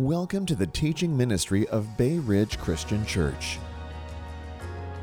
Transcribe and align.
Welcome 0.00 0.46
to 0.46 0.54
the 0.54 0.66
teaching 0.66 1.14
ministry 1.14 1.68
of 1.68 1.98
Bay 1.98 2.18
Ridge 2.20 2.58
Christian 2.58 3.04
Church. 3.04 3.58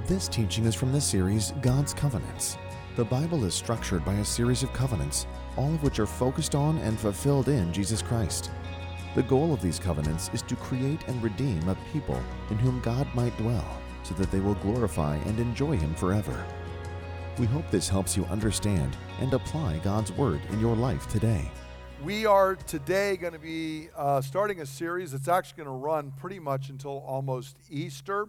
This 0.08 0.28
teaching 0.28 0.66
is 0.66 0.74
from 0.74 0.92
the 0.92 1.00
series 1.00 1.54
God's 1.62 1.94
Covenants. 1.94 2.58
The 2.96 3.06
Bible 3.06 3.46
is 3.46 3.54
structured 3.54 4.04
by 4.04 4.16
a 4.16 4.26
series 4.26 4.64
of 4.64 4.74
covenants, 4.74 5.28
all 5.56 5.72
of 5.72 5.84
which 5.84 6.00
are 6.00 6.08
focused 6.08 6.56
on 6.56 6.80
and 6.80 7.00
fulfilled 7.00 7.48
in 7.48 7.72
Jesus 7.72 8.02
Christ. 8.02 8.50
The 9.14 9.22
goal 9.22 9.54
of 9.54 9.62
these 9.62 9.78
covenants 9.78 10.32
is 10.34 10.42
to 10.42 10.56
create 10.56 11.08
and 11.08 11.22
redeem 11.22 11.70
a 11.70 11.78
people 11.94 12.20
in 12.50 12.58
whom 12.58 12.82
God 12.82 13.08
might 13.14 13.38
dwell, 13.38 13.78
so 14.02 14.16
that 14.16 14.32
they 14.32 14.40
will 14.40 14.56
glorify 14.56 15.18
and 15.18 15.40
enjoy 15.40 15.78
Him 15.78 15.94
forever. 15.94 16.44
We 17.38 17.46
hope 17.46 17.70
this 17.70 17.88
helps 17.88 18.18
you 18.18 18.26
understand 18.26 18.98
and 19.20 19.32
apply 19.32 19.78
God's 19.84 20.12
Word 20.12 20.42
in 20.50 20.60
your 20.60 20.76
life 20.76 21.08
today. 21.08 21.52
We 22.04 22.28
are 22.28 22.56
today 22.56 23.18
going 23.18 23.34
to 23.34 23.40
be 23.40 23.90
uh, 23.98 24.22
starting 24.22 24.62
a 24.62 24.68
series 24.68 25.14
that's 25.14 25.28
actually 25.28 25.64
going 25.64 25.76
to 25.76 25.84
run 25.84 26.12
pretty 26.12 26.38
much 26.38 26.70
until 26.70 27.00
almost 27.00 27.58
Easter. 27.72 28.28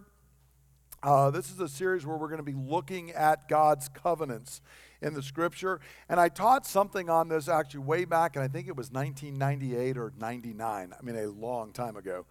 Uh, 1.03 1.29
this 1.29 1.51
is 1.51 1.59
a 1.59 1.69
series 1.69 2.03
where 2.03 2.17
we're 2.17 2.29
going 2.29 2.43
to 2.43 2.43
be 2.43 2.55
looking 2.55 3.11
at 3.11 3.47
God's 3.47 3.87
covenants 3.87 4.61
in 5.03 5.13
the 5.13 5.21
scripture. 5.21 5.79
And 6.09 6.19
I 6.19 6.29
taught 6.29 6.65
something 6.65 7.11
on 7.11 7.29
this 7.29 7.47
actually 7.47 7.81
way 7.81 8.05
back, 8.05 8.35
and 8.35 8.43
I 8.43 8.47
think 8.47 8.67
it 8.67 8.75
was 8.75 8.91
1998 8.91 9.97
or 9.99 10.13
99. 10.17 10.93
I 10.97 11.01
mean, 11.03 11.15
a 11.15 11.27
long 11.27 11.71
time 11.71 11.95
ago. 11.95 12.25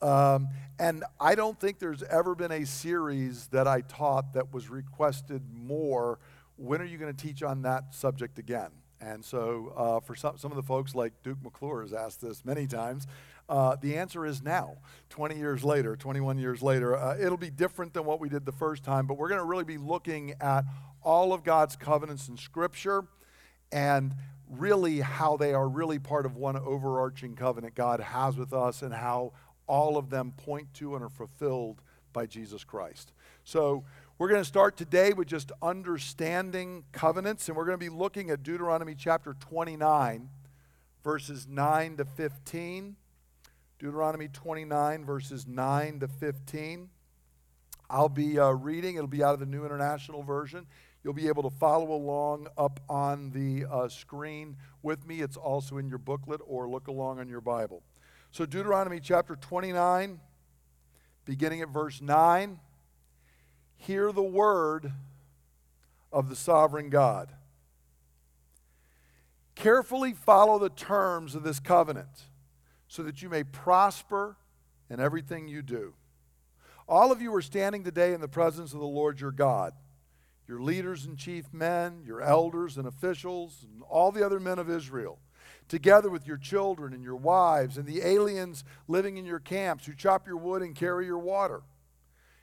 Um, 0.00 0.48
and 0.78 1.02
I 1.18 1.34
don't 1.34 1.58
think 1.58 1.80
there's 1.80 2.04
ever 2.04 2.36
been 2.36 2.52
a 2.52 2.64
series 2.64 3.48
that 3.48 3.66
I 3.66 3.80
taught 3.80 4.34
that 4.34 4.52
was 4.52 4.70
requested 4.70 5.42
more. 5.52 6.20
When 6.56 6.80
are 6.80 6.84
you 6.84 6.96
going 6.96 7.12
to 7.12 7.26
teach 7.26 7.42
on 7.42 7.62
that 7.62 7.92
subject 7.92 8.38
again? 8.38 8.70
And 9.00 9.24
so, 9.24 9.72
uh, 9.76 10.00
for 10.00 10.14
some, 10.14 10.38
some 10.38 10.50
of 10.50 10.56
the 10.56 10.62
folks 10.62 10.94
like 10.94 11.12
Duke 11.22 11.38
McClure 11.42 11.82
has 11.82 11.92
asked 11.92 12.20
this 12.20 12.44
many 12.44 12.66
times, 12.66 13.06
uh, 13.48 13.76
the 13.76 13.96
answer 13.96 14.26
is 14.26 14.42
now, 14.42 14.78
20 15.10 15.36
years 15.36 15.62
later, 15.62 15.96
21 15.96 16.38
years 16.38 16.62
later. 16.62 16.96
Uh, 16.96 17.16
it'll 17.18 17.36
be 17.36 17.50
different 17.50 17.92
than 17.94 18.04
what 18.04 18.20
we 18.20 18.28
did 18.28 18.44
the 18.44 18.52
first 18.52 18.82
time, 18.82 19.06
but 19.06 19.18
we're 19.18 19.28
going 19.28 19.40
to 19.40 19.44
really 19.44 19.64
be 19.64 19.78
looking 19.78 20.34
at 20.40 20.64
all 21.02 21.32
of 21.32 21.44
God's 21.44 21.76
covenants 21.76 22.28
in 22.28 22.36
Scripture 22.36 23.04
and 23.70 24.14
really 24.48 25.00
how 25.00 25.36
they 25.36 25.54
are 25.54 25.68
really 25.68 25.98
part 25.98 26.26
of 26.26 26.36
one 26.36 26.56
overarching 26.56 27.36
covenant 27.36 27.74
God 27.74 28.00
has 28.00 28.36
with 28.36 28.52
us 28.52 28.82
and 28.82 28.94
how 28.94 29.32
all 29.66 29.96
of 29.96 30.10
them 30.10 30.32
point 30.36 30.72
to 30.74 30.94
and 30.94 31.04
are 31.04 31.08
fulfilled 31.08 31.82
by 32.12 32.26
Jesus 32.26 32.64
Christ. 32.64 33.12
So, 33.44 33.84
we're 34.18 34.28
going 34.28 34.40
to 34.40 34.46
start 34.46 34.78
today 34.78 35.12
with 35.12 35.28
just 35.28 35.52
understanding 35.60 36.84
covenants, 36.90 37.48
and 37.48 37.56
we're 37.56 37.66
going 37.66 37.78
to 37.78 37.84
be 37.84 37.90
looking 37.90 38.30
at 38.30 38.42
Deuteronomy 38.42 38.94
chapter 38.94 39.34
29, 39.38 40.30
verses 41.04 41.46
9 41.46 41.96
to 41.98 42.06
15. 42.06 42.96
Deuteronomy 43.78 44.28
29, 44.28 45.04
verses 45.04 45.46
9 45.46 46.00
to 46.00 46.08
15. 46.08 46.88
I'll 47.90 48.08
be 48.08 48.38
uh, 48.38 48.52
reading, 48.52 48.96
it'll 48.96 49.06
be 49.06 49.22
out 49.22 49.34
of 49.34 49.40
the 49.40 49.46
New 49.46 49.66
International 49.66 50.22
Version. 50.22 50.66
You'll 51.04 51.12
be 51.12 51.28
able 51.28 51.42
to 51.42 51.54
follow 51.54 51.92
along 51.92 52.48
up 52.56 52.80
on 52.88 53.32
the 53.32 53.66
uh, 53.70 53.88
screen 53.88 54.56
with 54.82 55.06
me. 55.06 55.20
It's 55.20 55.36
also 55.36 55.76
in 55.76 55.90
your 55.90 55.98
booklet 55.98 56.40
or 56.46 56.70
look 56.70 56.88
along 56.88 57.20
on 57.20 57.28
your 57.28 57.42
Bible. 57.42 57.82
So, 58.30 58.46
Deuteronomy 58.46 58.98
chapter 58.98 59.36
29, 59.36 60.20
beginning 61.26 61.60
at 61.60 61.68
verse 61.68 62.00
9 62.00 62.60
hear 63.76 64.12
the 64.12 64.22
word 64.22 64.92
of 66.12 66.28
the 66.28 66.36
sovereign 66.36 66.90
God. 66.90 67.32
Carefully 69.54 70.12
follow 70.12 70.58
the 70.58 70.68
terms 70.68 71.34
of 71.34 71.42
this 71.42 71.60
covenant 71.60 72.24
so 72.88 73.02
that 73.02 73.22
you 73.22 73.28
may 73.28 73.42
prosper 73.42 74.36
in 74.88 75.00
everything 75.00 75.48
you 75.48 75.62
do. 75.62 75.94
All 76.88 77.10
of 77.10 77.20
you 77.20 77.34
are 77.34 77.42
standing 77.42 77.82
today 77.82 78.12
in 78.12 78.20
the 78.20 78.28
presence 78.28 78.72
of 78.72 78.80
the 78.80 78.86
Lord 78.86 79.20
your 79.20 79.32
God, 79.32 79.72
your 80.46 80.60
leaders 80.60 81.04
and 81.04 81.18
chief 81.18 81.52
men, 81.52 82.02
your 82.06 82.22
elders 82.22 82.76
and 82.76 82.86
officials, 82.86 83.64
and 83.64 83.82
all 83.88 84.12
the 84.12 84.24
other 84.24 84.38
men 84.38 84.58
of 84.60 84.70
Israel, 84.70 85.18
together 85.68 86.08
with 86.08 86.26
your 86.26 86.36
children 86.36 86.92
and 86.92 87.02
your 87.02 87.16
wives 87.16 87.76
and 87.76 87.86
the 87.86 88.06
aliens 88.06 88.62
living 88.86 89.16
in 89.16 89.24
your 89.24 89.40
camps 89.40 89.86
who 89.86 89.94
chop 89.94 90.26
your 90.26 90.36
wood 90.36 90.62
and 90.62 90.76
carry 90.76 91.06
your 91.06 91.18
water. 91.18 91.62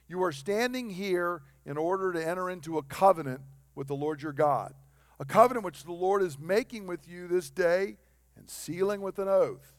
You 0.07 0.21
are 0.23 0.31
standing 0.31 0.89
here 0.89 1.41
in 1.65 1.77
order 1.77 2.13
to 2.13 2.27
enter 2.27 2.49
into 2.49 2.77
a 2.77 2.83
covenant 2.83 3.41
with 3.75 3.87
the 3.87 3.95
Lord 3.95 4.21
your 4.21 4.33
God, 4.33 4.73
a 5.19 5.25
covenant 5.25 5.65
which 5.65 5.83
the 5.83 5.93
Lord 5.93 6.21
is 6.21 6.37
making 6.37 6.87
with 6.87 7.07
you 7.07 7.27
this 7.27 7.49
day 7.49 7.97
and 8.35 8.49
sealing 8.49 9.01
with 9.01 9.19
an 9.19 9.27
oath, 9.27 9.73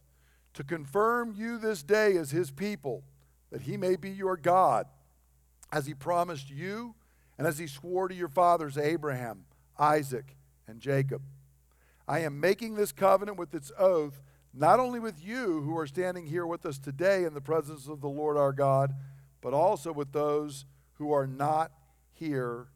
to 0.54 0.64
confirm 0.64 1.34
you 1.36 1.58
this 1.58 1.82
day 1.82 2.16
as 2.16 2.30
his 2.30 2.50
people, 2.50 3.04
that 3.50 3.62
he 3.62 3.76
may 3.76 3.96
be 3.96 4.10
your 4.10 4.36
God, 4.36 4.86
as 5.72 5.86
he 5.86 5.94
promised 5.94 6.50
you 6.50 6.94
and 7.36 7.46
as 7.46 7.58
he 7.58 7.66
swore 7.66 8.08
to 8.08 8.14
your 8.14 8.28
fathers 8.28 8.78
Abraham, 8.78 9.44
Isaac, 9.78 10.36
and 10.66 10.80
Jacob. 10.80 11.22
I 12.06 12.20
am 12.20 12.38
making 12.38 12.74
this 12.74 12.92
covenant 12.92 13.38
with 13.38 13.54
its 13.54 13.72
oath, 13.78 14.22
not 14.52 14.78
only 14.78 15.00
with 15.00 15.24
you 15.24 15.62
who 15.62 15.76
are 15.76 15.86
standing 15.86 16.26
here 16.26 16.46
with 16.46 16.64
us 16.64 16.78
today 16.78 17.24
in 17.24 17.34
the 17.34 17.40
presence 17.40 17.88
of 17.88 18.00
the 18.00 18.08
Lord 18.08 18.36
our 18.36 18.52
God 18.52 18.94
but 19.44 19.52
also 19.52 19.92
with 19.92 20.10
those 20.12 20.64
who 20.94 21.12
are 21.12 21.26
not 21.26 21.70
here 22.14 22.68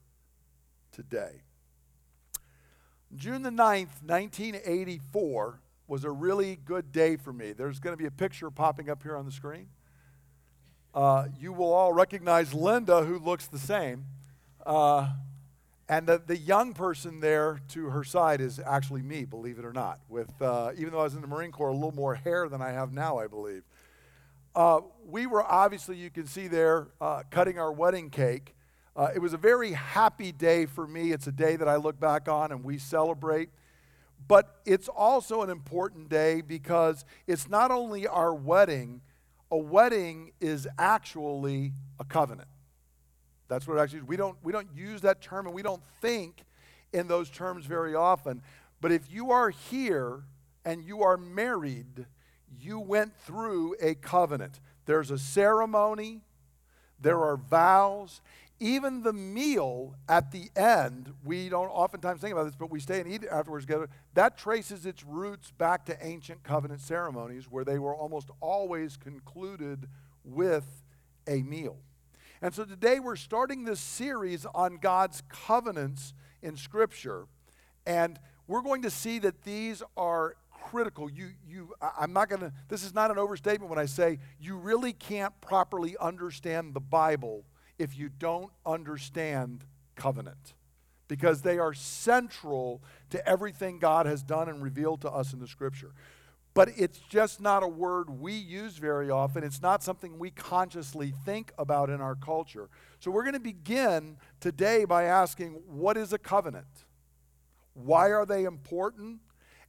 today. 0.92 1.40
June 3.16 3.40
the 3.40 3.48
9th, 3.48 4.02
1984, 4.04 5.60
was 5.86 6.04
a 6.04 6.10
really 6.10 6.56
good 6.66 6.92
day 6.92 7.16
for 7.16 7.32
me. 7.32 7.52
There's 7.52 7.80
going 7.80 7.94
to 7.94 7.96
be 7.96 8.04
a 8.04 8.10
picture 8.10 8.50
popping 8.50 8.90
up 8.90 9.02
here 9.02 9.16
on 9.16 9.24
the 9.24 9.32
screen. 9.32 9.68
Uh, 10.94 11.28
you 11.40 11.54
will 11.54 11.72
all 11.72 11.94
recognize 11.94 12.52
Linda, 12.52 13.02
who 13.02 13.18
looks 13.18 13.46
the 13.46 13.58
same. 13.58 14.04
Uh, 14.66 15.08
and 15.88 16.06
the, 16.06 16.20
the 16.26 16.36
young 16.36 16.74
person 16.74 17.20
there 17.20 17.62
to 17.68 17.86
her 17.86 18.04
side 18.04 18.42
is 18.42 18.60
actually 18.60 19.00
me, 19.00 19.24
believe 19.24 19.58
it 19.58 19.64
or 19.64 19.72
not. 19.72 20.00
With 20.10 20.30
uh, 20.42 20.72
even 20.76 20.92
though 20.92 21.00
I 21.00 21.04
was 21.04 21.14
in 21.14 21.22
the 21.22 21.28
Marine 21.28 21.50
Corps, 21.50 21.70
a 21.70 21.74
little 21.74 21.94
more 21.94 22.14
hair 22.14 22.46
than 22.46 22.60
I 22.60 22.72
have 22.72 22.92
now, 22.92 23.16
I 23.16 23.26
believe. 23.26 23.62
Uh, 24.58 24.80
we 25.06 25.24
were 25.24 25.44
obviously, 25.44 25.94
you 25.94 26.10
can 26.10 26.26
see 26.26 26.48
there, 26.48 26.88
uh, 27.00 27.22
cutting 27.30 27.60
our 27.60 27.70
wedding 27.70 28.10
cake. 28.10 28.56
Uh, 28.96 29.06
it 29.14 29.20
was 29.20 29.32
a 29.32 29.36
very 29.36 29.70
happy 29.70 30.32
day 30.32 30.66
for 30.66 30.84
me. 30.84 31.12
It's 31.12 31.28
a 31.28 31.32
day 31.32 31.54
that 31.54 31.68
I 31.68 31.76
look 31.76 32.00
back 32.00 32.28
on 32.28 32.50
and 32.50 32.64
we 32.64 32.76
celebrate. 32.76 33.50
But 34.26 34.56
it's 34.66 34.88
also 34.88 35.42
an 35.42 35.48
important 35.48 36.08
day 36.08 36.40
because 36.40 37.04
it's 37.28 37.48
not 37.48 37.70
only 37.70 38.08
our 38.08 38.34
wedding, 38.34 39.00
a 39.48 39.56
wedding 39.56 40.32
is 40.40 40.66
actually 40.76 41.74
a 42.00 42.04
covenant. 42.04 42.48
That's 43.46 43.64
what 43.68 43.76
it 43.76 43.80
actually 43.80 44.00
is. 44.00 44.06
We 44.06 44.16
don't, 44.16 44.38
we 44.42 44.52
don't 44.52 44.70
use 44.74 45.02
that 45.02 45.20
term 45.20 45.46
and 45.46 45.54
we 45.54 45.62
don't 45.62 45.84
think 46.00 46.42
in 46.92 47.06
those 47.06 47.30
terms 47.30 47.64
very 47.64 47.94
often. 47.94 48.42
But 48.80 48.90
if 48.90 49.02
you 49.08 49.30
are 49.30 49.50
here 49.50 50.24
and 50.64 50.82
you 50.82 51.04
are 51.04 51.16
married, 51.16 52.06
you 52.60 52.80
went 52.80 53.16
through 53.16 53.76
a 53.80 53.94
covenant. 53.94 54.60
There's 54.86 55.10
a 55.10 55.18
ceremony, 55.18 56.22
there 57.00 57.20
are 57.20 57.36
vows. 57.36 58.20
Even 58.60 59.04
the 59.04 59.12
meal 59.12 59.94
at 60.08 60.32
the 60.32 60.50
end, 60.56 61.14
we 61.22 61.48
don't 61.48 61.68
oftentimes 61.68 62.20
think 62.20 62.32
about 62.32 62.44
this, 62.44 62.56
but 62.56 62.72
we 62.72 62.80
stay 62.80 63.00
and 63.00 63.08
eat 63.08 63.24
afterwards 63.30 63.64
together. 63.64 63.88
That 64.14 64.36
traces 64.36 64.84
its 64.84 65.04
roots 65.04 65.52
back 65.52 65.86
to 65.86 66.04
ancient 66.04 66.42
covenant 66.42 66.80
ceremonies 66.80 67.44
where 67.48 67.64
they 67.64 67.78
were 67.78 67.94
almost 67.94 68.30
always 68.40 68.96
concluded 68.96 69.86
with 70.24 70.82
a 71.28 71.42
meal. 71.42 71.76
And 72.42 72.52
so 72.52 72.64
today 72.64 72.98
we're 72.98 73.14
starting 73.14 73.64
this 73.64 73.80
series 73.80 74.44
on 74.54 74.78
God's 74.78 75.22
covenants 75.28 76.12
in 76.42 76.56
Scripture. 76.56 77.26
And 77.86 78.18
we're 78.48 78.62
going 78.62 78.82
to 78.82 78.90
see 78.90 79.20
that 79.20 79.42
these 79.42 79.82
are 79.96 80.34
critical. 80.70 81.10
You, 81.10 81.30
you, 81.46 81.74
I'm 81.98 82.12
not 82.12 82.28
going 82.28 82.40
to, 82.40 82.52
this 82.68 82.84
is 82.84 82.94
not 82.94 83.10
an 83.10 83.18
overstatement 83.18 83.70
when 83.70 83.78
I 83.78 83.86
say 83.86 84.18
you 84.38 84.56
really 84.56 84.92
can't 84.92 85.38
properly 85.40 85.96
understand 85.98 86.74
the 86.74 86.80
Bible 86.80 87.44
if 87.78 87.96
you 87.96 88.10
don't 88.10 88.50
understand 88.66 89.64
covenant 89.96 90.54
because 91.06 91.40
they 91.40 91.58
are 91.58 91.72
central 91.72 92.82
to 93.10 93.26
everything 93.26 93.78
God 93.78 94.04
has 94.04 94.22
done 94.22 94.48
and 94.48 94.62
revealed 94.62 95.00
to 95.02 95.10
us 95.10 95.32
in 95.32 95.38
the 95.38 95.46
scripture. 95.46 95.92
But 96.52 96.70
it's 96.76 96.98
just 97.08 97.40
not 97.40 97.62
a 97.62 97.68
word 97.68 98.10
we 98.10 98.34
use 98.34 98.76
very 98.76 99.10
often. 99.10 99.44
It's 99.44 99.62
not 99.62 99.82
something 99.82 100.18
we 100.18 100.30
consciously 100.30 101.14
think 101.24 101.52
about 101.56 101.88
in 101.88 102.00
our 102.00 102.14
culture. 102.14 102.68
So 103.00 103.10
we're 103.10 103.22
going 103.22 103.34
to 103.34 103.40
begin 103.40 104.18
today 104.40 104.84
by 104.84 105.04
asking 105.04 105.62
what 105.66 105.96
is 105.96 106.12
a 106.12 106.18
covenant? 106.18 106.66
Why 107.74 108.10
are 108.10 108.26
they 108.26 108.44
important? 108.44 109.20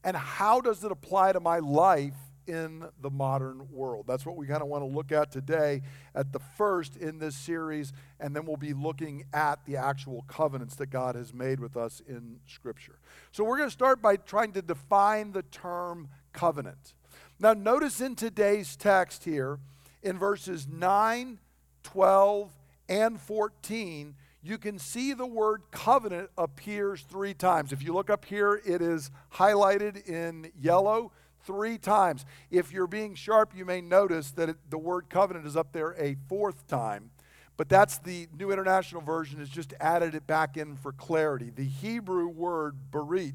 And 0.04 0.16
how 0.16 0.62
does 0.62 0.84
it 0.84 0.92
apply 0.92 1.34
to 1.34 1.40
my 1.40 1.60
life 1.60 2.16
in 2.48 2.86
the 3.02 3.10
modern 3.10 3.68
world? 3.72 4.06
That's 4.08 4.26
what 4.26 4.36
we 4.36 4.48
kind 4.48 4.62
of 4.62 4.68
want 4.68 4.84
to 4.84 4.88
look 4.88 5.12
at 5.12 5.32
today 5.32 5.82
at 6.16 6.34
the 6.34 6.40
first 6.58 6.98
in 6.98 7.20
this 7.20 7.36
series, 7.36 7.94
and 8.20 8.36
then 8.36 8.46
we'll 8.46 8.58
be 8.58 8.74
looking 8.74 9.26
at 9.34 9.66
the 9.66 9.78
actual 9.78 10.24
covenants 10.28 10.76
that 10.78 10.88
God 10.88 11.16
has 11.16 11.34
made 11.34 11.60
with 11.60 11.78
us 11.78 12.02
in 12.08 12.40
Scripture. 12.48 13.00
So 13.32 13.44
we're 13.44 13.58
going 13.58 13.70
to 13.70 13.74
start 13.74 14.02
by 14.02 14.16
trying 14.16 14.54
to 14.54 14.62
define 14.62 15.32
the 15.32 15.44
term 15.44 16.10
covenant. 16.34 16.94
Now, 17.40 17.54
notice 17.54 18.02
in 18.02 18.16
today's 18.16 18.76
text 18.76 19.24
here, 19.24 19.60
in 20.02 20.18
verses 20.18 20.68
9, 20.68 21.40
12, 21.84 22.52
and 22.88 23.20
14, 23.20 24.16
you 24.42 24.58
can 24.58 24.80
see 24.80 25.14
the 25.14 25.26
word 25.26 25.64
covenant 25.72 26.30
appears 26.38 27.02
three 27.02 27.34
times. 27.34 27.74
If 27.74 27.84
you 27.84 27.94
look 27.94 28.10
up 28.10 28.26
here, 28.26 28.62
it 28.66 28.82
is 28.82 29.12
highlighted 29.34 30.08
in 30.08 30.52
yellow 30.60 31.12
three 31.44 31.78
times. 31.78 32.26
If 32.50 32.72
you're 32.72 32.88
being 32.88 33.16
sharp, 33.16 33.52
you 33.56 33.66
may 33.66 33.82
notice 33.82 34.32
that 34.32 34.50
it, 34.50 34.58
the 34.70 34.78
word 34.78 35.10
covenant 35.10 35.46
is 35.46 35.58
up 35.58 35.74
there 35.74 35.96
a 35.98 36.16
fourth 36.28 36.68
time. 36.68 37.12
But 37.58 37.68
that's 37.68 37.98
the 37.98 38.30
New 38.38 38.52
International 38.52 39.02
Version, 39.02 39.40
has 39.40 39.50
just 39.50 39.74
added 39.82 40.16
it 40.16 40.26
back 40.26 40.56
in 40.56 40.78
for 40.78 40.94
clarity. 40.94 41.50
The 41.54 41.66
Hebrew 41.66 42.30
word 42.30 42.78
berit, 42.90 43.34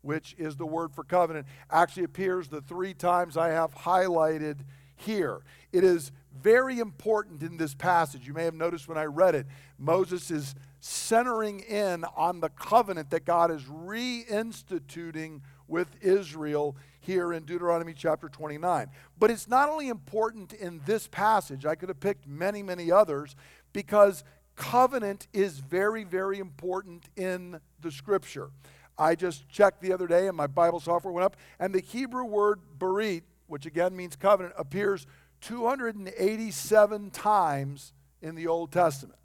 which 0.00 0.34
is 0.38 0.56
the 0.56 0.64
word 0.64 0.94
for 0.94 1.04
covenant, 1.04 1.46
actually 1.70 2.04
appears 2.04 2.48
the 2.48 2.62
three 2.62 2.94
times 2.94 3.36
I 3.36 3.48
have 3.48 3.74
highlighted 3.74 4.60
here. 4.96 5.40
It 5.70 5.84
is 5.84 6.12
very 6.42 6.78
important 6.78 7.42
in 7.42 7.56
this 7.56 7.74
passage. 7.74 8.26
You 8.26 8.34
may 8.34 8.44
have 8.44 8.54
noticed 8.54 8.88
when 8.88 8.98
I 8.98 9.04
read 9.04 9.34
it, 9.34 9.46
Moses 9.78 10.30
is 10.30 10.54
centering 10.80 11.60
in 11.60 12.04
on 12.16 12.40
the 12.40 12.48
covenant 12.50 13.10
that 13.10 13.24
God 13.24 13.50
is 13.50 13.62
reinstituting 13.64 15.40
with 15.66 15.88
Israel 16.00 16.76
here 17.00 17.32
in 17.32 17.44
Deuteronomy 17.44 17.94
chapter 17.94 18.28
29. 18.28 18.88
But 19.18 19.30
it's 19.30 19.48
not 19.48 19.68
only 19.68 19.88
important 19.88 20.52
in 20.52 20.80
this 20.86 21.08
passage, 21.08 21.66
I 21.66 21.74
could 21.74 21.88
have 21.88 22.00
picked 22.00 22.26
many, 22.26 22.62
many 22.62 22.90
others, 22.90 23.34
because 23.72 24.24
covenant 24.56 25.28
is 25.32 25.58
very, 25.58 26.04
very 26.04 26.38
important 26.38 27.08
in 27.16 27.60
the 27.80 27.90
scripture. 27.90 28.50
I 28.98 29.14
just 29.14 29.48
checked 29.48 29.80
the 29.80 29.92
other 29.92 30.08
day 30.08 30.26
and 30.26 30.36
my 30.36 30.48
Bible 30.48 30.80
software 30.80 31.12
went 31.12 31.24
up, 31.24 31.36
and 31.60 31.72
the 31.72 31.80
Hebrew 31.80 32.24
word 32.24 32.60
berit, 32.78 33.22
which 33.46 33.66
again 33.66 33.96
means 33.96 34.16
covenant, 34.16 34.54
appears 34.58 35.06
287 35.40 37.10
times 37.10 37.92
in 38.22 38.34
the 38.34 38.46
Old 38.46 38.72
Testament. 38.72 39.18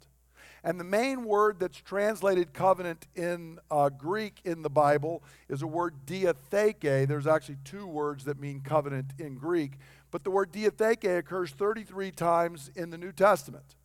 And 0.62 0.80
the 0.80 0.84
main 0.84 1.24
word 1.24 1.60
that's 1.60 1.76
translated 1.76 2.54
covenant 2.54 3.06
in 3.14 3.58
uh, 3.70 3.90
Greek 3.90 4.40
in 4.44 4.62
the 4.62 4.70
Bible 4.70 5.22
is 5.50 5.60
a 5.60 5.66
word 5.66 6.06
diatheke. 6.06 7.06
There's 7.06 7.26
actually 7.26 7.58
two 7.64 7.86
words 7.86 8.24
that 8.24 8.40
mean 8.40 8.62
covenant 8.62 9.12
in 9.18 9.34
Greek, 9.34 9.72
but 10.10 10.24
the 10.24 10.30
word 10.30 10.52
diatheke 10.52 11.18
occurs 11.18 11.50
33 11.50 12.10
times 12.12 12.70
in 12.74 12.88
the 12.88 12.96
New 12.96 13.12
Testament. 13.12 13.76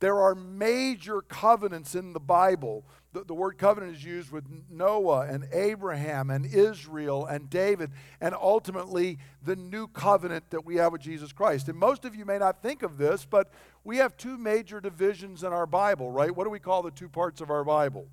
There 0.00 0.18
are 0.18 0.34
major 0.34 1.22
covenants 1.22 1.94
in 1.94 2.12
the 2.12 2.20
Bible. 2.20 2.84
The, 3.18 3.24
the, 3.24 3.34
word 3.34 3.58
covenant 3.58 3.96
is 3.96 4.04
used 4.04 4.30
with 4.30 4.44
Noah 4.70 5.26
and 5.26 5.48
Abraham 5.50 6.30
and 6.30 6.46
Israel 6.46 7.26
and 7.26 7.50
David, 7.50 7.90
and 8.20 8.32
ultimately 8.32 9.18
the 9.42 9.56
new 9.56 9.88
covenant 9.88 10.50
that 10.50 10.64
we 10.64 10.76
have 10.76 10.92
with 10.92 11.00
Jesus 11.00 11.32
Christ. 11.32 11.68
And 11.68 11.76
most 11.76 12.04
of 12.04 12.14
you 12.14 12.24
may 12.24 12.38
not 12.38 12.62
think 12.62 12.84
of 12.84 12.96
this, 12.96 13.24
but 13.24 13.50
we 13.82 13.96
have 13.96 14.16
two 14.16 14.38
major 14.38 14.80
divisions 14.80 15.42
in 15.42 15.52
our 15.52 15.66
Bible, 15.66 16.12
right? 16.12 16.30
What 16.30 16.44
do 16.44 16.50
we 16.50 16.60
call 16.60 16.84
the 16.84 16.92
two 16.92 17.08
parts 17.08 17.40
of 17.40 17.50
our 17.50 17.64
Bible? 17.64 18.06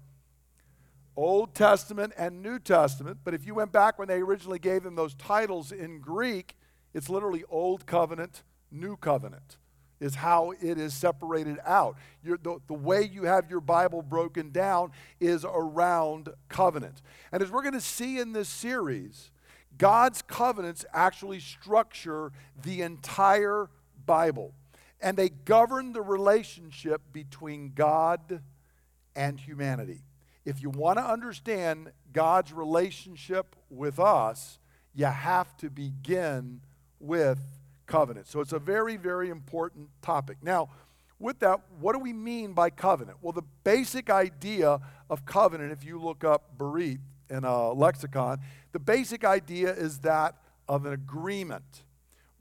Old 1.15 1.53
Testament 1.53 2.11
and 2.17 2.41
New 2.41 2.57
Testament. 2.57 3.19
But 3.23 3.35
if 3.35 3.45
you 3.45 3.53
went 3.53 3.71
back 3.71 3.99
when 3.99 4.07
they 4.07 4.21
originally 4.21 4.57
gave 4.57 4.81
them 4.81 4.95
those 4.95 5.13
titles 5.13 5.71
in 5.71 5.99
Greek, 5.99 6.55
it's 6.95 7.09
literally 7.09 7.43
Old 7.47 7.85
Covenant, 7.85 8.41
New 8.71 8.97
Covenant 8.97 9.57
is 9.99 10.15
how 10.15 10.51
it 10.51 10.77
is 10.77 10.93
separated 10.93 11.57
out. 11.65 11.95
The, 12.23 12.59
the 12.67 12.73
way 12.73 13.03
you 13.03 13.23
have 13.23 13.49
your 13.49 13.61
Bible 13.61 14.01
broken 14.01 14.51
down 14.51 14.91
is 15.19 15.45
around 15.45 16.29
covenant. 16.49 17.01
And 17.31 17.41
as 17.41 17.51
we're 17.51 17.61
going 17.61 17.73
to 17.73 17.81
see 17.81 18.19
in 18.19 18.33
this 18.33 18.49
series, 18.49 19.31
God's 19.77 20.21
covenants 20.21 20.85
actually 20.93 21.39
structure 21.39 22.31
the 22.63 22.81
entire 22.81 23.69
Bible. 24.05 24.53
And 25.01 25.17
they 25.17 25.29
govern 25.29 25.93
the 25.93 26.01
relationship 26.01 27.01
between 27.11 27.73
God 27.75 28.41
and 29.15 29.39
humanity. 29.39 30.01
If 30.45 30.61
you 30.61 30.69
want 30.69 30.99
to 30.99 31.03
understand 31.03 31.91
God's 32.13 32.53
relationship 32.53 33.55
with 33.69 33.99
us, 33.99 34.59
you 34.93 35.05
have 35.05 35.55
to 35.57 35.69
begin 35.69 36.61
with 36.99 37.39
covenant. 37.85 38.27
So 38.27 38.39
it's 38.39 38.53
a 38.53 38.59
very, 38.59 38.97
very 38.97 39.29
important 39.29 39.89
topic. 40.01 40.37
Now, 40.41 40.69
with 41.19 41.39
that, 41.39 41.61
what 41.79 41.93
do 41.93 41.99
we 41.99 42.13
mean 42.13 42.53
by 42.53 42.69
covenant? 42.69 43.19
Well, 43.21 43.31
the 43.31 43.43
basic 43.63 44.09
idea 44.09 44.79
of 45.09 45.25
covenant, 45.25 45.71
if 45.71 45.85
you 45.85 45.99
look 45.99 46.23
up 46.23 46.57
Berit 46.57 46.99
in 47.29 47.43
a 47.43 47.71
lexicon, 47.71 48.39
the 48.73 48.79
basic 48.79 49.23
idea 49.23 49.73
is 49.73 49.99
that 49.99 50.35
of 50.67 50.85
an 50.85 50.93
agreement. 50.93 51.83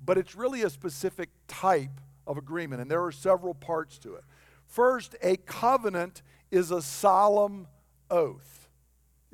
But 0.04 0.18
it's 0.18 0.34
really 0.34 0.62
a 0.62 0.70
specific 0.70 1.30
type 1.46 2.00
of 2.26 2.36
agreement, 2.36 2.82
and 2.82 2.90
there 2.90 3.04
are 3.04 3.12
several 3.12 3.54
parts 3.54 3.98
to 3.98 4.14
it. 4.14 4.24
First, 4.66 5.14
a 5.22 5.36
covenant 5.36 6.22
is 6.50 6.70
a 6.70 6.82
solemn 6.82 7.68
oath. 8.10 8.63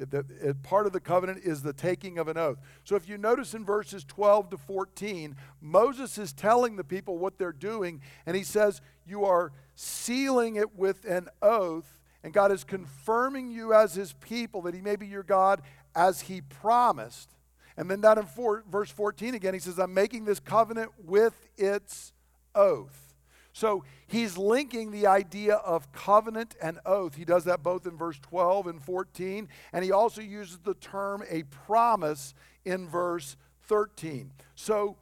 The, 0.08 0.24
it, 0.40 0.62
part 0.62 0.86
of 0.86 0.92
the 0.92 1.00
covenant 1.00 1.40
is 1.44 1.62
the 1.62 1.72
taking 1.72 2.18
of 2.18 2.28
an 2.28 2.38
oath. 2.38 2.58
So 2.84 2.96
if 2.96 3.08
you 3.08 3.18
notice 3.18 3.52
in 3.52 3.64
verses 3.64 4.04
12 4.04 4.50
to 4.50 4.56
14, 4.56 5.36
Moses 5.60 6.16
is 6.16 6.32
telling 6.32 6.76
the 6.76 6.84
people 6.84 7.18
what 7.18 7.38
they're 7.38 7.52
doing, 7.52 8.00
and 8.24 8.36
he 8.36 8.42
says, 8.42 8.80
You 9.06 9.24
are 9.24 9.52
sealing 9.74 10.56
it 10.56 10.74
with 10.76 11.04
an 11.04 11.28
oath, 11.42 12.00
and 12.22 12.32
God 12.32 12.50
is 12.50 12.64
confirming 12.64 13.50
you 13.50 13.74
as 13.74 13.94
his 13.94 14.14
people 14.14 14.62
that 14.62 14.74
he 14.74 14.80
may 14.80 14.96
be 14.96 15.06
your 15.06 15.22
God 15.22 15.60
as 15.94 16.22
he 16.22 16.40
promised. 16.40 17.30
And 17.76 17.90
then 17.90 18.00
down 18.00 18.18
in 18.18 18.26
four, 18.26 18.64
verse 18.70 18.90
14 18.90 19.34
again, 19.34 19.54
he 19.54 19.60
says, 19.60 19.78
I'm 19.78 19.94
making 19.94 20.24
this 20.24 20.40
covenant 20.40 20.92
with 21.04 21.48
its 21.56 22.12
oath. 22.54 23.09
So 23.52 23.84
he's 24.06 24.38
linking 24.38 24.90
the 24.90 25.06
idea 25.06 25.56
of 25.56 25.92
covenant 25.92 26.54
and 26.62 26.78
oath. 26.86 27.16
He 27.16 27.24
does 27.24 27.44
that 27.44 27.62
both 27.62 27.86
in 27.86 27.96
verse 27.96 28.18
12 28.20 28.68
and 28.68 28.82
14. 28.82 29.48
And 29.72 29.84
he 29.84 29.92
also 29.92 30.20
uses 30.20 30.58
the 30.58 30.74
term 30.74 31.24
a 31.28 31.42
promise 31.44 32.34
in 32.64 32.88
verse 32.88 33.36
13. 33.66 34.30
So 34.54 34.96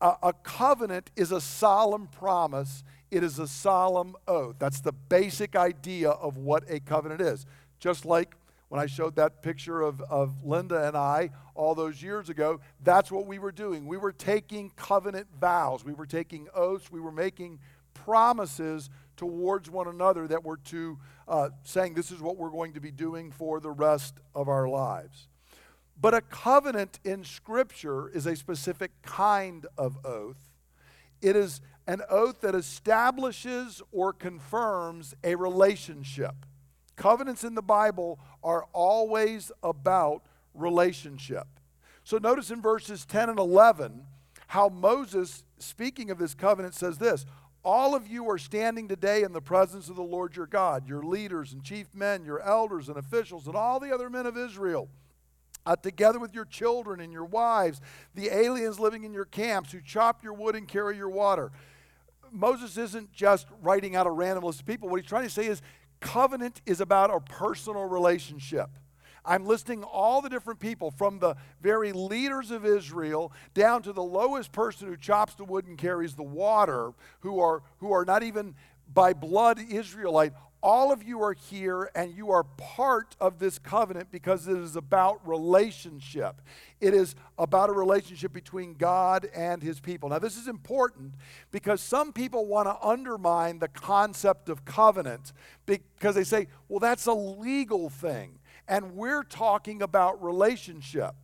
a, 0.00 0.32
covenant 0.42 1.10
is 1.14 1.30
a 1.30 1.40
solemn 1.40 2.08
promise, 2.08 2.82
it 3.10 3.22
is 3.22 3.38
a 3.38 3.46
solemn 3.46 4.16
oath. 4.26 4.56
That's 4.58 4.80
the 4.80 4.92
basic 4.92 5.54
idea 5.54 6.10
of 6.10 6.38
what 6.38 6.64
a 6.68 6.80
covenant 6.80 7.20
is. 7.20 7.46
Just 7.78 8.04
like 8.04 8.34
when 8.68 8.80
I 8.80 8.86
showed 8.86 9.16
that 9.16 9.42
picture 9.42 9.82
of, 9.82 10.00
of 10.02 10.44
Linda 10.44 10.88
and 10.88 10.96
I 10.96 11.30
all 11.54 11.74
those 11.74 12.02
years 12.02 12.30
ago, 12.30 12.60
that's 12.82 13.12
what 13.12 13.26
we 13.26 13.38
were 13.38 13.52
doing. 13.52 13.86
We 13.86 13.98
were 13.98 14.12
taking 14.12 14.70
covenant 14.76 15.28
vows, 15.38 15.84
we 15.84 15.92
were 15.92 16.06
taking 16.06 16.48
oaths, 16.54 16.90
we 16.90 17.00
were 17.00 17.12
making 17.12 17.60
promises 18.04 18.90
towards 19.16 19.70
one 19.70 19.88
another 19.88 20.26
that 20.28 20.44
we're 20.44 20.56
to 20.56 20.98
uh, 21.28 21.50
saying 21.62 21.94
this 21.94 22.10
is 22.10 22.20
what 22.20 22.36
we're 22.36 22.50
going 22.50 22.72
to 22.72 22.80
be 22.80 22.90
doing 22.90 23.30
for 23.30 23.60
the 23.60 23.70
rest 23.70 24.18
of 24.34 24.48
our 24.48 24.68
lives. 24.68 25.28
But 26.00 26.14
a 26.14 26.20
covenant 26.20 26.98
in 27.04 27.24
Scripture 27.24 28.08
is 28.08 28.26
a 28.26 28.34
specific 28.34 28.90
kind 29.02 29.66
of 29.78 29.98
oath. 30.04 30.50
It 31.20 31.36
is 31.36 31.60
an 31.86 32.02
oath 32.10 32.40
that 32.40 32.54
establishes 32.54 33.80
or 33.92 34.12
confirms 34.12 35.14
a 35.22 35.34
relationship. 35.36 36.34
Covenants 36.96 37.44
in 37.44 37.54
the 37.54 37.62
Bible 37.62 38.18
are 38.42 38.64
always 38.72 39.52
about 39.62 40.22
relationship. 40.54 41.46
So 42.04 42.18
notice 42.18 42.50
in 42.50 42.60
verses 42.60 43.04
10 43.04 43.30
and 43.30 43.38
11 43.38 44.04
how 44.48 44.68
Moses, 44.68 45.44
speaking 45.58 46.10
of 46.10 46.18
this 46.18 46.34
covenant, 46.34 46.74
says 46.74 46.98
this 46.98 47.24
all 47.64 47.94
of 47.94 48.08
you 48.08 48.28
are 48.28 48.38
standing 48.38 48.88
today 48.88 49.22
in 49.22 49.32
the 49.32 49.40
presence 49.40 49.88
of 49.88 49.96
the 49.96 50.02
Lord 50.02 50.34
your 50.36 50.46
God, 50.46 50.88
your 50.88 51.02
leaders 51.02 51.52
and 51.52 51.62
chief 51.62 51.94
men, 51.94 52.24
your 52.24 52.40
elders 52.40 52.88
and 52.88 52.96
officials, 52.96 53.46
and 53.46 53.54
all 53.54 53.78
the 53.78 53.94
other 53.94 54.10
men 54.10 54.26
of 54.26 54.36
Israel. 54.36 54.88
Uh, 55.64 55.76
together 55.76 56.18
with 56.18 56.34
your 56.34 56.44
children 56.44 57.00
and 57.00 57.12
your 57.12 57.24
wives, 57.24 57.80
the 58.16 58.34
aliens 58.34 58.80
living 58.80 59.04
in 59.04 59.12
your 59.12 59.24
camps 59.24 59.70
who 59.70 59.80
chop 59.80 60.24
your 60.24 60.32
wood 60.32 60.56
and 60.56 60.66
carry 60.66 60.96
your 60.96 61.08
water. 61.08 61.52
Moses 62.32 62.76
isn't 62.76 63.12
just 63.12 63.46
writing 63.60 63.94
out 63.94 64.08
a 64.08 64.10
random 64.10 64.42
list 64.42 64.60
of 64.60 64.66
people. 64.66 64.88
What 64.88 65.00
he's 65.00 65.08
trying 65.08 65.24
to 65.24 65.30
say 65.30 65.46
is 65.46 65.62
covenant 66.00 66.60
is 66.66 66.80
about 66.80 67.14
a 67.14 67.20
personal 67.20 67.84
relationship. 67.84 68.70
I'm 69.24 69.46
listing 69.46 69.84
all 69.84 70.20
the 70.20 70.28
different 70.28 70.60
people 70.60 70.90
from 70.90 71.18
the 71.18 71.36
very 71.60 71.92
leaders 71.92 72.50
of 72.50 72.66
Israel 72.66 73.32
down 73.54 73.82
to 73.82 73.92
the 73.92 74.02
lowest 74.02 74.52
person 74.52 74.88
who 74.88 74.96
chops 74.96 75.34
the 75.34 75.44
wood 75.44 75.66
and 75.66 75.78
carries 75.78 76.14
the 76.14 76.22
water, 76.22 76.92
who 77.20 77.40
are, 77.40 77.62
who 77.78 77.92
are 77.92 78.04
not 78.04 78.22
even 78.22 78.54
by 78.92 79.12
blood 79.12 79.58
Israelite. 79.70 80.32
All 80.62 80.92
of 80.92 81.02
you 81.02 81.22
are 81.22 81.32
here 81.32 81.90
and 81.94 82.14
you 82.14 82.30
are 82.30 82.44
part 82.44 83.16
of 83.20 83.40
this 83.40 83.58
covenant 83.58 84.12
because 84.12 84.46
it 84.46 84.56
is 84.56 84.76
about 84.76 85.26
relationship. 85.26 86.40
It 86.80 86.94
is 86.94 87.16
about 87.36 87.68
a 87.68 87.72
relationship 87.72 88.32
between 88.32 88.74
God 88.74 89.28
and 89.34 89.60
his 89.60 89.80
people. 89.80 90.08
Now, 90.08 90.20
this 90.20 90.36
is 90.36 90.46
important 90.46 91.14
because 91.50 91.80
some 91.80 92.12
people 92.12 92.46
want 92.46 92.68
to 92.68 92.80
undermine 92.80 93.58
the 93.58 93.68
concept 93.68 94.48
of 94.48 94.64
covenant 94.64 95.32
because 95.66 96.14
they 96.14 96.24
say, 96.24 96.46
well, 96.68 96.78
that's 96.78 97.06
a 97.06 97.12
legal 97.12 97.90
thing 97.90 98.38
and 98.68 98.94
we're 98.94 99.24
talking 99.24 99.82
about 99.82 100.22
relationship. 100.22 101.14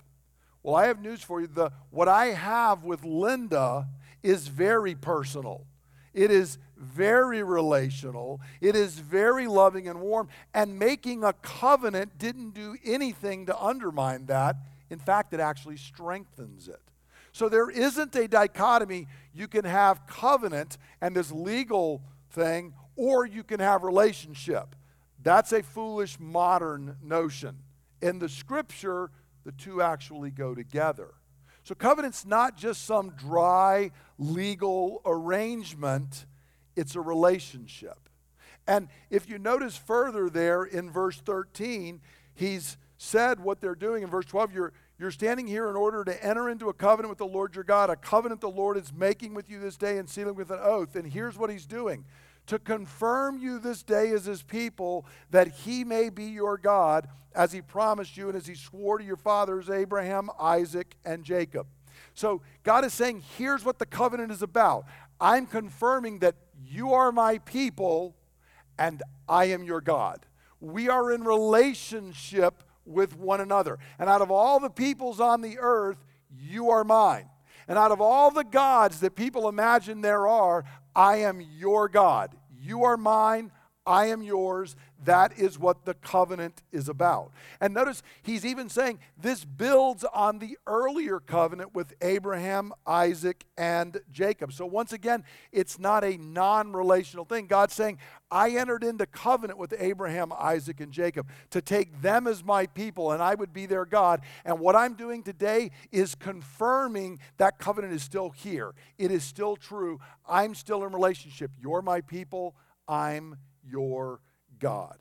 Well, 0.63 0.75
I 0.75 0.87
have 0.87 1.01
news 1.01 1.23
for 1.23 1.41
you. 1.41 1.47
The, 1.47 1.71
what 1.91 2.09
I 2.09 2.27
have 2.27 2.85
with 2.85 3.05
Linda 3.05 3.89
is 4.23 4.49
very 4.49 4.95
personal. 4.95 5.67
It 6.13 6.31
is 6.31 6.59
very 6.77 7.43
relational. 7.43 8.41
It 8.61 8.75
is 8.75 8.99
very 8.99 9.47
loving 9.47 9.89
and 9.89 10.01
warm. 10.01 10.29
And 10.53 10.79
making 10.79 11.25
a 11.25 11.33
covenant 11.33 12.19
didn't 12.19 12.55
do 12.55 12.77
anything 12.85 13.47
to 13.47 13.59
undermine 13.59 14.27
that. 14.27 14.57
In 14.91 14.99
fact, 14.99 15.33
it 15.33 15.41
actually 15.41 15.77
strengthens 15.77 16.69
it. 16.69 16.81
So 17.33 17.49
there 17.49 17.71
isn't 17.71 18.17
a 18.17 18.27
dichotomy. 18.27 19.07
You 19.33 19.49
can 19.49 19.65
have 19.65 20.07
covenant 20.07 20.79
and 21.01 21.15
this 21.15 21.31
legal 21.31 22.03
thing, 22.31 22.75
or 22.97 23.27
you 23.27 23.45
can 23.45 23.61
have 23.61 23.83
relationship. 23.85 24.75
That's 25.23 25.53
a 25.53 25.63
foolish 25.63 26.19
modern 26.21 26.97
notion. 27.03 27.59
In 28.01 28.19
the 28.19 28.29
scripture, 28.29 29.11
the 29.45 29.53
two 29.53 29.83
actually 29.83 30.31
go 30.31 30.55
together. 30.55 31.15
So, 31.65 31.75
covenant's 31.75 32.25
not 32.25 32.57
just 32.57 32.87
some 32.87 33.11
dry 33.11 33.91
legal 34.19 35.03
arrangement, 35.05 36.27
it's 36.77 36.95
a 36.95 37.01
relationship. 37.01 38.09
And 38.67 38.89
if 39.11 39.29
you 39.29 39.39
notice 39.39 39.77
further 39.77 40.29
there 40.29 40.65
in 40.65 40.91
verse 40.91 41.19
13, 41.19 42.01
he's 42.35 42.77
said 42.99 43.41
what 43.41 43.61
they're 43.61 43.75
doing. 43.75 44.03
In 44.03 44.11
verse 44.11 44.27
12, 44.27 44.53
you're, 44.53 44.73
you're 44.99 45.11
standing 45.11 45.47
here 45.47 45.71
in 45.71 45.77
order 45.77 46.05
to 46.05 46.25
enter 46.25 46.51
into 46.51 46.69
a 46.69 46.75
covenant 46.75 47.09
with 47.09 47.19
the 47.19 47.27
Lord 47.27 47.55
your 47.55 47.65
God, 47.65 47.89
a 47.89 47.97
covenant 47.97 48.41
the 48.41 48.51
Lord 48.51 48.77
is 48.77 48.93
making 48.93 49.35
with 49.35 49.49
you 49.49 49.59
this 49.59 49.77
day 49.77 49.97
and 49.97 50.09
sealing 50.09 50.35
with 50.35 50.51
an 50.51 50.61
oath. 50.61 50.97
And 50.97 51.11
here's 51.11 51.39
what 51.39 51.51
he's 51.51 51.67
doing 51.67 52.05
to 52.49 52.59
confirm 52.59 53.39
you 53.39 53.59
this 53.59 53.83
day 53.83 54.11
as 54.11 54.25
his 54.25 54.43
people, 54.43 55.07
that 55.31 55.49
he 55.49 55.85
may 55.85 56.09
be 56.11 56.25
your 56.25 56.59
God, 56.59 57.09
as 57.35 57.53
he 57.53 57.61
promised 57.61 58.17
you 58.17 58.29
and 58.29 58.37
as 58.37 58.47
he 58.47 58.55
swore 58.55 58.99
to 58.99 59.05
your 59.05 59.17
fathers, 59.17 59.71
Abraham, 59.71 60.31
Isaac, 60.41 60.97
and 61.05 61.25
Jacob. 61.25 61.67
So 62.15 62.43
God 62.65 62.85
is 62.85 62.93
saying, 62.93 63.23
here's 63.37 63.65
what 63.65 63.79
the 63.79 63.87
covenant 63.87 64.33
is 64.33 64.43
about. 64.43 64.87
I'm 65.21 65.47
confirming 65.47 66.21
that 66.21 66.37
you 66.65 66.95
are 66.95 67.13
my 67.13 67.39
people 67.39 68.17
and 68.79 69.03
I 69.29 69.47
am 69.47 69.63
your 69.63 69.81
God. 69.81 70.27
We 70.61 70.89
are 70.89 71.13
in 71.13 71.25
relationship 71.25 72.65
with 72.85 73.17
one 73.17 73.41
another. 73.41 73.79
And 73.99 74.09
out 74.09 74.23
of 74.23 74.31
all 74.31 74.59
the 74.59 74.71
peoples 74.71 75.21
on 75.21 75.43
the 75.43 75.59
earth, 75.59 75.99
you 76.37 76.71
are 76.71 76.85
mine. 76.85 77.29
And 77.69 77.79
out 77.79 77.93
of 77.93 78.01
all 78.01 78.31
the 78.31 78.45
gods 78.45 79.01
that 79.01 79.15
people 79.15 79.49
imagine 79.49 80.01
there 80.01 80.27
are, 80.27 80.65
I 80.99 81.19
am 81.19 81.41
your 81.41 81.89
God. 81.89 82.35
You 82.61 82.83
are 82.83 82.97
mine. 82.97 83.53
I 83.87 84.07
am 84.07 84.21
yours. 84.21 84.75
That 85.05 85.39
is 85.39 85.59
what 85.59 85.85
the 85.85 85.95
covenant 85.95 86.63
is 86.73 86.89
about. 86.89 87.31
And 87.61 87.73
notice 87.73 88.03
he's 88.23 88.45
even 88.45 88.69
saying 88.69 88.99
this 89.17 89.45
builds 89.45 90.05
on 90.13 90.41
the 90.41 90.59
earlier 90.67 91.21
covenant 91.21 91.75
with 91.75 91.95
Abraham, 92.01 92.73
Isaac, 92.87 93.45
and 93.57 94.01
Jacob. 94.11 94.53
So 94.53 94.67
once 94.67 94.93
again, 94.93 95.25
it's 95.53 95.79
not 95.79 96.03
a 96.03 96.17
non 96.17 96.73
relational 96.73 97.25
thing. 97.25 97.47
God's 97.47 97.75
saying, 97.75 97.99
I 98.31 98.51
entered 98.51 98.83
into 98.83 99.07
covenant 99.07 99.59
with 99.59 99.73
Abraham, 99.79 100.33
Isaac, 100.39 100.81
and 100.81 100.93
Jacob 100.93 101.29
to 101.51 101.63
take 101.63 102.03
them 102.03 102.27
as 102.27 102.45
my 102.45 102.67
people, 102.67 103.13
and 103.13 103.23
I 103.23 103.35
would 103.35 103.53
be 103.53 103.67
their 103.67 103.85
God. 103.85 104.21
And 104.45 104.59
what 104.59 104.75
I'm 104.75 104.95
doing 104.95 105.23
today 105.23 105.71
is 105.93 106.15
confirming 106.15 107.21
that 107.37 107.59
covenant 107.59 107.95
is 107.95 108.03
still 108.03 108.31
here. 108.31 108.75
It 108.99 109.13
is 109.13 109.23
still 109.23 109.57
true. 109.57 110.01
I'm 110.29 110.55
still 110.55 110.85
in 110.85 110.93
relationship. 110.93 111.53
You're 111.61 111.83
my 111.83 112.01
people. 112.01 112.57
I'm 112.89 113.37
your 113.65 114.21
God. 114.59 114.99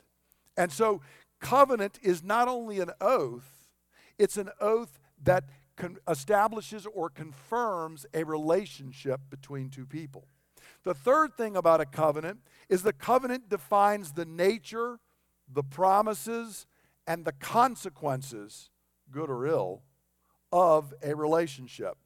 And 0.55 0.71
so, 0.71 1.01
covenant 1.39 1.99
is 2.01 2.23
not 2.23 2.47
only 2.47 2.79
an 2.79 2.91
oath, 2.99 3.69
it's 4.17 4.37
an 4.37 4.49
oath 4.59 4.99
that 5.23 5.45
con- 5.75 5.97
establishes 6.07 6.87
or 6.91 7.09
confirms 7.09 8.05
a 8.13 8.23
relationship 8.23 9.21
between 9.29 9.69
two 9.69 9.85
people. 9.85 10.27
The 10.83 10.93
third 10.93 11.35
thing 11.35 11.55
about 11.55 11.81
a 11.81 11.85
covenant 11.85 12.39
is 12.69 12.83
the 12.83 12.93
covenant 12.93 13.49
defines 13.49 14.13
the 14.13 14.25
nature, 14.25 14.99
the 15.51 15.63
promises, 15.63 16.65
and 17.05 17.25
the 17.25 17.31
consequences, 17.33 18.69
good 19.11 19.29
or 19.29 19.45
ill, 19.47 19.83
of 20.51 20.93
a 21.01 21.15
relationship. 21.15 21.97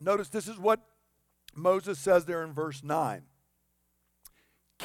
Notice 0.00 0.28
this 0.28 0.48
is 0.48 0.58
what 0.58 0.80
Moses 1.54 1.98
says 1.98 2.24
there 2.24 2.42
in 2.42 2.52
verse 2.52 2.82
9 2.82 3.22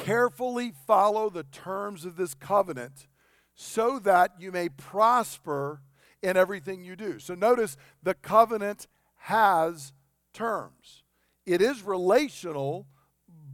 carefully 0.04 0.72
follow 0.86 1.28
the 1.28 1.44
terms 1.44 2.04
of 2.04 2.16
this 2.16 2.34
covenant 2.34 3.06
so 3.54 3.98
that 3.98 4.32
you 4.38 4.50
may 4.50 4.68
prosper 4.68 5.82
in 6.22 6.36
everything 6.36 6.82
you 6.82 6.96
do. 6.96 7.18
So 7.18 7.34
notice 7.34 7.76
the 8.02 8.14
covenant 8.14 8.86
has 9.16 9.92
terms. 10.32 11.02
It 11.44 11.60
is 11.60 11.82
relational, 11.82 12.86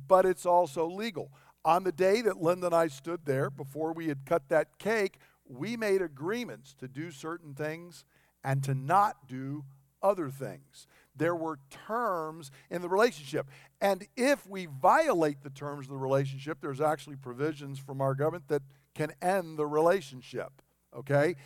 but 0.07 0.25
it's 0.25 0.47
also 0.47 0.87
legal. 0.87 1.33
On 1.65 1.83
the 1.83 1.93
day 1.93 2.23
that 2.23 2.41
Linda 2.41 2.67
and 2.67 2.75
I 2.75 2.89
stood 2.89 3.25
there, 3.25 3.51
before 3.51 3.93
we 3.93 4.07
had 4.07 4.25
cut 4.25 4.49
that 4.49 4.79
cake, 4.79 5.19
we 5.49 5.77
made 5.77 6.03
agreements 6.03 6.75
to 6.75 6.87
do 6.87 7.11
certain 7.11 7.55
things 7.55 8.05
and 8.45 8.63
to 8.63 8.75
not 8.75 9.27
do 9.27 9.65
other 10.03 10.31
things 10.31 10.87
there 11.17 11.35
were 11.35 11.59
terms 11.87 12.51
in 12.71 12.83
the 12.83 12.89
relationship. 12.89 13.47
And 13.81 14.07
if 14.17 14.47
we 14.49 14.67
violate 14.67 15.43
the 15.43 15.51
terms 15.51 15.87
of 15.87 15.91
the 15.91 15.99
relationship, 15.99 16.59
there's 16.61 16.81
actually 16.81 17.17
provisions 17.17 17.79
from 17.79 18.01
our 18.01 18.15
government 18.15 18.49
that 18.49 18.63
can 18.95 19.13
end 19.21 19.59
the 19.59 19.67
relationship. 19.67 20.51
Okay? 20.95 21.37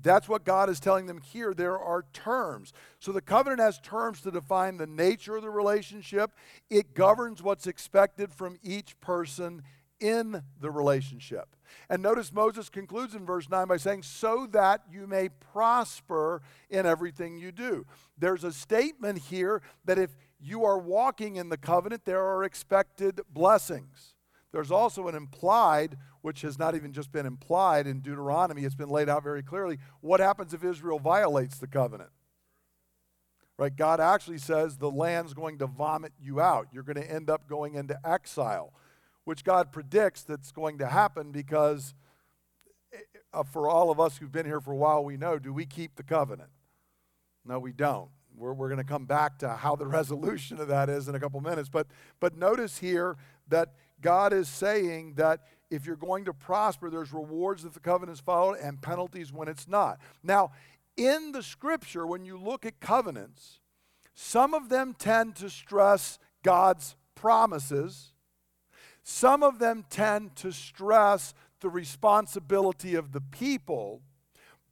That's 0.00 0.28
what 0.28 0.44
God 0.44 0.68
is 0.68 0.80
telling 0.80 1.06
them 1.06 1.20
here. 1.20 1.54
There 1.54 1.78
are 1.78 2.04
terms. 2.12 2.72
So 2.98 3.12
the 3.12 3.20
covenant 3.20 3.60
has 3.60 3.78
terms 3.80 4.20
to 4.22 4.30
define 4.30 4.76
the 4.76 4.86
nature 4.86 5.36
of 5.36 5.42
the 5.42 5.50
relationship, 5.50 6.32
it 6.68 6.94
governs 6.94 7.42
what's 7.42 7.66
expected 7.66 8.32
from 8.32 8.58
each 8.62 8.98
person 9.00 9.62
in 10.00 10.42
the 10.60 10.70
relationship. 10.70 11.54
And 11.88 12.02
notice 12.02 12.32
Moses 12.32 12.68
concludes 12.68 13.14
in 13.14 13.26
verse 13.26 13.48
9 13.48 13.66
by 13.66 13.76
saying, 13.76 14.02
So 14.02 14.46
that 14.52 14.82
you 14.90 15.06
may 15.06 15.28
prosper 15.28 16.42
in 16.70 16.86
everything 16.86 17.38
you 17.38 17.52
do. 17.52 17.86
There's 18.18 18.44
a 18.44 18.52
statement 18.52 19.18
here 19.18 19.62
that 19.84 19.98
if 19.98 20.16
you 20.40 20.64
are 20.64 20.78
walking 20.78 21.36
in 21.36 21.48
the 21.48 21.56
covenant, 21.56 22.04
there 22.04 22.22
are 22.22 22.44
expected 22.44 23.20
blessings. 23.30 24.14
There's 24.52 24.70
also 24.70 25.08
an 25.08 25.16
implied, 25.16 25.96
which 26.22 26.42
has 26.42 26.58
not 26.58 26.76
even 26.76 26.92
just 26.92 27.10
been 27.10 27.26
implied 27.26 27.86
in 27.86 28.00
Deuteronomy, 28.00 28.64
it's 28.64 28.76
been 28.76 28.88
laid 28.88 29.08
out 29.08 29.24
very 29.24 29.42
clearly. 29.42 29.78
What 30.00 30.20
happens 30.20 30.54
if 30.54 30.62
Israel 30.62 31.00
violates 31.00 31.58
the 31.58 31.66
covenant? 31.66 32.10
Right? 33.58 33.74
God 33.74 34.00
actually 34.00 34.38
says 34.38 34.76
the 34.76 34.90
land's 34.90 35.34
going 35.34 35.58
to 35.58 35.66
vomit 35.66 36.12
you 36.20 36.40
out. 36.40 36.68
You're 36.72 36.82
going 36.82 37.02
to 37.02 37.10
end 37.10 37.30
up 37.30 37.48
going 37.48 37.74
into 37.74 37.98
exile 38.04 38.72
which 39.24 39.44
God 39.44 39.72
predicts 39.72 40.22
that's 40.22 40.52
going 40.52 40.78
to 40.78 40.86
happen 40.86 41.30
because 41.30 41.94
uh, 43.32 43.42
for 43.42 43.68
all 43.68 43.90
of 43.90 43.98
us 43.98 44.18
who've 44.18 44.32
been 44.32 44.46
here 44.46 44.60
for 44.60 44.72
a 44.72 44.76
while, 44.76 45.04
we 45.04 45.16
know 45.16 45.38
do 45.38 45.52
we 45.52 45.66
keep 45.66 45.96
the 45.96 46.02
covenant? 46.02 46.50
No, 47.44 47.58
we 47.58 47.72
don't. 47.72 48.08
We're, 48.36 48.52
we're 48.52 48.68
going 48.68 48.78
to 48.78 48.84
come 48.84 49.06
back 49.06 49.38
to 49.40 49.50
how 49.50 49.76
the 49.76 49.86
resolution 49.98 50.60
of 50.60 50.68
that 50.68 50.88
is 50.88 51.08
in 51.08 51.14
a 51.14 51.20
couple 51.20 51.40
minutes. 51.40 51.68
But, 51.68 51.86
but 52.20 52.36
notice 52.36 52.78
here 52.78 53.16
that 53.48 53.74
God 54.00 54.32
is 54.32 54.48
saying 54.48 55.14
that 55.14 55.40
if 55.70 55.86
you're 55.86 55.96
going 55.96 56.26
to 56.26 56.32
prosper, 56.32 56.90
there's 56.90 57.12
rewards 57.12 57.64
if 57.64 57.72
the 57.72 57.80
covenant 57.80 58.16
is 58.18 58.20
followed 58.20 58.58
and 58.62 58.80
penalties 58.80 59.32
when 59.32 59.48
it's 59.48 59.66
not. 59.66 59.98
Now, 60.22 60.52
in 60.96 61.32
the 61.32 61.42
scripture, 61.42 62.06
when 62.06 62.24
you 62.24 62.38
look 62.38 62.64
at 62.64 62.80
covenants, 62.80 63.60
some 64.14 64.54
of 64.54 64.68
them 64.68 64.94
tend 64.96 65.34
to 65.36 65.50
stress 65.50 66.18
God's 66.42 66.94
promises 67.14 68.13
some 69.04 69.42
of 69.42 69.58
them 69.58 69.84
tend 69.90 70.34
to 70.36 70.50
stress 70.50 71.34
the 71.60 71.68
responsibility 71.68 72.94
of 72.94 73.12
the 73.12 73.20
people, 73.20 74.00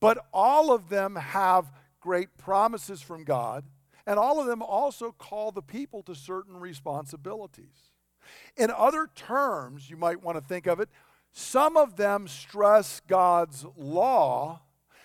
but 0.01 0.27
all 0.33 0.73
of 0.73 0.89
them 0.89 1.17
have 1.17 1.71
great 2.01 2.37
promises 2.39 3.03
from 3.03 3.25
God, 3.25 3.65
and 4.07 4.19
all 4.19 4.41
of 4.41 4.47
them 4.47 4.63
also 4.63 5.13
call 5.13 5.53
the 5.53 5.63
people 5.63 6.03
to 6.05 6.15
certain 6.15 6.59
responsibilities. 6.59 7.93
In 8.57 8.71
other 8.71 9.09
terms, 9.15 9.91
you 9.91 9.99
might 9.99 10.23
want 10.23 10.39
to 10.39 10.45
think 10.45 10.67
of 10.67 10.81
it, 10.81 10.89
some 11.31 11.77
of 11.77 11.97
them 11.97 12.27
stress 12.27 13.01
God's 13.07 13.67
law, 13.77 14.63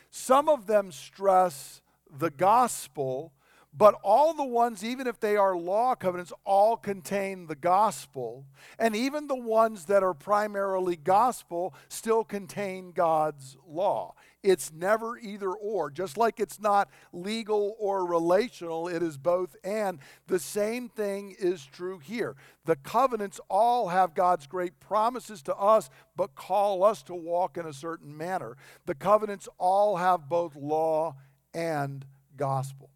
some 0.10 0.48
of 0.48 0.68
them 0.68 0.92
stress 0.92 1.82
the 2.10 2.30
gospel, 2.30 3.34
but 3.78 3.94
all 4.02 4.34
the 4.34 4.44
ones, 4.44 4.84
even 4.84 5.06
if 5.06 5.20
they 5.20 5.36
are 5.36 5.56
law 5.56 5.94
covenants, 5.94 6.34
all 6.46 6.78
contain 6.78 7.46
the 7.46 7.56
gospel. 7.56 8.46
And 8.80 8.96
even 8.96 9.28
the 9.28 9.36
ones 9.36 9.86
that 9.86 10.02
are 10.02 10.16
primarily 10.16 10.96
gospel 10.96 11.76
still 11.88 12.24
contain 12.24 12.92
God's 12.92 13.56
law. 13.68 14.16
It's 14.42 14.74
never 14.74 15.18
either 15.20 15.52
or. 15.52 15.92
Just 15.92 16.18
like 16.18 16.40
it's 16.40 16.60
not 16.60 16.90
legal 17.14 17.76
or 17.78 18.04
relational, 18.06 18.88
it 18.88 19.04
is 19.04 19.18
both 19.18 19.56
and. 19.64 20.00
The 20.26 20.40
same 20.40 20.90
thing 20.90 21.36
is 21.38 21.64
true 21.64 22.00
here. 22.00 22.36
The 22.66 22.78
covenants 22.78 23.40
all 23.48 23.90
have 23.90 24.16
God's 24.16 24.48
great 24.48 24.80
promises 24.80 25.44
to 25.44 25.56
us, 25.56 25.92
but 26.16 26.34
call 26.34 26.84
us 26.84 27.04
to 27.04 27.14
walk 27.14 27.58
in 27.58 27.68
a 27.68 27.74
certain 27.74 28.16
manner. 28.18 28.58
The 28.88 28.96
covenants 28.96 29.48
all 29.60 29.98
have 29.98 30.28
both 30.28 30.56
law 30.56 31.16
and 31.54 32.06
gospel. 32.36 32.90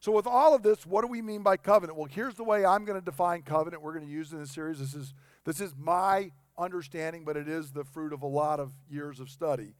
So, 0.00 0.12
with 0.12 0.26
all 0.26 0.54
of 0.54 0.62
this, 0.62 0.86
what 0.86 1.02
do 1.02 1.08
we 1.08 1.20
mean 1.20 1.42
by 1.42 1.56
covenant? 1.56 1.98
Well, 1.98 2.08
here's 2.08 2.34
the 2.34 2.44
way 2.44 2.64
I'm 2.64 2.84
going 2.84 2.98
to 2.98 3.04
define 3.04 3.42
covenant. 3.42 3.82
We're 3.82 3.94
going 3.94 4.06
to 4.06 4.12
use 4.12 4.32
in 4.32 4.38
this 4.38 4.52
series. 4.52 4.78
This 4.78 4.94
is, 4.94 5.12
this 5.44 5.60
is 5.60 5.74
my 5.76 6.30
understanding, 6.56 7.24
but 7.24 7.36
it 7.36 7.48
is 7.48 7.72
the 7.72 7.84
fruit 7.84 8.12
of 8.12 8.22
a 8.22 8.26
lot 8.26 8.60
of 8.60 8.72
years 8.88 9.18
of 9.18 9.28
study. 9.28 9.74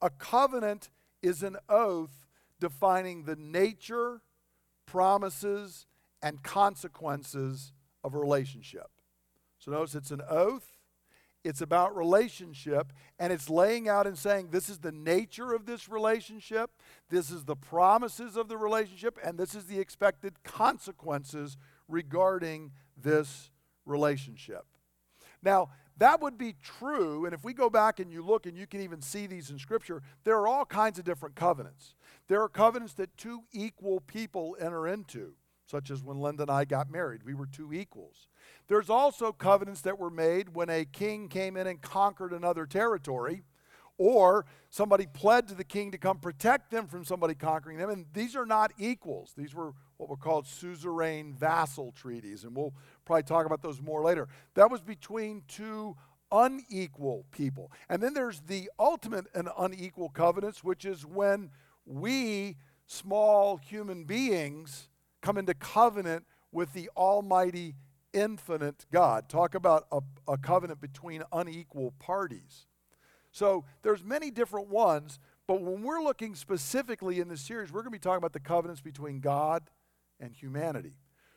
A 0.00 0.10
covenant 0.10 0.90
is 1.20 1.42
an 1.42 1.56
oath 1.68 2.26
defining 2.60 3.24
the 3.24 3.34
nature, 3.34 4.20
promises, 4.86 5.86
and 6.22 6.42
consequences 6.42 7.72
of 8.04 8.14
a 8.14 8.18
relationship. 8.18 8.86
So, 9.58 9.72
notice 9.72 9.96
it's 9.96 10.12
an 10.12 10.22
oath, 10.28 10.73
it's 11.44 11.60
about 11.60 11.94
relationship, 11.94 12.92
and 13.18 13.32
it's 13.32 13.50
laying 13.50 13.88
out 13.88 14.06
and 14.06 14.16
saying 14.18 14.48
this 14.50 14.68
is 14.68 14.78
the 14.78 14.92
nature 14.92 15.52
of 15.52 15.66
this 15.66 15.88
relationship, 15.88 16.70
this 17.10 17.30
is 17.30 17.44
the 17.44 17.54
promises 17.54 18.36
of 18.36 18.48
the 18.48 18.56
relationship, 18.56 19.18
and 19.22 19.38
this 19.38 19.54
is 19.54 19.66
the 19.66 19.78
expected 19.78 20.42
consequences 20.42 21.56
regarding 21.86 22.72
this 22.96 23.50
relationship. 23.84 24.64
Now, 25.42 25.68
that 25.98 26.20
would 26.20 26.36
be 26.36 26.56
true, 26.60 27.24
and 27.24 27.34
if 27.34 27.44
we 27.44 27.52
go 27.52 27.70
back 27.70 28.00
and 28.00 28.10
you 28.10 28.24
look, 28.24 28.46
and 28.46 28.56
you 28.56 28.66
can 28.66 28.80
even 28.80 29.00
see 29.00 29.26
these 29.26 29.50
in 29.50 29.58
Scripture, 29.58 30.02
there 30.24 30.36
are 30.38 30.48
all 30.48 30.64
kinds 30.64 30.98
of 30.98 31.04
different 31.04 31.36
covenants. 31.36 31.94
There 32.26 32.42
are 32.42 32.48
covenants 32.48 32.94
that 32.94 33.16
two 33.16 33.42
equal 33.52 34.00
people 34.00 34.56
enter 34.58 34.88
into, 34.88 35.34
such 35.66 35.90
as 35.90 36.02
when 36.02 36.18
Linda 36.18 36.42
and 36.42 36.50
I 36.50 36.64
got 36.64 36.90
married. 36.90 37.22
We 37.22 37.34
were 37.34 37.46
two 37.46 37.72
equals. 37.72 38.28
There's 38.68 38.90
also 38.90 39.32
covenants 39.32 39.82
that 39.82 39.98
were 39.98 40.10
made 40.10 40.54
when 40.54 40.70
a 40.70 40.84
king 40.84 41.28
came 41.28 41.56
in 41.56 41.66
and 41.66 41.80
conquered 41.80 42.32
another 42.32 42.66
territory, 42.66 43.42
or 43.98 44.44
somebody 44.70 45.06
pled 45.06 45.48
to 45.48 45.54
the 45.54 45.64
king 45.64 45.92
to 45.92 45.98
come 45.98 46.18
protect 46.18 46.70
them 46.70 46.86
from 46.88 47.04
somebody 47.04 47.34
conquering 47.34 47.78
them. 47.78 47.90
And 47.90 48.06
these 48.12 48.34
are 48.34 48.46
not 48.46 48.72
equals. 48.78 49.32
These 49.36 49.54
were 49.54 49.72
what 49.98 50.08
were 50.08 50.16
called 50.16 50.46
suzerain 50.46 51.34
vassal 51.34 51.92
treaties, 51.92 52.44
and 52.44 52.56
we'll 52.56 52.74
probably 53.04 53.22
talk 53.22 53.46
about 53.46 53.62
those 53.62 53.80
more 53.80 54.02
later. 54.02 54.28
That 54.54 54.70
was 54.70 54.80
between 54.80 55.42
two 55.46 55.96
unequal 56.32 57.26
people. 57.30 57.70
And 57.88 58.02
then 58.02 58.14
there's 58.14 58.40
the 58.40 58.70
ultimate 58.78 59.26
and 59.34 59.48
unequal 59.56 60.08
covenants, 60.08 60.64
which 60.64 60.84
is 60.84 61.06
when 61.06 61.50
we, 61.86 62.56
small 62.86 63.58
human 63.58 64.04
beings, 64.04 64.88
come 65.22 65.38
into 65.38 65.54
covenant 65.54 66.24
with 66.50 66.72
the 66.72 66.90
Almighty 66.96 67.76
infinite 68.14 68.86
God. 68.90 69.28
Talk 69.28 69.54
about 69.54 69.86
a, 69.92 70.00
a 70.26 70.38
covenant 70.38 70.80
between 70.80 71.22
unequal 71.32 71.92
parties. 71.98 72.66
So 73.32 73.64
there's 73.82 74.04
many 74.04 74.30
different 74.30 74.68
ones, 74.68 75.18
but 75.46 75.60
when 75.60 75.82
we're 75.82 76.02
looking 76.02 76.34
specifically 76.34 77.20
in 77.20 77.28
this 77.28 77.40
series, 77.40 77.72
we're 77.72 77.80
going 77.80 77.92
to 77.92 77.98
be 77.98 77.98
talking 77.98 78.18
about 78.18 78.32
the 78.32 78.40
covenants 78.40 78.80
between 78.80 79.20
God 79.20 79.64
and 80.20 80.32
humanity. 80.32 80.94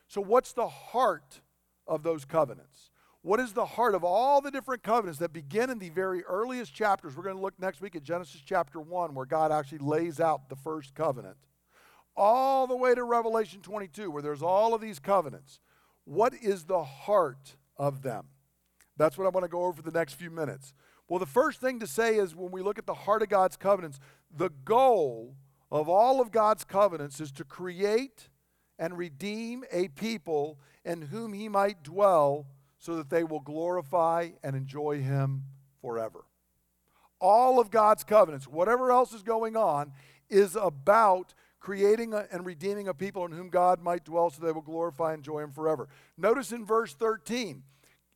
So 0.08 0.22
what's 0.22 0.54
the 0.54 0.68
heart 0.68 1.42
of 1.88 2.04
those 2.04 2.24
covenants? 2.24 2.92
What 3.24 3.40
is 3.40 3.52
the 3.52 3.66
heart 3.66 3.96
of 3.96 4.04
all 4.04 4.42
the 4.42 4.52
different 4.52 4.84
covenants 4.84 5.20
that 5.20 5.34
begin 5.34 5.70
in 5.70 5.80
the 5.80 5.90
very 5.90 6.24
earliest 6.24 6.74
chapters? 6.74 7.18
We're 7.18 7.24
going 7.24 7.36
to 7.36 7.42
look 7.42 7.60
next 7.60 7.82
week 7.82 7.96
at 7.96 8.04
Genesis 8.04 8.42
chapter 8.46 8.80
1, 8.80 9.16
where 9.16 9.26
God 9.26 9.52
actually 9.52 9.80
lays 9.80 10.20
out 10.20 10.50
the 10.50 10.56
first 10.56 10.94
covenant, 10.94 11.36
all 12.16 12.68
the 12.68 12.78
way 12.78 12.96
to 12.96 13.04
Revelation 13.04 13.62
22, 13.62 14.10
where 14.12 14.22
there's 14.22 14.42
all 14.42 14.74
of 14.74 14.82
these 14.82 15.00
covenants. 15.00 15.60
What 16.08 16.34
is 16.34 16.64
the 16.64 16.86
heart 16.86 17.58
of 17.76 18.02
them? 18.02 18.28
That's 18.96 19.18
what 19.18 19.26
I 19.26 19.30
want 19.30 19.44
to 19.44 19.50
go 19.50 19.64
over 19.64 19.74
for 19.74 19.82
the 19.82 19.92
next 19.92 20.14
few 20.14 20.32
minutes. 20.32 20.74
Well, 21.10 21.20
the 21.20 21.26
first 21.26 21.60
thing 21.60 21.82
to 21.82 21.88
say 21.88 22.16
is 22.16 22.34
when 22.34 22.50
we 22.50 22.62
look 22.62 22.80
at 22.80 22.86
the 22.86 22.94
heart 22.94 23.24
of 23.24 23.28
God's 23.28 23.58
covenants, 23.58 24.00
the 24.34 24.50
goal 24.64 25.36
of 25.70 25.90
all 25.90 26.22
of 26.22 26.32
God's 26.32 26.64
covenants 26.64 27.20
is 27.20 27.30
to 27.34 27.44
create 27.44 28.30
and 28.80 28.98
redeem 28.98 29.66
a 29.70 29.90
people 29.90 30.60
in 30.86 31.02
whom 31.02 31.34
he 31.34 31.50
might 31.50 31.84
dwell 31.84 32.48
so 32.80 32.96
that 32.96 33.10
they 33.10 33.26
will 33.26 33.42
glorify 33.42 34.30
and 34.42 34.56
enjoy 34.56 35.02
him 35.02 35.44
forever. 35.82 36.24
All 37.20 37.60
of 37.60 37.70
God's 37.70 38.06
covenants, 38.06 38.48
whatever 38.48 38.94
else 38.94 39.12
is 39.12 39.24
going 39.24 39.58
on, 39.58 39.92
is 40.30 40.56
about 40.56 41.34
creating 41.60 42.14
and 42.14 42.46
redeeming 42.46 42.88
a 42.88 42.94
people 42.94 43.26
in 43.26 43.32
whom 43.32 43.50
God 43.50 43.82
might 43.82 44.04
dwell 44.04 44.30
so 44.30 44.44
they 44.44 44.52
will 44.52 44.62
glorify 44.62 45.14
and 45.14 45.20
enjoy 45.20 45.40
him 45.40 45.52
forever. 45.52 45.88
Notice 46.18 46.52
in 46.52 46.66
verse 46.66 46.94
13, 46.94 47.64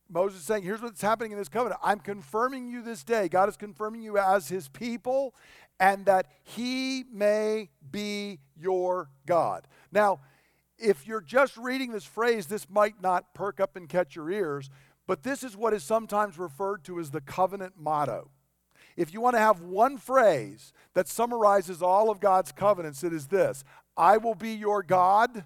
Moses 0.08 0.40
is 0.40 0.46
saying, 0.46 0.62
Here's 0.62 0.82
what's 0.82 1.00
happening 1.00 1.32
in 1.32 1.38
this 1.38 1.48
covenant. 1.48 1.80
I'm 1.82 2.00
confirming 2.00 2.68
you 2.68 2.82
this 2.82 3.02
day. 3.02 3.28
God 3.28 3.48
is 3.48 3.56
confirming 3.56 4.02
you 4.02 4.18
as 4.18 4.48
his 4.48 4.68
people, 4.68 5.34
and 5.80 6.04
that 6.06 6.26
he 6.44 7.04
may 7.12 7.70
be 7.90 8.38
your 8.56 9.10
God. 9.26 9.66
Now, 9.90 10.20
if 10.78 11.06
you're 11.06 11.20
just 11.20 11.56
reading 11.56 11.92
this 11.92 12.04
phrase, 12.04 12.46
this 12.46 12.68
might 12.68 13.00
not 13.00 13.34
perk 13.34 13.60
up 13.60 13.76
and 13.76 13.88
catch 13.88 14.14
your 14.14 14.30
ears, 14.30 14.68
but 15.06 15.22
this 15.22 15.42
is 15.42 15.56
what 15.56 15.72
is 15.72 15.82
sometimes 15.82 16.38
referred 16.38 16.84
to 16.84 16.98
as 16.98 17.10
the 17.10 17.20
covenant 17.20 17.74
motto. 17.76 18.30
If 18.96 19.12
you 19.12 19.20
want 19.20 19.34
to 19.34 19.40
have 19.40 19.60
one 19.60 19.98
phrase 19.98 20.72
that 20.94 21.08
summarizes 21.08 21.82
all 21.82 22.10
of 22.10 22.20
God's 22.20 22.52
covenants, 22.52 23.02
it 23.04 23.12
is 23.12 23.28
this 23.28 23.64
I 23.96 24.16
will 24.16 24.34
be 24.34 24.50
your 24.50 24.82
God 24.82 25.44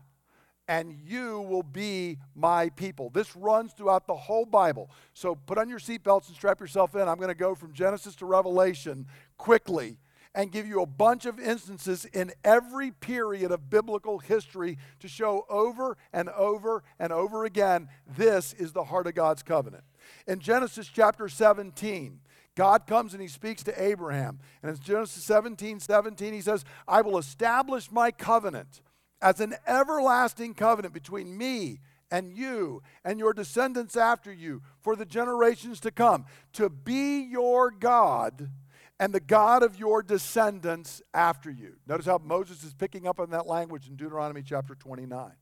and 0.68 0.92
you 1.04 1.40
will 1.42 1.62
be 1.62 2.18
my 2.34 2.70
people. 2.70 3.10
This 3.10 3.36
runs 3.36 3.72
throughout 3.72 4.06
the 4.06 4.14
whole 4.14 4.44
Bible. 4.44 4.90
So 5.14 5.34
put 5.34 5.58
on 5.58 5.68
your 5.68 5.78
seatbelts 5.78 6.26
and 6.26 6.36
strap 6.36 6.60
yourself 6.60 6.94
in. 6.94 7.02
I'm 7.02 7.16
going 7.16 7.28
to 7.28 7.34
go 7.34 7.54
from 7.54 7.72
Genesis 7.72 8.16
to 8.16 8.26
Revelation 8.26 9.06
quickly 9.38 9.98
and 10.34 10.52
give 10.52 10.66
you 10.66 10.82
a 10.82 10.86
bunch 10.86 11.24
of 11.24 11.40
instances 11.40 12.04
in 12.04 12.30
every 12.44 12.90
period 12.90 13.50
of 13.50 13.70
biblical 13.70 14.18
history 14.18 14.76
to 15.00 15.08
show 15.08 15.46
over 15.48 15.96
and 16.12 16.28
over 16.30 16.82
and 16.98 17.10
over 17.10 17.46
again 17.46 17.88
this 18.06 18.52
is 18.52 18.72
the 18.72 18.84
heart 18.84 19.06
of 19.06 19.14
God's 19.14 19.42
covenant. 19.42 19.84
In 20.26 20.40
Genesis 20.40 20.88
chapter 20.92 21.28
17, 21.28 22.20
God 22.56 22.86
comes 22.86 23.12
and 23.12 23.22
he 23.22 23.28
speaks 23.28 23.62
to 23.64 23.82
Abraham. 23.82 24.40
And 24.62 24.70
in 24.70 24.82
Genesis 24.82 25.22
17 25.24 25.78
17, 25.78 26.32
he 26.32 26.40
says, 26.40 26.64
I 26.88 27.02
will 27.02 27.18
establish 27.18 27.92
my 27.92 28.10
covenant 28.10 28.80
as 29.22 29.40
an 29.40 29.54
everlasting 29.66 30.54
covenant 30.54 30.92
between 30.92 31.36
me 31.36 31.80
and 32.10 32.32
you 32.32 32.82
and 33.04 33.18
your 33.18 33.32
descendants 33.32 33.96
after 33.96 34.32
you 34.32 34.62
for 34.80 34.96
the 34.96 35.04
generations 35.04 35.80
to 35.80 35.90
come, 35.90 36.24
to 36.54 36.68
be 36.68 37.20
your 37.20 37.70
God 37.70 38.50
and 38.98 39.12
the 39.12 39.20
God 39.20 39.62
of 39.62 39.78
your 39.78 40.02
descendants 40.02 41.02
after 41.12 41.50
you. 41.50 41.74
Notice 41.86 42.06
how 42.06 42.18
Moses 42.18 42.64
is 42.64 42.72
picking 42.72 43.06
up 43.06 43.20
on 43.20 43.30
that 43.30 43.46
language 43.46 43.88
in 43.88 43.96
Deuteronomy 43.96 44.42
chapter 44.42 44.74
29. 44.74 45.32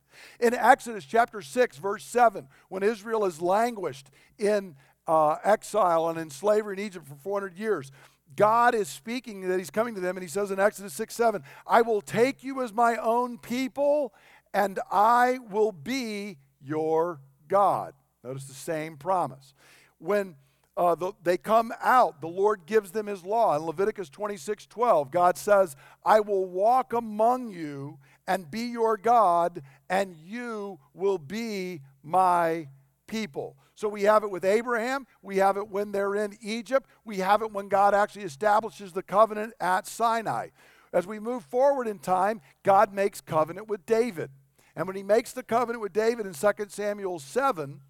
In 0.40 0.54
Exodus 0.54 1.04
chapter 1.04 1.40
6, 1.40 1.76
verse 1.78 2.04
7, 2.04 2.48
when 2.68 2.82
Israel 2.82 3.24
is 3.24 3.40
languished 3.40 4.10
in 4.38 4.74
uh, 5.06 5.36
exile 5.44 6.08
and 6.08 6.18
in 6.18 6.30
slavery 6.30 6.74
in 6.74 6.84
Egypt 6.84 7.06
for 7.06 7.14
400 7.16 7.56
years. 7.56 7.90
God 8.36 8.74
is 8.74 8.88
speaking 8.88 9.48
that 9.48 9.58
He's 9.58 9.70
coming 9.70 9.94
to 9.94 10.00
them, 10.00 10.16
and 10.16 10.22
He 10.22 10.28
says 10.28 10.50
in 10.50 10.58
Exodus 10.58 10.94
6 10.94 11.14
7, 11.14 11.42
I 11.66 11.82
will 11.82 12.00
take 12.00 12.42
you 12.42 12.62
as 12.62 12.72
my 12.72 12.96
own 12.96 13.38
people, 13.38 14.12
and 14.52 14.78
I 14.90 15.38
will 15.50 15.72
be 15.72 16.38
your 16.60 17.20
God. 17.48 17.94
Notice 18.22 18.44
the 18.44 18.54
same 18.54 18.96
promise. 18.96 19.54
When 19.98 20.36
uh, 20.76 20.94
the, 20.94 21.12
they 21.22 21.36
come 21.36 21.72
out, 21.80 22.20
the 22.20 22.28
Lord 22.28 22.66
gives 22.66 22.90
them 22.90 23.06
His 23.06 23.24
law. 23.24 23.56
In 23.56 23.62
Leviticus 23.62 24.08
26 24.08 24.66
12, 24.66 25.10
God 25.10 25.36
says, 25.36 25.76
I 26.04 26.20
will 26.20 26.46
walk 26.46 26.92
among 26.92 27.50
you 27.50 27.98
and 28.26 28.50
be 28.50 28.62
your 28.62 28.96
God, 28.96 29.62
and 29.88 30.16
you 30.16 30.80
will 30.94 31.18
be 31.18 31.82
my 32.02 32.68
people. 33.06 33.56
So 33.74 33.88
we 33.88 34.02
have 34.02 34.22
it 34.22 34.30
with 34.30 34.44
Abraham, 34.44 35.06
we 35.20 35.38
have 35.38 35.56
it 35.56 35.68
when 35.68 35.90
they're 35.90 36.14
in 36.14 36.36
Egypt, 36.40 36.88
we 37.04 37.18
have 37.18 37.42
it 37.42 37.52
when 37.52 37.68
God 37.68 37.92
actually 37.92 38.24
establishes 38.24 38.92
the 38.92 39.02
covenant 39.02 39.52
at 39.60 39.86
Sinai. 39.86 40.48
As 40.92 41.08
we 41.08 41.18
move 41.18 41.44
forward 41.44 41.88
in 41.88 41.98
time, 41.98 42.40
God 42.62 42.92
makes 42.92 43.20
covenant 43.20 43.68
with 43.68 43.84
David. 43.84 44.30
And 44.76 44.86
when 44.86 44.96
he 44.96 45.02
makes 45.02 45.32
the 45.32 45.42
covenant 45.42 45.82
with 45.82 45.92
David 45.92 46.24
in 46.24 46.34
2 46.34 46.50
Samuel 46.68 47.18
7, 47.18 47.80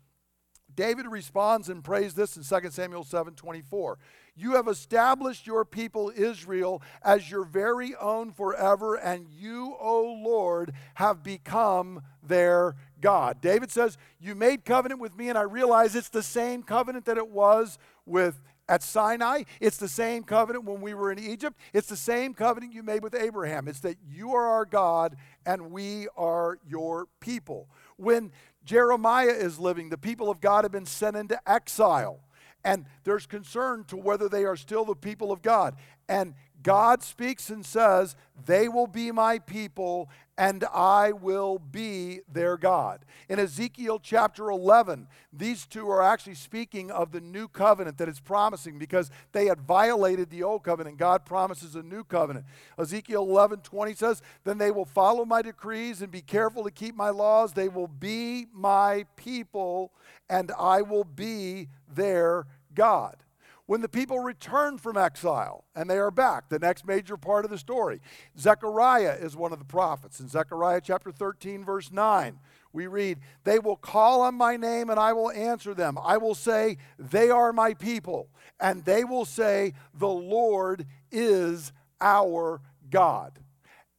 David 0.75 1.07
responds 1.07 1.69
and 1.69 1.85
prays 1.85 2.15
this 2.15 2.37
in 2.37 2.43
2 2.43 2.71
Samuel 2.71 3.05
7 3.05 3.35
24. 3.35 3.99
You 4.37 4.55
have 4.57 4.67
established 4.67 5.47
your 5.47 5.65
people 5.65 6.13
Israel 6.15 6.83
as 7.03 7.31
your 7.31 7.45
very 7.45 7.95
own 7.95 8.33
forever, 8.33 8.97
and 8.97 9.27
you, 9.29 9.77
O 9.79 10.21
Lord, 10.25 10.73
have 10.95 11.23
become 11.23 12.03
their 12.23 12.75
God. 13.01 13.41
David 13.41 13.71
says, 13.71 13.97
You 14.19 14.35
made 14.35 14.65
covenant 14.65 15.01
with 15.01 15.17
me, 15.17 15.29
and 15.29 15.39
I 15.39 15.43
realize 15.43 15.95
it's 15.95 16.09
the 16.09 16.23
same 16.23 16.63
covenant 16.63 17.05
that 17.05 17.17
it 17.17 17.29
was 17.29 17.79
with 18.07 18.41
at 18.69 18.83
Sinai. 18.83 19.43
It's 19.61 19.77
the 19.77 19.89
same 19.89 20.25
covenant 20.25 20.65
when 20.65 20.81
we 20.81 20.95
were 20.95 21.13
in 21.13 21.19
Egypt. 21.19 21.57
It's 21.73 21.89
the 21.89 21.97
same 21.97 22.35
covenant 22.35 22.73
you 22.73 22.83
made 22.83 23.03
with 23.03 23.15
Abraham. 23.15 23.69
It's 23.69 23.81
that 23.81 23.99
you 24.09 24.35
are 24.35 24.47
our 24.47 24.65
God 24.65 25.17
and 25.45 25.71
we 25.71 26.09
are 26.17 26.59
your 26.67 27.07
people. 27.21 27.69
When 27.97 28.33
Jeremiah 28.65 29.27
is 29.27 29.59
living, 29.59 29.91
the 29.91 29.99
people 29.99 30.31
of 30.31 30.41
God 30.41 30.65
have 30.65 30.73
been 30.73 30.87
sent 30.87 31.17
into 31.17 31.39
exile. 31.49 32.24
And 32.65 32.87
there's 33.05 33.27
concern 33.27 33.85
to 33.85 33.97
whether 33.97 34.29
they 34.29 34.45
are 34.45 34.57
still 34.57 34.85
the 34.85 34.95
people 34.95 35.31
of 35.31 35.43
God. 35.43 35.77
And 36.09 36.35
God 36.65 37.03
speaks 37.03 37.51
and 37.51 37.65
says, 37.65 38.17
They 38.47 38.69
will 38.69 38.87
be 38.87 39.13
my 39.13 39.39
people 39.39 40.09
and 40.37 40.65
I 40.73 41.13
will 41.13 41.59
be 41.59 42.21
their 42.33 42.57
God. 42.57 43.05
In 43.29 43.39
Ezekiel 43.39 44.01
chapter 44.03 44.51
11, 44.51 45.07
these 45.33 45.67
two 45.67 45.89
are 45.89 46.03
actually 46.03 46.35
speaking 46.35 46.91
of 46.91 47.13
the 47.13 47.21
new 47.21 47.47
covenant 47.47 47.99
that 47.99 48.09
is 48.09 48.19
promising 48.19 48.79
because 48.79 49.11
they 49.33 49.47
had 49.47 49.61
violated 49.61 50.31
the 50.31 50.43
old 50.43 50.65
covenant. 50.65 50.97
God 50.97 51.25
promises 51.25 51.77
a 51.77 51.83
new 51.83 52.03
covenant. 52.03 52.47
Ezekiel 52.79 53.23
11 53.23 53.61
20 53.61 53.95
says, 53.95 54.23
Then 54.45 54.59
they 54.59 54.71
will 54.71 54.87
follow 54.87 55.25
my 55.25 55.43
decrees 55.43 56.03
and 56.03 56.11
be 56.11 56.23
careful 56.23 56.65
to 56.65 56.71
keep 56.71 56.97
my 56.97 57.11
laws. 57.11 57.53
They 57.53 57.69
will 57.69 57.89
be 57.89 58.47
my 58.53 59.05
people, 59.17 59.93
and 60.29 60.51
I 60.59 60.83
will 60.83 61.05
be 61.05 61.69
their 61.95 62.47
God 62.75 63.24
when 63.67 63.81
the 63.81 63.89
people 63.89 64.19
return 64.19 64.79
from 64.79 64.97
exile 64.97 65.65
and 65.75 65.89
they 65.89 65.99
are 65.99 66.11
back. 66.11 66.49
The 66.49 66.59
next 66.59 66.87
major 66.87 67.17
part 67.17 67.45
of 67.45 67.51
the 67.51 67.59
story. 67.59 68.01
Zechariah 68.39 69.17
is 69.21 69.37
one 69.37 69.53
of 69.53 69.59
the 69.59 69.65
prophets. 69.65 70.21
In 70.21 70.29
Zechariah 70.29 70.83
chapter 70.83 71.11
13, 71.11 71.65
verse 71.65 71.91
9, 71.91 72.39
we 72.73 72.87
read, 72.87 73.21
They 73.45 73.59
will 73.59 73.77
call 73.77 74.23
on 74.23 74.35
my 74.35 74.57
name 74.57 74.91
and 74.91 75.01
I 75.01 75.13
will 75.13 75.31
answer 75.31 75.75
them. 75.75 75.97
I 76.03 76.19
will 76.19 76.35
say, 76.35 76.77
They 76.99 77.31
are 77.31 77.53
my 77.53 77.75
people. 77.75 78.29
And 78.61 78.85
they 78.85 79.05
will 79.05 79.25
say, 79.25 79.73
The 79.95 80.09
Lord 80.09 80.87
is 81.11 81.73
our 82.01 82.61
God. 82.91 83.39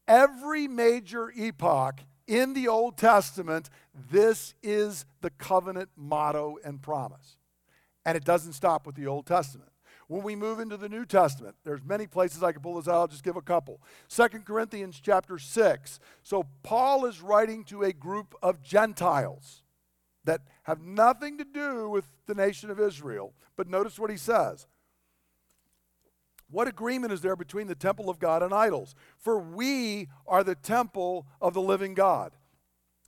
Every 0.08 0.68
major 0.68 1.32
epoch 1.36 2.02
in 2.28 2.54
the 2.54 2.68
Old 2.68 2.98
Testament, 2.98 3.70
this 4.12 4.54
is 4.62 5.06
the 5.22 5.32
covenant 5.32 5.90
motto 5.96 6.58
and 6.64 6.82
promise. 6.82 7.35
And 8.06 8.16
it 8.16 8.24
doesn't 8.24 8.54
stop 8.54 8.86
with 8.86 8.96
the 8.96 9.08
Old 9.08 9.26
Testament. 9.26 9.72
When 10.08 10.22
we 10.22 10.36
move 10.36 10.60
into 10.60 10.78
the 10.78 10.90
New 10.90 11.06
Testament, 11.06 11.56
there's 11.64 11.84
many 11.84 12.06
places 12.06 12.44
I 12.44 12.52
could 12.52 12.62
pull 12.62 12.76
this 12.76 12.88
out. 12.88 12.96
I'll 12.96 13.08
just 13.08 13.24
give 13.24 13.38
a 13.38 13.42
couple. 13.42 13.82
Second 14.08 14.46
Corinthians 14.46 15.00
chapter 15.02 15.40
6. 15.40 16.00
So 16.22 16.46
Paul 16.62 17.06
is 17.06 17.22
writing 17.22 17.64
to 17.66 17.82
a 17.82 17.92
group 17.92 18.36
of 18.44 18.62
Gentiles 18.62 19.64
that 20.24 20.42
have 20.64 20.82
nothing 20.82 21.40
to 21.40 21.44
do 21.44 21.90
with 21.90 22.06
the 22.28 22.36
nation 22.36 22.70
of 22.70 22.80
Israel. 22.80 23.34
But 23.56 23.68
notice 23.68 23.98
what 23.98 24.12
he 24.12 24.18
says. 24.18 24.68
What 26.52 26.68
agreement 26.68 27.12
is 27.12 27.22
there 27.22 27.36
between 27.36 27.68
the 27.68 27.76
temple 27.76 28.10
of 28.10 28.20
God 28.20 28.44
and 28.44 28.54
idols? 28.54 28.94
For 29.18 29.40
we 29.40 30.10
are 30.28 30.44
the 30.44 30.56
temple 30.56 31.26
of 31.42 31.56
the 31.56 31.62
living 31.62 31.96
God. 31.96 32.34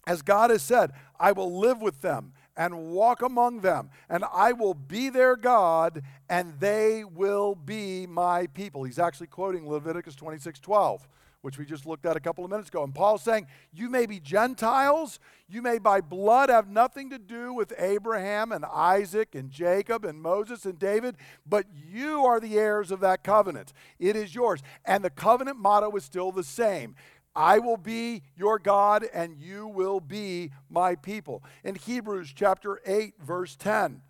As 0.07 0.21
God 0.21 0.49
has 0.49 0.63
said, 0.63 0.91
I 1.19 1.33
will 1.33 1.59
live 1.59 1.81
with 1.81 2.01
them 2.01 2.33
and 2.57 2.89
walk 2.89 3.21
among 3.21 3.61
them, 3.61 3.91
and 4.09 4.25
I 4.33 4.51
will 4.51 4.73
be 4.73 5.09
their 5.09 5.35
God, 5.35 6.01
and 6.27 6.59
they 6.59 7.03
will 7.03 7.53
be 7.53 8.07
my 8.07 8.47
people. 8.47 8.83
He's 8.83 8.99
actually 8.99 9.27
quoting 9.27 9.69
Leviticus 9.69 10.15
26 10.15 10.59
12, 10.59 11.07
which 11.41 11.59
we 11.59 11.65
just 11.65 11.85
looked 11.85 12.07
at 12.07 12.17
a 12.17 12.19
couple 12.19 12.43
of 12.43 12.49
minutes 12.49 12.69
ago. 12.69 12.83
And 12.83 12.95
Paul's 12.95 13.21
saying, 13.21 13.45
You 13.71 13.91
may 13.91 14.07
be 14.07 14.19
Gentiles, 14.19 15.19
you 15.47 15.61
may 15.61 15.77
by 15.77 16.01
blood 16.01 16.49
have 16.49 16.67
nothing 16.67 17.11
to 17.11 17.19
do 17.19 17.53
with 17.53 17.73
Abraham 17.77 18.51
and 18.51 18.65
Isaac 18.65 19.35
and 19.35 19.51
Jacob 19.51 20.03
and 20.03 20.19
Moses 20.19 20.65
and 20.65 20.79
David, 20.79 21.15
but 21.45 21.67
you 21.71 22.25
are 22.25 22.39
the 22.39 22.57
heirs 22.57 22.89
of 22.89 23.01
that 23.01 23.23
covenant. 23.23 23.71
It 23.99 24.15
is 24.15 24.33
yours. 24.33 24.61
And 24.83 25.05
the 25.05 25.11
covenant 25.11 25.59
motto 25.59 25.95
is 25.95 26.03
still 26.03 26.31
the 26.31 26.43
same 26.43 26.95
I 27.37 27.59
will 27.59 27.77
be 27.77 28.23
your 28.35 28.57
God 28.57 29.05
and 29.13 29.37
you 29.37 29.67
will 29.67 29.99
be 29.99 30.51
my 30.71 30.95
people. 30.95 31.43
In 31.63 31.75
Hebrews 31.75 32.33
chapter 32.35 32.81
8, 32.83 33.13
verse 33.23 33.55
10, 33.55 34.01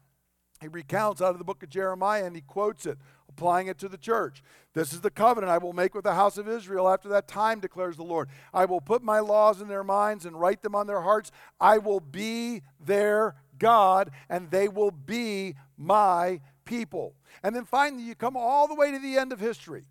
he 0.61 0.69
recounts 0.69 1.21
out 1.21 1.31
of 1.31 1.37
the 1.37 1.43
book 1.43 1.61
of 1.61 1.69
Jeremiah 1.69 2.23
and 2.23 2.37
he 2.37 2.41
quotes 2.41 2.85
it, 2.85 2.97
applying 3.27 3.67
it 3.67 3.77
to 3.79 3.89
the 3.89 3.97
church. 3.97 4.41
This 4.73 4.93
is 4.93 5.01
the 5.01 5.11
covenant 5.11 5.51
I 5.51 5.57
will 5.57 5.73
make 5.73 5.93
with 5.93 6.05
the 6.05 6.13
house 6.13 6.37
of 6.37 6.47
Israel 6.47 6.87
after 6.87 7.09
that 7.09 7.27
time, 7.27 7.59
declares 7.59 7.97
the 7.97 8.03
Lord. 8.03 8.29
I 8.53 8.63
will 8.63 8.79
put 8.79 9.03
my 9.03 9.19
laws 9.19 9.59
in 9.59 9.67
their 9.67 9.83
minds 9.83 10.25
and 10.25 10.39
write 10.39 10.63
them 10.63 10.73
on 10.73 10.87
their 10.87 11.01
hearts. 11.01 11.29
I 11.59 11.79
will 11.79 11.99
be 11.99 12.61
their 12.79 13.35
God 13.59 14.09
and 14.29 14.49
they 14.51 14.69
will 14.69 14.91
be 14.91 15.55
my 15.75 16.39
people. 16.63 17.13
And 17.43 17.53
then 17.53 17.65
finally, 17.65 18.03
you 18.03 18.15
come 18.15 18.37
all 18.37 18.69
the 18.69 18.75
way 18.75 18.91
to 18.91 18.99
the 18.99 19.17
end 19.17 19.33
of 19.33 19.41
history. 19.41 19.83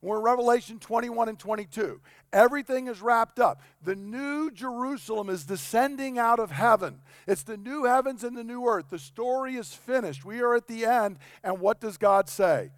We're 0.00 0.18
in 0.18 0.22
Revelation 0.22 0.78
21 0.78 1.28
and 1.28 1.38
22. 1.38 2.00
Everything 2.32 2.86
is 2.86 3.00
wrapped 3.00 3.40
up. 3.40 3.60
The 3.82 3.96
new 3.96 4.50
Jerusalem 4.50 5.28
is 5.28 5.44
descending 5.44 6.18
out 6.18 6.38
of 6.38 6.52
heaven. 6.52 7.00
It's 7.26 7.42
the 7.42 7.56
new 7.56 7.84
heavens 7.84 8.22
and 8.22 8.36
the 8.36 8.44
new 8.44 8.66
earth. 8.66 8.90
The 8.90 8.98
story 8.98 9.56
is 9.56 9.74
finished. 9.74 10.24
We 10.24 10.40
are 10.40 10.54
at 10.54 10.68
the 10.68 10.84
end. 10.84 11.18
And 11.42 11.58
what 11.58 11.80
does 11.80 11.96
God 11.96 12.28
say? 12.28 12.70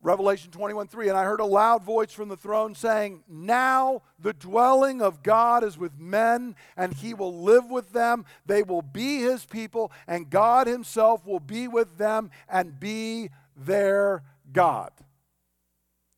Revelation 0.00 0.52
21 0.52 0.86
3. 0.86 1.08
And 1.08 1.18
I 1.18 1.24
heard 1.24 1.40
a 1.40 1.44
loud 1.44 1.82
voice 1.82 2.12
from 2.12 2.28
the 2.28 2.36
throne 2.36 2.76
saying, 2.76 3.24
Now 3.26 4.02
the 4.20 4.32
dwelling 4.32 5.02
of 5.02 5.24
God 5.24 5.64
is 5.64 5.76
with 5.76 5.98
men, 5.98 6.54
and 6.76 6.94
he 6.94 7.14
will 7.14 7.42
live 7.42 7.68
with 7.68 7.92
them. 7.92 8.24
They 8.44 8.62
will 8.62 8.82
be 8.82 9.22
his 9.22 9.44
people, 9.44 9.90
and 10.06 10.30
God 10.30 10.68
himself 10.68 11.26
will 11.26 11.40
be 11.40 11.66
with 11.66 11.98
them 11.98 12.30
and 12.48 12.78
be 12.78 13.30
their 13.56 14.22
God. 14.52 14.92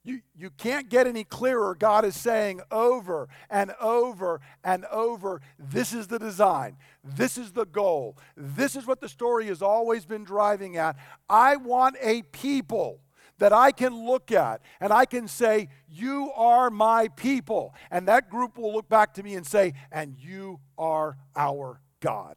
You, 0.04 0.20
you 0.34 0.50
can't 0.50 0.88
get 0.88 1.06
any 1.06 1.24
clearer. 1.24 1.74
God 1.74 2.04
is 2.04 2.18
saying 2.18 2.60
over 2.70 3.28
and 3.50 3.72
over 3.80 4.40
and 4.64 4.84
over 4.86 5.40
this 5.58 5.92
is 5.92 6.06
the 6.06 6.18
design, 6.18 6.76
this 7.04 7.36
is 7.36 7.52
the 7.52 7.66
goal, 7.66 8.16
this 8.36 8.76
is 8.76 8.86
what 8.86 9.00
the 9.00 9.08
story 9.08 9.46
has 9.46 9.60
always 9.60 10.06
been 10.06 10.24
driving 10.24 10.76
at. 10.76 10.96
I 11.28 11.56
want 11.56 11.96
a 12.00 12.22
people 12.22 13.00
that 13.38 13.52
I 13.52 13.72
can 13.72 13.94
look 14.06 14.32
at 14.32 14.62
and 14.80 14.92
I 14.92 15.04
can 15.04 15.28
say, 15.28 15.68
You 15.88 16.30
are 16.34 16.70
my 16.70 17.08
people. 17.08 17.74
And 17.90 18.06
that 18.08 18.30
group 18.30 18.58
will 18.58 18.72
look 18.72 18.88
back 18.88 19.14
to 19.14 19.22
me 19.22 19.34
and 19.34 19.46
say, 19.46 19.74
And 19.90 20.16
you 20.18 20.60
are 20.76 21.16
our 21.36 21.80
God. 22.00 22.36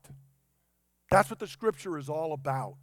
That's 1.09 1.29
what 1.29 1.39
the 1.39 1.47
scripture 1.47 1.97
is 1.97 2.09
all 2.09 2.33
about. 2.33 2.77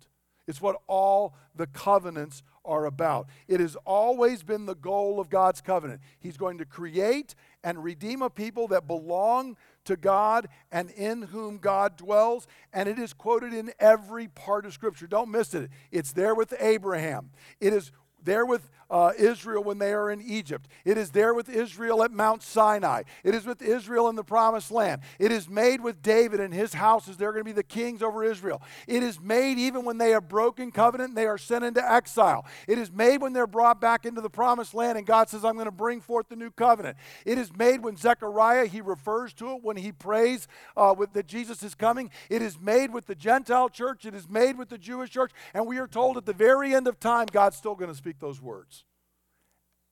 It's 0.47 0.61
what 0.61 0.77
all 0.87 1.35
the 1.55 1.67
covenants 1.67 2.43
are 2.69 2.85
about. 2.85 3.27
It 3.49 3.59
has 3.59 3.77
always 3.85 4.45
been 4.45 4.67
the 4.67 4.77
goal 4.77 5.19
of 5.19 5.31
God's 5.31 5.61
covenant. 5.61 6.01
He's 6.21 6.37
going 6.37 6.59
to 6.59 6.65
create 6.65 7.35
and 7.65 7.83
redeem 7.83 8.23
a 8.23 8.31
people 8.31 8.69
that 8.69 8.87
belong 8.87 9.57
to 9.87 9.97
God 9.97 10.49
and 10.71 10.91
in 10.91 11.23
whom 11.23 11.59
God 11.59 11.97
dwells. 11.97 12.47
And 12.73 12.89
it 12.89 12.99
is 12.99 13.13
quoted 13.13 13.55
in 13.55 13.73
every 13.81 14.29
part 14.29 14.67
of 14.67 14.75
Scripture. 14.75 15.07
Don't 15.07 15.31
miss 15.31 15.55
it. 15.55 15.71
It's 15.91 16.13
there 16.13 16.35
with 16.35 16.55
Abraham, 16.61 17.31
it 17.61 17.73
is 17.73 17.91
there 18.23 18.45
with 18.45 18.71
uh, 18.91 19.13
Israel 19.19 19.63
when 19.63 19.79
they 19.79 19.93
are 19.93 20.11
in 20.11 20.21
Egypt. 20.23 20.69
It 20.85 20.97
is 20.97 21.11
there 21.11 21.35
with 21.35 21.49
Israel 21.49 22.03
at 22.03 22.11
Mount 22.11 22.43
Sinai. 22.43 23.03
It 23.23 23.35
is 23.35 23.45
with 23.45 23.61
Israel 23.61 24.09
in 24.09 24.17
the 24.17 24.25
promised 24.25 24.71
land. 24.71 25.03
It 25.19 25.31
is 25.31 25.49
made 25.49 25.83
with 25.83 26.03
David 26.03 26.41
and 26.41 26.55
his 26.55 26.73
houses. 26.73 27.17
They're 27.17 27.33
going 27.33 27.45
to 27.45 27.49
be 27.49 27.53
the 27.53 27.63
kings 27.63 28.03
over 28.03 28.25
Israel. 28.25 28.63
It 28.87 29.03
is 29.03 29.21
made 29.21 29.59
even 29.59 29.85
when 29.85 29.99
they 29.99 30.11
have 30.11 30.29
broken 30.29 30.71
covenant 30.71 31.11
and 31.11 31.19
they 31.19 31.27
are 31.27 31.39
sent 31.39 31.65
into 31.65 31.93
exile. 31.93 32.47
It 32.67 32.79
is 32.79 32.91
made 32.91 33.21
when 33.21 33.33
they're 33.33 33.47
brought 33.47 33.81
back 33.81 34.07
into 34.07 34.21
the 34.21 34.31
promised 34.31 34.75
land 34.75 34.97
and 34.97 35.07
God 35.07 35.29
says, 35.29 35.45
I'm 35.45 35.55
going 35.55 35.67
to 35.67 35.71
bring 35.71 36.01
forth 36.01 36.29
the 36.29 36.37
new 36.37 36.51
covenant. 36.51 36.97
It 37.27 37.37
is 37.37 37.55
made 37.55 37.83
when 37.83 37.97
Zechariah, 37.97 38.67
he 38.67 38.81
refers 38.81 39.35
to 39.35 39.53
it 39.53 39.63
when 39.63 39.77
he 39.77 39.93
prays 39.93 40.49
uh, 40.77 40.95
with, 40.97 41.13
that 41.13 41.27
Jesus 41.27 41.63
is 41.63 41.75
coming. 41.75 42.11
It 42.31 42.43
is 42.43 42.59
made 42.59 42.93
with 42.93 43.07
the 43.07 43.15
Gentile 43.15 43.69
church. 43.69 44.05
It 44.07 44.15
is 44.15 44.29
made 44.29 44.57
with 44.57 44.69
the 44.69 44.79
Jewish 44.79 45.11
church. 45.11 45.33
And 45.53 45.67
we 45.67 45.79
are 45.79 45.89
told 45.89 46.17
at 46.17 46.25
the 46.25 46.33
very 46.33 46.75
end 46.75 46.87
of 46.87 46.99
time, 47.01 47.27
God's 47.31 47.57
still 47.57 47.75
going 47.75 47.91
to 47.91 47.97
speak 47.97 48.19
those 48.19 48.41
words 48.41 48.78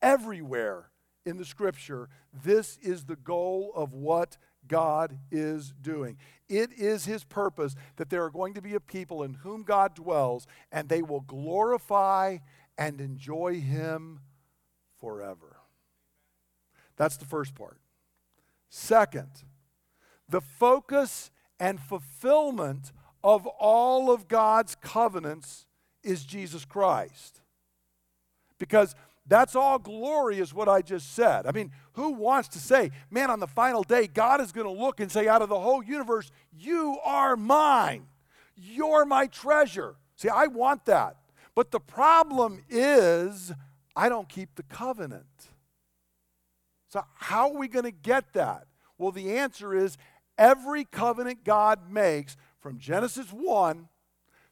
everywhere 0.06 0.90
in 1.24 1.36
the 1.36 1.44
scripture, 1.44 2.08
this 2.44 2.78
is 2.80 3.04
the 3.04 3.16
goal 3.16 3.72
of 3.74 3.92
what 3.92 4.38
God 4.68 5.18
is 5.30 5.74
doing. 5.80 6.16
It 6.48 6.70
is 6.72 7.04
his 7.04 7.24
purpose 7.24 7.74
that 7.96 8.08
there 8.08 8.22
are 8.22 8.30
going 8.30 8.54
to 8.54 8.62
be 8.62 8.74
a 8.74 8.80
people 8.80 9.24
in 9.24 9.34
whom 9.34 9.64
God 9.64 9.94
dwells, 9.94 10.46
and 10.70 10.88
they 10.88 11.02
will 11.02 11.20
glorify 11.20 12.38
and 12.78 13.00
enjoy 13.00 13.60
him 13.60 14.20
forever. 15.00 15.56
That's 16.96 17.16
the 17.16 17.24
first 17.24 17.54
part. 17.54 17.78
Second, 18.68 19.30
the 20.28 20.40
focus 20.40 21.30
and 21.58 21.80
fulfillment 21.80 22.92
of 23.24 23.46
all 23.46 24.12
of 24.12 24.28
God's 24.28 24.76
covenants 24.76 25.66
is 26.02 26.24
Jesus 26.24 26.64
Christ. 26.64 27.40
Because 28.58 28.94
that's 29.28 29.56
all 29.56 29.78
glory, 29.78 30.38
is 30.38 30.54
what 30.54 30.68
I 30.68 30.82
just 30.82 31.14
said. 31.14 31.46
I 31.46 31.52
mean, 31.52 31.72
who 31.94 32.10
wants 32.12 32.48
to 32.50 32.58
say, 32.58 32.90
man, 33.10 33.30
on 33.30 33.40
the 33.40 33.46
final 33.46 33.82
day, 33.82 34.06
God 34.06 34.40
is 34.40 34.52
going 34.52 34.66
to 34.66 34.82
look 34.82 35.00
and 35.00 35.10
say, 35.10 35.26
out 35.26 35.42
of 35.42 35.48
the 35.48 35.58
whole 35.58 35.82
universe, 35.82 36.30
you 36.52 36.98
are 37.04 37.36
mine. 37.36 38.06
You're 38.54 39.04
my 39.04 39.26
treasure. 39.26 39.96
See, 40.16 40.28
I 40.28 40.46
want 40.46 40.84
that. 40.86 41.16
But 41.54 41.70
the 41.70 41.80
problem 41.80 42.62
is, 42.68 43.52
I 43.96 44.08
don't 44.08 44.28
keep 44.28 44.54
the 44.54 44.62
covenant. 44.62 45.48
So, 46.88 47.02
how 47.16 47.50
are 47.50 47.58
we 47.58 47.68
going 47.68 47.84
to 47.84 47.90
get 47.90 48.32
that? 48.34 48.66
Well, 48.96 49.10
the 49.10 49.36
answer 49.36 49.74
is 49.74 49.98
every 50.38 50.84
covenant 50.84 51.44
God 51.44 51.90
makes 51.90 52.36
from 52.60 52.78
Genesis 52.78 53.28
1 53.30 53.88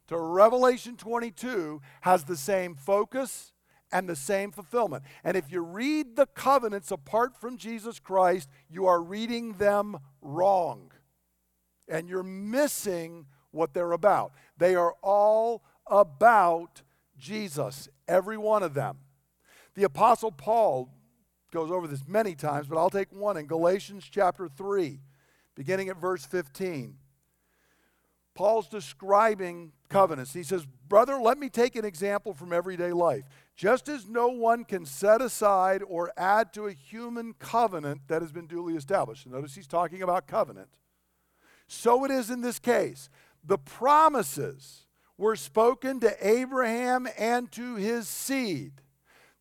to 0.09 0.19
Revelation 0.19 0.97
22 0.97 1.81
has 2.03 2.25
the 2.25 2.37
same 2.37 2.75
focus 2.75 3.54
and 3.93 4.09
the 4.09 4.17
same 4.17 4.51
fulfillment. 4.51 5.05
And 5.23 5.37
if 5.37 5.51
you 5.51 5.61
read 5.61 6.17
the 6.17 6.27
covenants 6.27 6.91
apart 6.91 7.41
from 7.41 7.57
Jesus 7.57 7.99
Christ, 7.99 8.49
you 8.69 8.87
are 8.87 9.03
reading 9.03 9.55
them 9.55 9.99
wrong. 10.21 10.91
And 11.89 12.09
you're 12.09 12.23
missing 12.23 13.27
what 13.51 13.73
they're 13.73 13.93
about. 13.93 14.33
They 14.59 14.75
are 14.75 14.95
all 15.03 15.65
about 15.87 16.83
Jesus, 17.17 17.89
every 18.09 18.37
one 18.37 18.63
of 18.63 18.75
them. 18.75 18.99
The 19.75 19.85
Apostle 19.85 20.33
Paul 20.33 20.91
goes 21.53 21.71
over 21.71 21.87
this 21.87 22.07
many 22.07 22.35
times, 22.35 22.67
but 22.67 22.79
I'll 22.79 22.91
take 22.91 23.13
one 23.13 23.37
in 23.37 23.47
Galatians 23.47 24.09
chapter 24.11 24.49
3, 24.49 25.01
beginning 25.55 25.89
at 25.89 25.97
verse 25.97 26.25
15. 26.25 26.97
Paul's 28.35 28.69
describing 28.69 29.73
covenants. 29.89 30.33
He 30.33 30.43
says, 30.43 30.67
Brother, 30.89 31.17
let 31.17 31.39
me 31.39 31.49
take 31.49 31.77
an 31.77 31.85
example 31.85 32.35
from 32.35 32.53
everyday 32.53 32.93
life. 32.93 33.25
Just 33.57 33.89
as 33.89 34.09
no 34.09 34.29
one 34.29 34.65
can 34.65 34.85
set 34.85 35.23
aside 35.23 35.83
or 35.87 36.13
add 36.17 36.53
to 36.55 36.67
a 36.67 36.73
human 36.73 37.35
covenant 37.35 38.03
that 38.09 38.23
has 38.23 38.33
been 38.33 38.47
duly 38.47 38.75
established. 38.75 39.27
Notice 39.27 39.55
he's 39.55 39.69
talking 39.69 40.03
about 40.03 40.27
covenant. 40.27 40.69
So 41.69 42.05
it 42.05 42.11
is 42.11 42.31
in 42.31 42.41
this 42.41 42.59
case. 42.59 43.09
The 43.45 43.59
promises 43.59 44.87
were 45.17 45.37
spoken 45.37 46.01
to 46.01 46.17
Abraham 46.27 47.07
and 47.17 47.51
to 47.53 47.77
his 47.77 48.09
seed. 48.09 48.73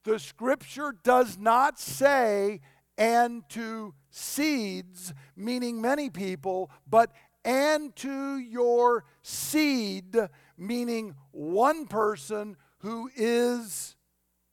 The 0.03 0.19
scripture 0.19 0.93
does 1.03 1.37
not 1.37 1.79
say, 1.79 2.59
and 2.97 3.47
to 3.49 3.93
seeds, 4.11 5.13
meaning 5.35 5.81
many 5.81 6.09
people, 6.09 6.69
but 6.87 7.11
and 7.45 7.95
to 7.97 8.37
your 8.37 9.05
seed, 9.21 10.17
meaning 10.57 11.15
one 11.31 11.87
person 11.87 12.57
who 12.79 13.09
is 13.15 13.95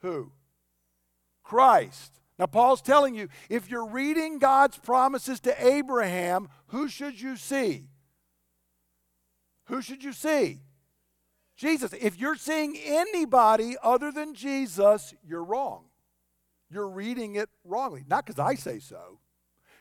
who? 0.03 0.33
Christ. 1.43 2.21
Now, 2.39 2.47
Paul's 2.47 2.81
telling 2.81 3.15
you 3.15 3.29
if 3.49 3.71
you're 3.71 3.87
reading 3.87 4.39
God's 4.39 4.79
promises 4.79 5.41
to 5.41 5.67
Abraham, 5.67 6.49
who 6.69 6.89
should 6.89 7.21
you 7.21 7.37
see? 7.37 7.89
Who 9.67 9.83
should 9.83 10.03
you 10.03 10.13
see? 10.13 10.63
Jesus. 11.57 11.93
If 11.93 12.19
you're 12.19 12.37
seeing 12.37 12.77
anybody 12.83 13.77
other 13.83 14.11
than 14.11 14.35
Jesus, 14.35 15.15
you're 15.23 15.45
wrong. 15.45 15.85
You're 16.71 16.89
reading 16.89 17.35
it 17.37 17.51
wrongly. 17.65 18.05
Not 18.09 18.25
because 18.25 18.39
I 18.39 18.55
say 18.55 18.79
so, 18.79 19.20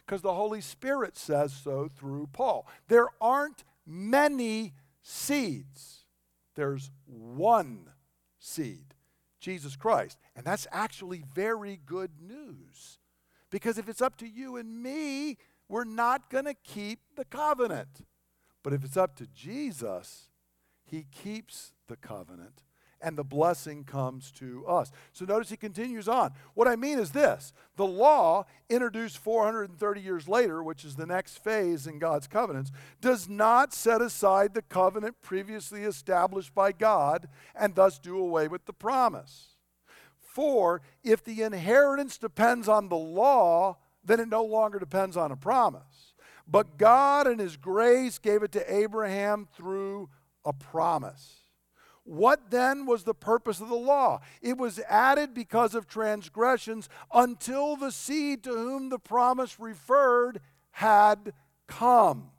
because 0.09 0.23
the 0.23 0.33
Holy 0.33 0.59
Spirit 0.59 1.15
says 1.15 1.53
so 1.53 1.87
through 1.87 2.29
Paul. 2.33 2.65
There 2.87 3.09
aren't 3.21 3.63
many 3.85 4.73
seeds, 5.03 6.05
there's 6.55 6.89
one 7.05 7.91
seed, 8.39 8.95
Jesus 9.39 9.75
Christ. 9.75 10.17
And 10.35 10.43
that's 10.43 10.65
actually 10.71 11.23
very 11.35 11.79
good 11.85 12.09
news. 12.19 12.97
Because 13.51 13.77
if 13.77 13.87
it's 13.87 14.01
up 14.01 14.17
to 14.17 14.27
you 14.27 14.57
and 14.57 14.81
me, 14.81 15.37
we're 15.67 15.83
not 15.83 16.31
going 16.31 16.45
to 16.45 16.55
keep 16.55 17.01
the 17.15 17.25
covenant. 17.25 18.03
But 18.63 18.73
if 18.73 18.83
it's 18.83 18.97
up 18.97 19.15
to 19.17 19.27
Jesus, 19.27 20.29
he 20.85 21.05
keeps 21.11 21.73
the 21.87 21.97
covenant 21.97 22.63
and 23.01 23.17
the 23.17 23.23
blessing 23.23 23.83
comes 23.83 24.31
to 24.31 24.65
us. 24.67 24.91
So 25.13 25.25
notice 25.25 25.49
he 25.49 25.57
continues 25.57 26.07
on. 26.07 26.31
What 26.53 26.67
I 26.67 26.75
mean 26.75 26.99
is 26.99 27.11
this 27.11 27.53
the 27.75 27.85
law, 27.85 28.45
introduced 28.69 29.17
430 29.17 30.01
years 30.01 30.27
later, 30.27 30.61
which 30.61 30.83
is 30.83 30.95
the 30.95 31.05
next 31.05 31.43
phase 31.43 31.87
in 31.87 31.99
God's 31.99 32.27
covenants, 32.27 32.71
does 33.01 33.29
not 33.29 33.73
set 33.73 34.01
aside 34.01 34.53
the 34.53 34.61
covenant 34.61 35.15
previously 35.21 35.83
established 35.83 36.53
by 36.53 36.71
God 36.71 37.27
and 37.55 37.75
thus 37.75 37.99
do 37.99 38.17
away 38.17 38.47
with 38.47 38.65
the 38.65 38.73
promise. 38.73 39.55
For 40.19 40.81
if 41.03 41.23
the 41.23 41.41
inheritance 41.41 42.17
depends 42.17 42.67
on 42.67 42.89
the 42.89 42.97
law, 42.97 43.77
then 44.03 44.19
it 44.19 44.29
no 44.29 44.43
longer 44.43 44.79
depends 44.79 45.17
on 45.17 45.31
a 45.31 45.37
promise. 45.37 46.13
But 46.47 46.77
God, 46.77 47.27
in 47.27 47.39
His 47.39 47.57
grace, 47.57 48.17
gave 48.17 48.43
it 48.43 48.51
to 48.53 48.73
Abraham 48.73 49.47
through 49.55 50.09
a 50.43 50.53
promise. 50.53 51.38
What 52.09 52.49
then 52.49 52.87
was 52.87 53.03
the 53.03 53.13
purpose 53.13 53.61
of 53.61 53.69
the 53.69 53.75
law? 53.75 54.21
It 54.41 54.57
was 54.57 54.79
added 54.89 55.35
because 55.35 55.75
of 55.75 55.87
transgressions 55.87 56.89
until 57.13 57.75
the 57.75 57.91
seed 57.91 58.43
to 58.45 58.49
whom 58.49 58.89
the 58.89 58.97
promise 58.97 59.59
referred 59.59 60.41
had 60.71 61.33
come. 61.67 62.31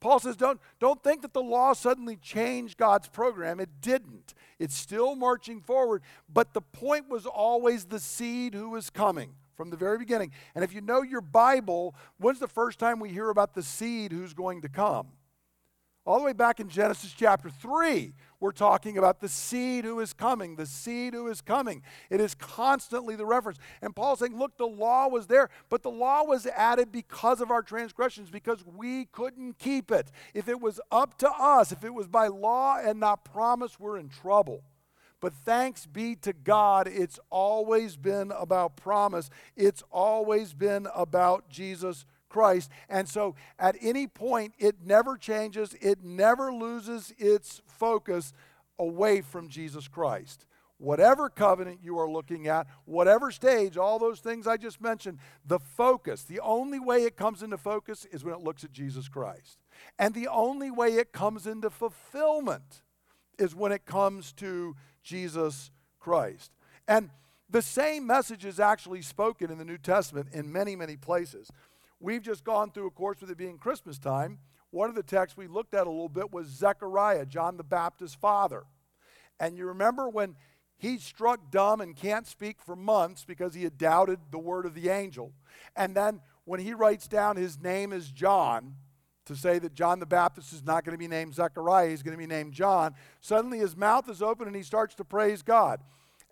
Paul 0.00 0.18
says, 0.18 0.34
don't, 0.34 0.58
don't 0.80 1.00
think 1.00 1.22
that 1.22 1.32
the 1.32 1.40
law 1.40 1.74
suddenly 1.74 2.16
changed 2.16 2.76
God's 2.76 3.06
program. 3.06 3.60
It 3.60 3.80
didn't. 3.80 4.34
It's 4.58 4.76
still 4.76 5.14
marching 5.14 5.60
forward, 5.60 6.02
but 6.28 6.52
the 6.52 6.60
point 6.60 7.08
was 7.08 7.24
always 7.24 7.84
the 7.84 8.00
seed 8.00 8.52
who 8.52 8.70
was 8.70 8.90
coming 8.90 9.36
from 9.54 9.70
the 9.70 9.76
very 9.76 9.96
beginning. 9.96 10.32
And 10.56 10.64
if 10.64 10.74
you 10.74 10.80
know 10.80 11.02
your 11.02 11.20
Bible, 11.20 11.94
when's 12.18 12.40
the 12.40 12.48
first 12.48 12.80
time 12.80 12.98
we 12.98 13.10
hear 13.10 13.30
about 13.30 13.54
the 13.54 13.62
seed 13.62 14.10
who's 14.10 14.34
going 14.34 14.62
to 14.62 14.68
come? 14.68 15.06
All 16.06 16.18
the 16.18 16.24
way 16.24 16.34
back 16.34 16.60
in 16.60 16.68
Genesis 16.68 17.14
chapter 17.16 17.48
3, 17.48 18.12
we're 18.44 18.52
talking 18.52 18.98
about 18.98 19.20
the 19.20 19.28
seed 19.28 19.86
who 19.86 20.00
is 20.00 20.12
coming, 20.12 20.56
the 20.56 20.66
seed 20.66 21.14
who 21.14 21.28
is 21.28 21.40
coming. 21.40 21.80
It 22.10 22.20
is 22.20 22.34
constantly 22.34 23.16
the 23.16 23.24
reference. 23.24 23.56
And 23.80 23.96
Paul's 23.96 24.18
saying, 24.18 24.36
look, 24.36 24.58
the 24.58 24.66
law 24.66 25.08
was 25.08 25.28
there, 25.28 25.48
but 25.70 25.82
the 25.82 25.90
law 25.90 26.24
was 26.24 26.44
added 26.48 26.92
because 26.92 27.40
of 27.40 27.50
our 27.50 27.62
transgressions, 27.62 28.28
because 28.28 28.62
we 28.62 29.06
couldn't 29.06 29.58
keep 29.58 29.90
it. 29.90 30.10
If 30.34 30.46
it 30.46 30.60
was 30.60 30.78
up 30.92 31.16
to 31.20 31.30
us, 31.30 31.72
if 31.72 31.84
it 31.84 31.94
was 31.94 32.06
by 32.06 32.26
law 32.26 32.78
and 32.78 33.00
not 33.00 33.24
promise, 33.24 33.80
we're 33.80 33.96
in 33.96 34.10
trouble. 34.10 34.62
But 35.22 35.32
thanks 35.32 35.86
be 35.86 36.14
to 36.16 36.34
God, 36.34 36.86
it's 36.86 37.18
always 37.30 37.96
been 37.96 38.30
about 38.30 38.76
promise. 38.76 39.30
It's 39.56 39.82
always 39.90 40.52
been 40.52 40.86
about 40.94 41.48
Jesus 41.48 42.04
Christ. 42.34 42.68
And 42.88 43.08
so 43.08 43.36
at 43.60 43.76
any 43.80 44.08
point, 44.08 44.54
it 44.58 44.78
never 44.84 45.16
changes, 45.16 45.76
it 45.80 46.02
never 46.02 46.52
loses 46.52 47.14
its 47.16 47.62
focus 47.64 48.32
away 48.76 49.20
from 49.20 49.48
Jesus 49.48 49.86
Christ. 49.86 50.46
Whatever 50.78 51.30
covenant 51.30 51.78
you 51.80 51.96
are 51.96 52.10
looking 52.10 52.48
at, 52.48 52.66
whatever 52.86 53.30
stage, 53.30 53.76
all 53.76 54.00
those 54.00 54.18
things 54.18 54.48
I 54.48 54.56
just 54.56 54.80
mentioned, 54.80 55.18
the 55.46 55.60
focus, 55.60 56.24
the 56.24 56.40
only 56.40 56.80
way 56.80 57.04
it 57.04 57.16
comes 57.16 57.44
into 57.44 57.56
focus 57.56 58.04
is 58.10 58.24
when 58.24 58.34
it 58.34 58.40
looks 58.42 58.64
at 58.64 58.72
Jesus 58.72 59.08
Christ. 59.08 59.60
And 59.96 60.12
the 60.12 60.26
only 60.26 60.72
way 60.72 60.94
it 60.94 61.12
comes 61.12 61.46
into 61.46 61.70
fulfillment 61.70 62.82
is 63.38 63.54
when 63.54 63.70
it 63.70 63.86
comes 63.86 64.32
to 64.32 64.74
Jesus 65.04 65.70
Christ. 66.00 66.50
And 66.88 67.10
the 67.48 67.62
same 67.62 68.04
message 68.04 68.44
is 68.44 68.58
actually 68.58 69.02
spoken 69.02 69.52
in 69.52 69.58
the 69.58 69.64
New 69.64 69.78
Testament 69.78 70.30
in 70.32 70.52
many, 70.52 70.74
many 70.74 70.96
places. 70.96 71.48
We've 72.04 72.20
just 72.20 72.44
gone 72.44 72.70
through, 72.70 72.86
of 72.86 72.94
course, 72.94 73.22
with 73.22 73.30
it 73.30 73.38
being 73.38 73.56
Christmas 73.56 73.98
time. 73.98 74.38
One 74.70 74.90
of 74.90 74.94
the 74.94 75.02
texts 75.02 75.38
we 75.38 75.46
looked 75.46 75.72
at 75.72 75.86
a 75.86 75.90
little 75.90 76.10
bit 76.10 76.30
was 76.34 76.48
Zechariah, 76.48 77.24
John 77.24 77.56
the 77.56 77.64
Baptist's 77.64 78.14
father. 78.14 78.64
And 79.40 79.56
you 79.56 79.64
remember 79.64 80.10
when 80.10 80.36
he 80.76 80.98
struck 80.98 81.50
dumb 81.50 81.80
and 81.80 81.96
can't 81.96 82.26
speak 82.26 82.60
for 82.60 82.76
months 82.76 83.24
because 83.24 83.54
he 83.54 83.64
had 83.64 83.78
doubted 83.78 84.18
the 84.30 84.38
word 84.38 84.66
of 84.66 84.74
the 84.74 84.90
angel. 84.90 85.32
And 85.76 85.94
then 85.94 86.20
when 86.44 86.60
he 86.60 86.74
writes 86.74 87.08
down 87.08 87.36
his 87.36 87.58
name 87.58 87.90
is 87.90 88.10
John, 88.10 88.74
to 89.24 89.34
say 89.34 89.58
that 89.60 89.72
John 89.72 89.98
the 89.98 90.04
Baptist 90.04 90.52
is 90.52 90.62
not 90.62 90.84
going 90.84 90.92
to 90.92 90.98
be 90.98 91.08
named 91.08 91.34
Zechariah, 91.34 91.88
he's 91.88 92.02
going 92.02 92.18
to 92.18 92.22
be 92.22 92.26
named 92.26 92.52
John, 92.52 92.94
suddenly 93.22 93.60
his 93.60 93.78
mouth 93.78 94.10
is 94.10 94.20
open 94.20 94.46
and 94.46 94.54
he 94.54 94.62
starts 94.62 94.94
to 94.96 95.04
praise 95.04 95.40
God. 95.40 95.80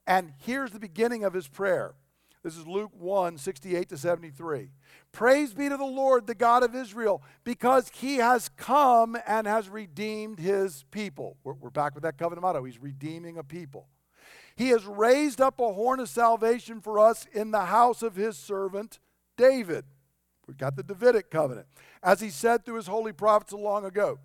And 0.07 0.35
here's 0.45 0.73
the 0.73 0.79
beginning 0.79 1.25
of 1.25 1.33
his 1.33 1.49
prayer. 1.49 1.95
This 2.43 2.57
is 2.57 2.67
Luke 2.67 2.91
1 2.99 3.39
68 3.39 3.89
to 3.91 3.97
73. 3.97 4.71
Praise 5.13 5.55
be 5.55 5.69
to 5.69 5.77
the 5.77 5.85
Lord, 5.85 6.27
the 6.27 6.35
God 6.35 6.65
of 6.65 6.75
Israel, 6.75 7.23
because 7.45 7.89
he 7.95 8.17
has 8.17 8.49
come 8.49 9.17
and 9.27 9.47
has 9.47 9.69
redeemed 9.69 10.41
his 10.41 10.85
people. 10.91 11.37
We're, 11.45 11.53
we're 11.53 11.71
back 11.71 11.95
with 11.95 12.03
that 12.03 12.19
covenant 12.19 12.43
motto. 12.43 12.65
He's 12.65 12.83
redeeming 12.83 13.39
a 13.39 13.45
people. 13.45 13.87
He 14.57 14.69
has 14.69 14.85
raised 14.85 15.41
up 15.41 15.61
a 15.61 15.73
horn 15.73 16.01
of 16.01 16.09
salvation 16.09 16.81
for 16.81 16.99
us 16.99 17.27
in 17.33 17.53
the 17.53 17.67
house 17.67 18.03
of 18.03 18.17
his 18.17 18.37
servant 18.37 18.99
David. 19.37 19.85
We've 20.49 20.59
got 20.59 20.75
the 20.75 20.83
Davidic 20.83 21.31
covenant. 21.31 21.69
As 22.03 22.21
he 22.21 22.29
said 22.31 22.65
through 22.65 22.77
his 22.77 22.89
holy 22.89 23.13
prophets 23.13 23.53
long 23.53 23.85
ago 23.85 24.19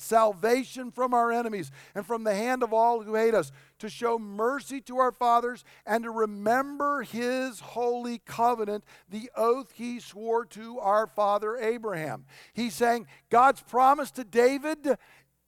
salvation 0.00 0.90
from 0.90 1.14
our 1.14 1.30
enemies 1.30 1.70
and 1.94 2.06
from 2.06 2.24
the 2.24 2.34
hand 2.34 2.62
of 2.62 2.72
all 2.72 3.02
who 3.02 3.14
hate 3.14 3.34
us, 3.34 3.52
to 3.78 3.88
show 3.88 4.18
mercy 4.18 4.80
to 4.82 4.98
our 4.98 5.12
fathers, 5.12 5.64
and 5.86 6.04
to 6.04 6.10
remember 6.10 7.02
his 7.02 7.60
holy 7.60 8.18
covenant, 8.18 8.84
the 9.08 9.30
oath 9.36 9.72
he 9.74 9.98
swore 10.00 10.44
to 10.44 10.78
our 10.78 11.06
father 11.06 11.56
Abraham. 11.56 12.26
He's 12.52 12.74
saying 12.74 13.06
God's 13.30 13.62
promise 13.62 14.10
to 14.12 14.24
David 14.24 14.98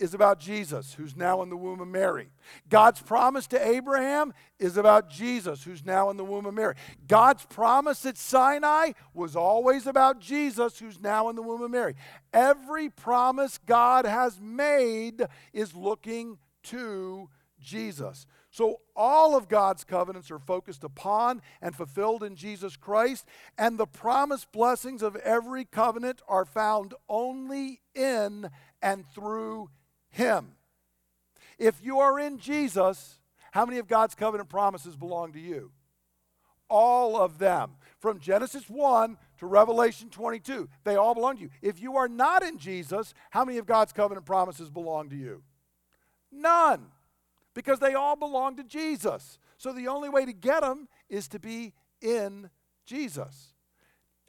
is 0.03 0.15
about 0.15 0.41
Jesus, 0.41 0.95
who's 0.95 1.17
now 1.17 1.43
in 1.43 1.49
the 1.49 1.57
womb 1.57 1.81
of 1.81 1.87
Mary. 1.87 2.31
God's 2.69 3.01
promise 3.01 3.47
to 3.47 3.67
Abraham 3.67 4.35
is 4.59 4.77
about 4.77 5.09
Jesus, 5.09 5.63
who's 5.63 5.85
now 5.85 6.11
in 6.11 6.17
the 6.17 6.25
womb 6.25 6.45
of 6.45 6.55
Mary. 6.55 6.75
God's 7.07 7.47
promise 7.47 8.05
at 8.05 8.19
Sinai 8.19 8.93
was 9.15 9.37
always 9.37 9.87
about 9.87 10.19
Jesus, 10.19 10.79
who's 10.79 11.01
now 11.01 11.29
in 11.29 11.37
the 11.37 11.43
womb 11.43 11.63
of 11.63 11.71
Mary. 11.71 11.95
Every 12.33 12.91
promise 12.91 13.59
God 13.65 14.05
has 14.05 14.41
made 14.41 15.23
is 15.53 15.75
looking 15.75 16.39
to 16.65 17.29
Jesus. 17.61 18.27
So 18.51 18.81
all 18.97 19.37
of 19.37 19.49
God's 19.49 19.85
covenants 19.85 20.31
are 20.31 20.39
focused 20.39 20.85
upon 20.85 21.41
and 21.63 21.75
fulfilled 21.75 22.23
in 22.23 22.35
Jesus 22.35 22.77
Christ, 22.77 23.25
and 23.57 23.79
the 23.79 23.87
promised 23.87 24.51
blessings 24.53 25.01
of 25.01 25.17
every 25.17 25.65
covenant 25.65 26.21
are 26.29 26.45
found 26.45 26.93
only 27.09 27.81
in 27.95 28.51
and 28.83 29.07
through 29.15 29.71
Him. 30.13 30.53
If 31.59 31.85
you 31.85 31.99
are 31.99 32.19
in 32.19 32.39
Jesus, 32.39 33.19
how 33.51 33.67
many 33.67 33.79
of 33.79 33.89
God's 33.89 34.15
covenant 34.15 34.49
promises 34.49 34.97
belong 34.97 35.33
to 35.33 35.41
you? 35.41 35.73
All 36.71 37.17
of 37.17 37.39
them. 37.39 37.73
From 37.99 38.19
Genesis 38.19 38.65
1 38.69 39.19
to 39.39 39.47
Revelation 39.47 40.09
22, 40.09 40.69
they 40.85 40.97
all 40.97 41.15
belong 41.15 41.37
to 41.37 41.43
you. 41.43 41.51
If 41.61 41.83
you 41.83 41.97
are 41.97 42.09
not 42.09 42.43
in 42.43 42.59
Jesus, 42.59 43.13
how 43.31 43.45
many 43.45 43.59
of 43.59 43.67
God's 43.67 43.93
covenant 43.93 44.25
promises 44.25 44.71
belong 44.71 45.11
to 45.11 45.17
you? 45.17 45.43
None 46.31 46.87
because 47.55 47.79
they 47.79 47.95
all 47.95 48.17
belong 48.17 48.57
to 48.57 48.65
Jesus. 48.65 49.39
So 49.57 49.73
the 49.73 49.89
only 49.89 50.09
way 50.09 50.25
to 50.25 50.33
get 50.33 50.63
them 50.63 50.89
is 51.09 51.29
to 51.29 51.39
be 51.39 51.73
in 52.01 52.51
Jesus. 52.87 53.55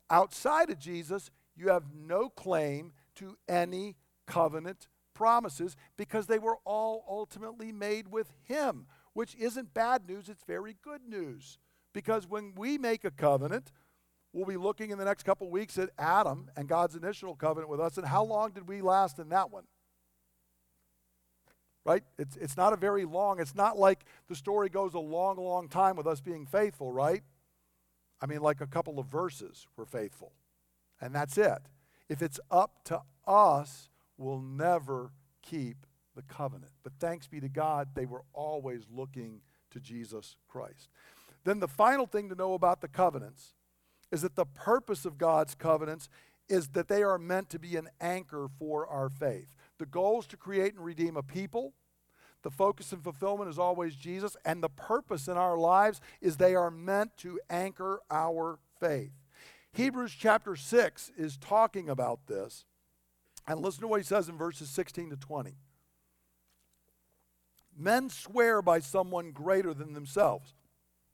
Outside 0.10 0.70
of 0.70 0.80
Jesus, 0.80 1.32
you 1.56 1.70
have 1.70 1.84
no 1.94 2.30
claim 2.30 2.94
to 3.16 3.38
any 3.48 3.96
covenant 4.26 4.88
promises 5.14 5.76
because 5.98 6.28
they 6.28 6.40
were 6.40 6.58
all 6.66 7.06
ultimately 7.08 7.72
made 7.72 8.10
with 8.10 8.32
Him, 8.44 8.88
which 9.14 9.36
isn't 9.36 9.74
bad 9.74 10.08
news, 10.08 10.30
it's 10.30 10.44
very 10.46 10.76
good 10.82 11.02
news. 11.08 11.60
Because 11.94 12.28
when 12.28 12.54
we 12.56 12.78
make 12.78 13.04
a 13.04 13.12
covenant, 13.12 13.72
we'll 14.32 14.46
be 14.46 14.58
looking 14.58 14.90
in 14.90 14.98
the 14.98 15.06
next 15.06 15.24
couple 15.24 15.50
weeks 15.50 15.78
at 15.78 15.92
Adam 15.98 16.50
and 16.58 16.68
God's 16.68 16.96
initial 16.96 17.36
covenant 17.36 17.70
with 17.70 17.80
us, 17.80 17.98
and 17.98 18.08
how 18.08 18.24
long 18.24 18.52
did 18.52 18.68
we 18.68 18.82
last 18.82 19.20
in 19.20 19.30
that 19.30 19.52
one? 19.52 19.66
right? 21.86 22.04
It's, 22.18 22.36
it's 22.38 22.58
not 22.58 22.74
a 22.74 22.78
very 22.78 23.06
long, 23.06 23.40
it's 23.40 23.56
not 23.56 23.78
like 23.78 24.06
the 24.30 24.36
story 24.36 24.70
goes 24.70 24.94
a 24.94 25.00
long, 25.00 25.38
long 25.38 25.68
time 25.68 25.96
with 25.96 26.08
us 26.08 26.22
being 26.22 26.46
faithful, 26.46 26.92
right? 26.92 27.24
I 28.22 28.26
mean, 28.26 28.42
like 28.42 28.62
a 28.62 28.68
couple 28.68 29.00
of 29.00 29.08
verses, 29.08 29.68
we're 29.76 29.86
faithful. 29.86 30.32
And 31.02 31.14
that's 31.14 31.38
it. 31.38 31.60
If 32.08 32.22
it's 32.22 32.40
up 32.50 32.84
to 32.86 33.02
us, 33.28 33.90
we'll 34.18 34.42
never 34.42 35.12
keep 35.42 35.86
the 36.16 36.22
covenant. 36.24 36.72
But 36.84 36.94
thanks 37.00 37.28
be 37.28 37.40
to 37.40 37.50
God, 37.50 37.90
they 37.96 38.06
were 38.06 38.24
always 38.34 38.84
looking 38.92 39.42
to 39.72 39.80
Jesus 39.80 40.36
Christ. 40.48 40.90
Then 41.44 41.60
the 41.60 41.68
final 41.68 42.06
thing 42.06 42.30
to 42.30 42.36
know 42.36 42.54
about 42.54 42.82
the 42.82 42.88
covenants 42.88 43.54
is 44.12 44.22
that 44.22 44.36
the 44.36 44.46
purpose 44.46 45.06
of 45.06 45.18
God's 45.18 45.56
covenants 45.56 46.08
is 46.48 46.70
that 46.70 46.88
they 46.88 47.04
are 47.04 47.18
meant 47.18 47.50
to 47.50 47.60
be 47.60 47.76
an 47.76 47.90
anchor 48.00 48.48
for 48.60 48.88
our 48.88 49.10
faith. 49.10 49.56
The 49.80 49.86
goal 49.86 50.20
is 50.20 50.28
to 50.28 50.38
create 50.38 50.76
and 50.76 50.86
redeem 50.86 51.18
a 51.18 51.24
people. 51.24 51.74
The 52.44 52.52
focus 52.52 52.92
and 52.92 53.04
fulfillment 53.04 53.50
is 53.50 53.58
always 53.58 53.96
Jesus, 53.96 54.36
and 54.44 54.62
the 54.62 54.70
purpose 54.70 55.28
in 55.28 55.38
our 55.38 55.58
lives 55.58 56.02
is 56.22 56.38
they 56.38 56.56
are 56.56 56.70
meant 56.70 57.16
to 57.18 57.40
anchor 57.50 58.02
our 58.12 58.60
faith. 58.80 59.14
Hebrews 59.72 60.14
chapter 60.18 60.56
6 60.56 61.12
is 61.18 61.38
talking 61.38 61.90
about 61.90 62.28
this. 62.28 62.66
And 63.48 63.60
listen 63.60 63.82
to 63.82 63.88
what 63.88 64.00
he 64.00 64.06
says 64.06 64.30
in 64.30 64.38
verses 64.38 64.70
16 64.70 65.10
to 65.10 65.16
20. 65.18 65.56
Men 67.78 68.10
swear 68.10 68.62
by 68.62 68.80
someone 68.80 69.32
greater 69.32 69.74
than 69.74 69.94
themselves. 69.94 70.54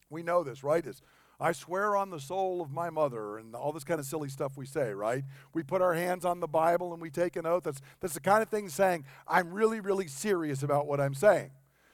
We 0.09 0.23
know 0.23 0.43
this, 0.43 0.63
right? 0.63 0.85
It's 0.85 1.01
I 1.41 1.53
swear 1.53 1.95
on 1.95 2.09
the 2.09 2.19
soul 2.19 2.61
of 2.61 2.69
my 2.69 2.89
mother, 2.89 3.37
and 3.37 3.55
all 3.55 3.71
this 3.71 3.85
kind 3.85 3.99
of 3.99 4.05
silly 4.05 4.27
stuff 4.27 4.57
we 4.57 4.65
say, 4.65 4.93
right? 4.93 5.23
We 5.53 5.63
put 5.63 5.81
our 5.81 5.93
hands 5.93 6.25
on 6.25 6.41
the 6.41 6.47
Bible 6.47 6.91
and 6.91 7.01
we 7.01 7.09
take 7.09 7.37
an 7.37 7.45
oath. 7.45 7.63
That's, 7.63 7.79
that's 8.01 8.13
the 8.13 8.19
kind 8.19 8.43
of 8.43 8.49
thing 8.49 8.67
saying, 8.67 9.05
I'm 9.25 9.53
really, 9.53 9.79
really 9.79 10.07
serious 10.07 10.63
about 10.63 10.85
what 10.85 10.99
I'm 10.99 11.13
saying. 11.13 11.51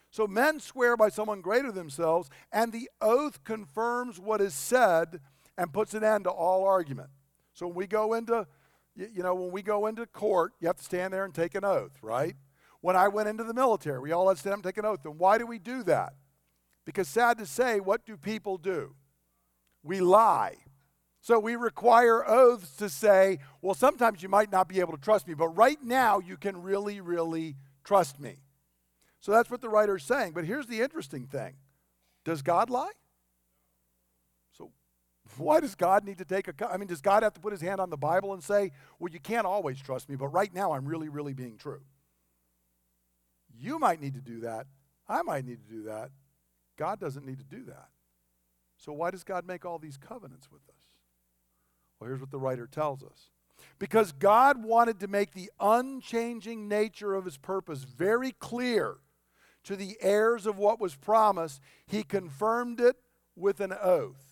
So 0.09 0.25
men 0.25 0.59
swear 0.59 0.97
by 0.97 1.09
someone 1.09 1.41
greater 1.41 1.67
than 1.67 1.75
themselves, 1.75 2.29
and 2.51 2.71
the 2.71 2.89
oath 3.01 3.43
confirms 3.43 4.19
what 4.19 4.41
is 4.41 4.55
said 4.55 5.19
and 5.57 5.71
puts 5.71 5.93
an 5.93 6.03
end 6.03 6.23
to 6.23 6.31
all 6.31 6.63
argument. 6.65 7.09
So 7.53 7.67
when 7.67 7.75
we 7.75 7.85
go 7.85 8.15
into, 8.15 8.47
you 8.95 9.23
know, 9.23 9.35
when 9.35 9.51
we 9.51 9.61
go 9.61 9.87
into 9.87 10.05
court, 10.05 10.53
you 10.59 10.67
have 10.67 10.77
to 10.77 10.83
stand 10.83 11.13
there 11.13 11.25
and 11.25 11.33
take 11.33 11.55
an 11.55 11.65
oath, 11.65 11.97
right? 12.01 12.35
When 12.81 12.95
I 12.95 13.07
went 13.07 13.29
into 13.29 13.43
the 13.43 13.53
military, 13.53 13.99
we 13.99 14.11
all 14.11 14.27
had 14.27 14.35
to 14.35 14.39
stand 14.39 14.53
up 14.53 14.57
and 14.59 14.63
take 14.63 14.77
an 14.77 14.85
oath. 14.85 15.03
And 15.05 15.17
why 15.17 15.37
do 15.37 15.45
we 15.45 15.59
do 15.59 15.83
that? 15.83 16.13
Because 16.85 17.07
sad 17.07 17.37
to 17.39 17.45
say, 17.45 17.79
what 17.79 18.05
do 18.05 18.15
people 18.15 18.57
do? 18.57 18.95
we 19.85 20.01
lie. 20.01 20.55
So 21.21 21.39
we 21.39 21.55
require 21.55 22.27
oaths 22.27 22.75
to 22.77 22.89
say, 22.89 23.39
well, 23.61 23.73
sometimes 23.73 24.21
you 24.21 24.29
might 24.29 24.51
not 24.51 24.67
be 24.67 24.79
able 24.79 24.93
to 24.93 25.01
trust 25.01 25.27
me, 25.27 25.33
but 25.33 25.49
right 25.49 25.81
now 25.81 26.19
you 26.19 26.37
can 26.37 26.61
really, 26.61 26.99
really 26.99 27.55
trust 27.83 28.19
me. 28.19 28.37
So 29.19 29.31
that's 29.31 29.49
what 29.49 29.61
the 29.61 29.69
writer 29.69 29.95
is 29.95 30.03
saying. 30.03 30.33
But 30.33 30.45
here's 30.45 30.67
the 30.67 30.81
interesting 30.81 31.25
thing 31.25 31.55
Does 32.25 32.41
God 32.41 32.69
lie? 32.69 32.91
Why 35.37 35.59
does 35.59 35.75
God 35.75 36.03
need 36.03 36.17
to 36.19 36.25
take 36.25 36.47
a. 36.47 36.71
I 36.71 36.77
mean, 36.77 36.87
does 36.87 37.01
God 37.01 37.23
have 37.23 37.33
to 37.33 37.39
put 37.39 37.51
his 37.51 37.61
hand 37.61 37.79
on 37.79 37.89
the 37.89 37.97
Bible 37.97 38.33
and 38.33 38.43
say, 38.43 38.71
well, 38.99 39.11
you 39.11 39.19
can't 39.19 39.45
always 39.45 39.79
trust 39.79 40.09
me, 40.09 40.15
but 40.15 40.27
right 40.27 40.53
now 40.53 40.73
I'm 40.73 40.85
really, 40.85 41.09
really 41.09 41.33
being 41.33 41.57
true? 41.57 41.81
You 43.57 43.79
might 43.79 44.01
need 44.01 44.13
to 44.15 44.21
do 44.21 44.41
that. 44.41 44.67
I 45.07 45.21
might 45.21 45.45
need 45.45 45.59
to 45.65 45.73
do 45.73 45.83
that. 45.83 46.11
God 46.77 46.99
doesn't 46.99 47.25
need 47.25 47.39
to 47.39 47.45
do 47.45 47.63
that. 47.65 47.89
So, 48.77 48.91
why 48.91 49.11
does 49.11 49.23
God 49.23 49.47
make 49.47 49.65
all 49.65 49.79
these 49.79 49.97
covenants 49.97 50.51
with 50.51 50.61
us? 50.67 50.83
Well, 51.99 52.09
here's 52.09 52.19
what 52.19 52.31
the 52.31 52.39
writer 52.39 52.67
tells 52.67 53.03
us. 53.03 53.29
Because 53.79 54.11
God 54.11 54.63
wanted 54.63 54.99
to 54.99 55.07
make 55.07 55.31
the 55.31 55.49
unchanging 55.59 56.67
nature 56.67 57.13
of 57.13 57.25
his 57.25 57.37
purpose 57.37 57.83
very 57.83 58.31
clear 58.31 58.97
to 59.63 59.75
the 59.75 59.97
heirs 60.01 60.45
of 60.45 60.57
what 60.57 60.79
was 60.79 60.95
promised, 60.95 61.61
he 61.87 62.03
confirmed 62.03 62.79
it 62.79 62.97
with 63.35 63.59
an 63.59 63.73
oath. 63.81 64.24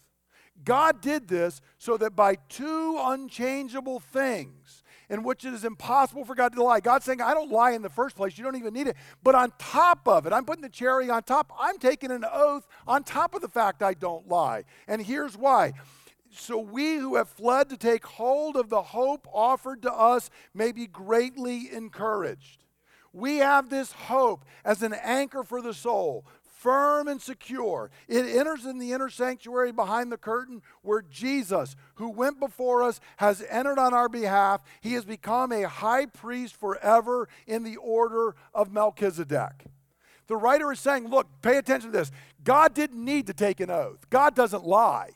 God 0.64 1.02
did 1.02 1.28
this 1.28 1.62
so 1.78 1.98
that 1.98 2.16
by 2.16 2.36
two 2.50 2.98
unchangeable 3.00 4.00
things, 4.00 4.84
in 5.10 5.24
which 5.24 5.46
it 5.46 5.54
is 5.54 5.64
impossible 5.64 6.26
for 6.26 6.34
God 6.34 6.54
to 6.54 6.64
lie. 6.64 6.80
God's 6.80 7.06
saying, 7.06 7.22
I 7.22 7.34
don't 7.34 7.52
lie 7.52 7.72
in 7.72 7.82
the 7.82 7.90
first 7.90 8.16
place. 8.16 8.38
You 8.38 8.44
don't 8.44 8.56
even 8.56 8.74
need 8.74 8.88
it. 8.88 8.96
But 9.22 9.36
on 9.36 9.52
top 9.60 10.08
of 10.08 10.26
it, 10.26 10.34
I'm 10.34 10.46
putting 10.46 10.64
the 10.64 10.70
cherry 10.70 11.10
on 11.10 11.24
top. 11.24 11.52
I'm 11.60 11.78
taking 11.78 12.10
an 12.10 12.26
oath 12.32 12.66
on 12.88 13.04
top 13.04 13.36
of 13.36 13.42
the 13.42 13.48
fact 13.48 13.84
I 13.84 13.94
don't 13.94 14.28
lie. 14.28 14.64
And 14.88 15.02
here's 15.02 15.38
why. 15.38 15.74
So 16.32 16.58
we 16.58 16.96
who 16.96 17.16
have 17.16 17.30
fled 17.30 17.70
to 17.70 17.78
take 17.78 18.06
hold 18.06 18.56
of 18.56 18.70
the 18.70 18.82
hope 18.82 19.28
offered 19.32 19.84
to 19.84 19.94
us 19.94 20.30
may 20.54 20.72
be 20.72 20.88
greatly 20.88 21.70
encouraged. 21.72 22.64
We 23.12 23.38
have 23.38 23.70
this 23.70 23.92
hope 23.92 24.44
as 24.66 24.82
an 24.82 24.94
anchor 24.94 25.44
for 25.44 25.62
the 25.62 25.76
soul, 25.76 26.26
firm 26.64 27.10
and 27.10 27.22
secure. 27.22 27.92
It 28.08 28.26
enters 28.26 28.66
in 28.66 28.80
the 28.80 28.94
inner 28.94 29.10
sanctuary 29.10 29.74
behind 29.74 30.12
the 30.12 30.18
curtain 30.18 30.62
where 30.82 31.02
Jesus, 31.02 31.76
who 31.96 32.10
went 32.10 32.40
before 32.40 32.82
us, 32.84 33.02
has 33.18 33.46
entered 33.50 33.78
on 33.78 33.94
our 33.94 34.08
behalf. 34.08 34.64
He 34.80 34.94
has 34.94 35.04
become 35.04 35.52
a 35.52 35.68
high 35.68 36.06
priest 36.06 36.56
forever 36.56 37.28
in 37.46 37.64
the 37.64 37.76
order 37.76 38.36
of 38.54 38.72
Melchizedek. 38.72 39.66
The 40.28 40.38
writer 40.38 40.72
is 40.72 40.80
saying, 40.80 41.10
look, 41.10 41.28
pay 41.42 41.58
attention 41.58 41.92
to 41.92 41.98
this. 41.98 42.12
God 42.46 42.74
didn't 42.74 43.04
need 43.04 43.28
to 43.28 43.34
take 43.34 43.60
an 43.60 43.70
oath, 43.70 44.10
God 44.10 44.34
doesn't 44.34 44.66
lie. 44.66 45.12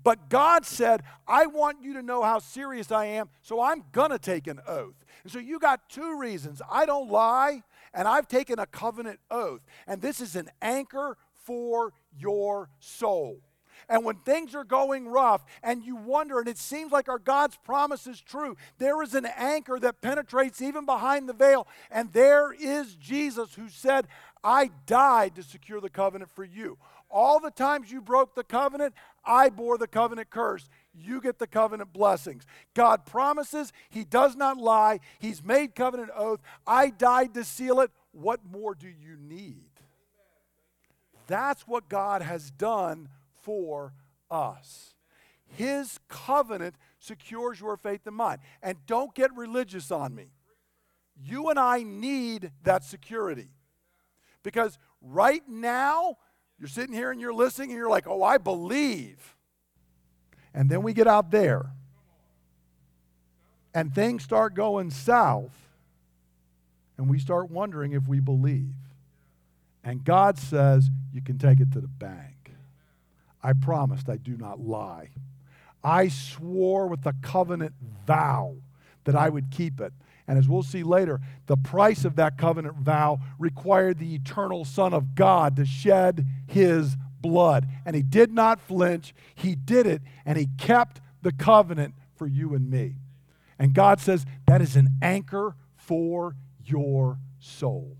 But 0.00 0.28
God 0.28 0.64
said, 0.64 1.02
I 1.26 1.46
want 1.46 1.82
you 1.82 1.92
to 1.94 2.02
know 2.02 2.22
how 2.22 2.38
serious 2.38 2.92
I 2.92 3.06
am, 3.06 3.30
so 3.42 3.60
I'm 3.60 3.82
going 3.90 4.10
to 4.10 4.18
take 4.18 4.46
an 4.46 4.60
oath. 4.66 5.04
And 5.24 5.32
so 5.32 5.40
you 5.40 5.58
got 5.58 5.90
two 5.90 6.16
reasons. 6.16 6.62
I 6.70 6.86
don't 6.86 7.10
lie, 7.10 7.64
and 7.94 8.08
I've 8.08 8.28
taken 8.28 8.58
a 8.58 8.66
covenant 8.66 9.20
oath, 9.30 9.60
and 9.86 10.00
this 10.00 10.20
is 10.20 10.36
an 10.36 10.50
anchor 10.60 11.16
for 11.44 11.92
your 12.16 12.70
soul. 12.80 13.40
And 13.88 14.04
when 14.04 14.16
things 14.16 14.54
are 14.54 14.64
going 14.64 15.08
rough 15.08 15.44
and 15.62 15.82
you 15.82 15.96
wonder, 15.96 16.38
and 16.38 16.48
it 16.48 16.58
seems 16.58 16.92
like 16.92 17.08
our 17.08 17.18
God's 17.18 17.56
promise 17.56 18.06
is 18.06 18.20
true, 18.20 18.56
there 18.78 19.02
is 19.02 19.14
an 19.14 19.26
anchor 19.36 19.78
that 19.78 20.02
penetrates 20.02 20.60
even 20.60 20.84
behind 20.84 21.28
the 21.28 21.32
veil. 21.32 21.66
And 21.90 22.12
there 22.12 22.52
is 22.52 22.96
Jesus 22.96 23.54
who 23.54 23.68
said, 23.68 24.06
I 24.44 24.70
died 24.86 25.36
to 25.36 25.42
secure 25.42 25.80
the 25.80 25.90
covenant 25.90 26.30
for 26.30 26.44
you. 26.44 26.76
All 27.10 27.40
the 27.40 27.50
times 27.50 27.90
you 27.90 28.02
broke 28.02 28.34
the 28.34 28.44
covenant, 28.44 28.94
I 29.24 29.48
bore 29.48 29.78
the 29.78 29.86
covenant 29.86 30.28
curse 30.28 30.68
you 30.98 31.20
get 31.20 31.38
the 31.38 31.46
covenant 31.46 31.92
blessings. 31.92 32.44
God 32.74 33.06
promises, 33.06 33.72
He 33.90 34.04
does 34.04 34.36
not 34.36 34.56
lie. 34.56 35.00
He's 35.18 35.42
made 35.42 35.74
covenant 35.74 36.10
oath. 36.14 36.40
I 36.66 36.90
died 36.90 37.34
to 37.34 37.44
seal 37.44 37.80
it. 37.80 37.90
What 38.12 38.40
more 38.50 38.74
do 38.74 38.88
you 38.88 39.16
need? 39.18 39.70
That's 41.26 41.62
what 41.62 41.88
God 41.88 42.22
has 42.22 42.50
done 42.50 43.08
for 43.42 43.92
us. 44.30 44.94
His 45.46 45.98
covenant 46.08 46.74
secures 46.98 47.60
your 47.60 47.76
faith 47.76 48.06
and 48.06 48.16
mine. 48.16 48.38
And 48.62 48.78
don't 48.86 49.14
get 49.14 49.34
religious 49.36 49.90
on 49.90 50.14
me. 50.14 50.32
You 51.22 51.50
and 51.50 51.58
I 51.58 51.82
need 51.82 52.52
that 52.64 52.84
security. 52.84 53.50
Because 54.42 54.78
right 55.00 55.42
now, 55.48 56.16
you're 56.58 56.68
sitting 56.68 56.94
here 56.94 57.10
and 57.10 57.20
you're 57.20 57.34
listening 57.34 57.70
and 57.70 57.78
you're 57.78 57.90
like, 57.90 58.06
oh, 58.06 58.22
I 58.22 58.38
believe. 58.38 59.36
And 60.58 60.68
then 60.68 60.82
we 60.82 60.92
get 60.92 61.06
out 61.06 61.30
there 61.30 61.66
and 63.72 63.94
things 63.94 64.24
start 64.24 64.54
going 64.54 64.90
south 64.90 65.56
and 66.96 67.08
we 67.08 67.20
start 67.20 67.48
wondering 67.48 67.92
if 67.92 68.08
we 68.08 68.18
believe. 68.18 68.74
And 69.84 70.02
God 70.02 70.36
says, 70.36 70.90
You 71.12 71.22
can 71.22 71.38
take 71.38 71.60
it 71.60 71.70
to 71.74 71.80
the 71.80 71.86
bank. 71.86 72.50
I 73.40 73.52
promised 73.52 74.08
I 74.08 74.16
do 74.16 74.36
not 74.36 74.58
lie. 74.58 75.10
I 75.84 76.08
swore 76.08 76.88
with 76.88 77.06
a 77.06 77.14
covenant 77.22 77.74
vow 78.04 78.56
that 79.04 79.14
I 79.14 79.28
would 79.28 79.52
keep 79.52 79.80
it. 79.80 79.92
And 80.26 80.40
as 80.40 80.48
we'll 80.48 80.64
see 80.64 80.82
later, 80.82 81.20
the 81.46 81.56
price 81.56 82.04
of 82.04 82.16
that 82.16 82.36
covenant 82.36 82.78
vow 82.78 83.20
required 83.38 84.00
the 84.00 84.16
eternal 84.16 84.64
Son 84.64 84.92
of 84.92 85.14
God 85.14 85.54
to 85.54 85.64
shed 85.64 86.26
his 86.48 86.96
blood. 87.20 87.68
And 87.84 87.94
he 87.94 88.02
did 88.02 88.32
not 88.32 88.60
flinch, 88.60 89.14
he 89.34 89.54
did 89.54 89.86
it, 89.86 90.02
and 90.24 90.38
he 90.38 90.48
kept 90.58 91.00
the 91.22 91.32
covenant 91.32 91.94
for 92.14 92.26
you 92.26 92.54
and 92.54 92.70
me. 92.70 92.96
And 93.58 93.74
God 93.74 94.00
says 94.00 94.24
that 94.46 94.62
is 94.62 94.76
an 94.76 94.88
anchor 95.02 95.56
for 95.76 96.36
your 96.64 97.18
soul. 97.40 97.96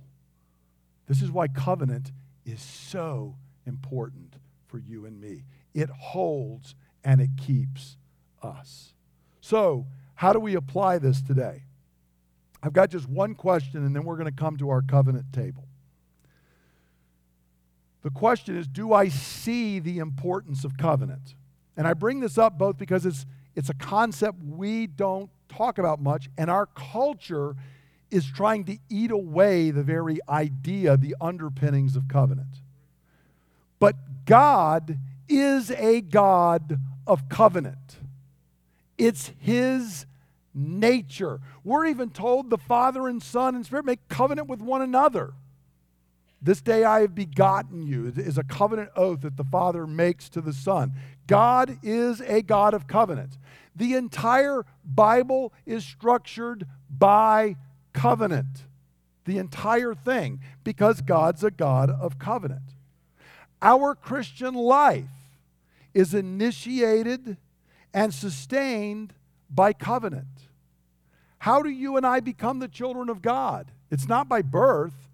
This 1.06 1.22
is 1.22 1.30
why 1.30 1.48
covenant 1.48 2.12
is 2.44 2.62
so 2.62 3.36
important 3.66 4.36
for 4.66 4.78
you 4.78 5.06
and 5.06 5.20
me. 5.20 5.44
It 5.74 5.88
holds 5.90 6.74
and 7.02 7.20
it 7.20 7.30
keeps 7.36 7.96
us. 8.42 8.94
So, 9.40 9.86
how 10.14 10.32
do 10.32 10.40
we 10.40 10.56
apply 10.56 10.98
this 10.98 11.22
today? 11.22 11.62
I've 12.62 12.72
got 12.72 12.90
just 12.90 13.08
one 13.08 13.34
question, 13.34 13.86
and 13.86 13.94
then 13.94 14.04
we're 14.04 14.16
going 14.16 14.26
to 14.26 14.32
come 14.32 14.56
to 14.56 14.70
our 14.70 14.82
covenant 14.82 15.32
table. 15.32 15.67
The 18.08 18.14
question 18.14 18.56
is 18.56 18.66
Do 18.66 18.94
I 18.94 19.08
see 19.08 19.80
the 19.80 19.98
importance 19.98 20.64
of 20.64 20.78
covenant? 20.78 21.34
And 21.76 21.86
I 21.86 21.92
bring 21.92 22.20
this 22.20 22.38
up 22.38 22.56
both 22.56 22.78
because 22.78 23.04
it's, 23.04 23.26
it's 23.54 23.68
a 23.68 23.74
concept 23.74 24.38
we 24.42 24.86
don't 24.86 25.28
talk 25.50 25.76
about 25.76 26.00
much, 26.00 26.30
and 26.38 26.50
our 26.50 26.64
culture 26.64 27.54
is 28.10 28.24
trying 28.24 28.64
to 28.64 28.78
eat 28.88 29.10
away 29.10 29.70
the 29.70 29.82
very 29.82 30.20
idea, 30.26 30.96
the 30.96 31.16
underpinnings 31.20 31.96
of 31.96 32.08
covenant. 32.08 32.62
But 33.78 34.24
God 34.24 34.98
is 35.28 35.70
a 35.72 36.00
God 36.00 36.80
of 37.06 37.28
covenant, 37.28 37.98
it's 38.96 39.32
His 39.38 40.06
nature. 40.54 41.40
We're 41.62 41.84
even 41.84 42.08
told 42.08 42.48
the 42.48 42.56
Father 42.56 43.06
and 43.06 43.22
Son 43.22 43.54
and 43.54 43.66
Spirit 43.66 43.84
make 43.84 44.08
covenant 44.08 44.48
with 44.48 44.62
one 44.62 44.80
another. 44.80 45.34
This 46.40 46.60
day 46.60 46.84
I 46.84 47.00
have 47.00 47.14
begotten 47.14 47.82
you 47.82 48.12
is 48.16 48.38
a 48.38 48.44
covenant 48.44 48.90
oath 48.94 49.22
that 49.22 49.36
the 49.36 49.44
Father 49.44 49.86
makes 49.86 50.28
to 50.30 50.40
the 50.40 50.52
Son. 50.52 50.92
God 51.26 51.78
is 51.82 52.20
a 52.20 52.42
God 52.42 52.74
of 52.74 52.86
covenant. 52.86 53.36
The 53.74 53.94
entire 53.94 54.64
Bible 54.84 55.52
is 55.66 55.84
structured 55.84 56.66
by 56.88 57.56
covenant. 57.92 58.66
The 59.24 59.38
entire 59.38 59.94
thing, 59.94 60.40
because 60.64 61.00
God's 61.00 61.44
a 61.44 61.50
God 61.50 61.90
of 61.90 62.18
covenant. 62.18 62.62
Our 63.60 63.94
Christian 63.94 64.54
life 64.54 65.04
is 65.92 66.14
initiated 66.14 67.36
and 67.92 68.14
sustained 68.14 69.12
by 69.50 69.72
covenant. 69.72 70.26
How 71.38 71.62
do 71.62 71.68
you 71.68 71.96
and 71.96 72.06
I 72.06 72.20
become 72.20 72.58
the 72.58 72.68
children 72.68 73.08
of 73.08 73.22
God? 73.22 73.72
It's 73.90 74.08
not 74.08 74.28
by 74.28 74.42
birth, 74.42 75.07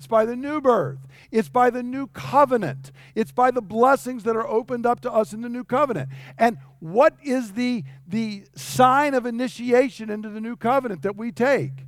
it's 0.00 0.06
by 0.06 0.24
the 0.24 0.34
new 0.34 0.62
birth. 0.62 1.00
It's 1.30 1.50
by 1.50 1.68
the 1.68 1.82
new 1.82 2.06
covenant. 2.06 2.90
It's 3.14 3.32
by 3.32 3.50
the 3.50 3.60
blessings 3.60 4.22
that 4.22 4.34
are 4.34 4.48
opened 4.48 4.86
up 4.86 5.00
to 5.00 5.12
us 5.12 5.34
in 5.34 5.42
the 5.42 5.48
new 5.50 5.62
covenant. 5.62 6.08
And 6.38 6.56
what 6.78 7.18
is 7.22 7.52
the, 7.52 7.84
the 8.08 8.44
sign 8.56 9.12
of 9.12 9.26
initiation 9.26 10.08
into 10.08 10.30
the 10.30 10.40
new 10.40 10.56
covenant 10.56 11.02
that 11.02 11.16
we 11.16 11.32
take? 11.32 11.84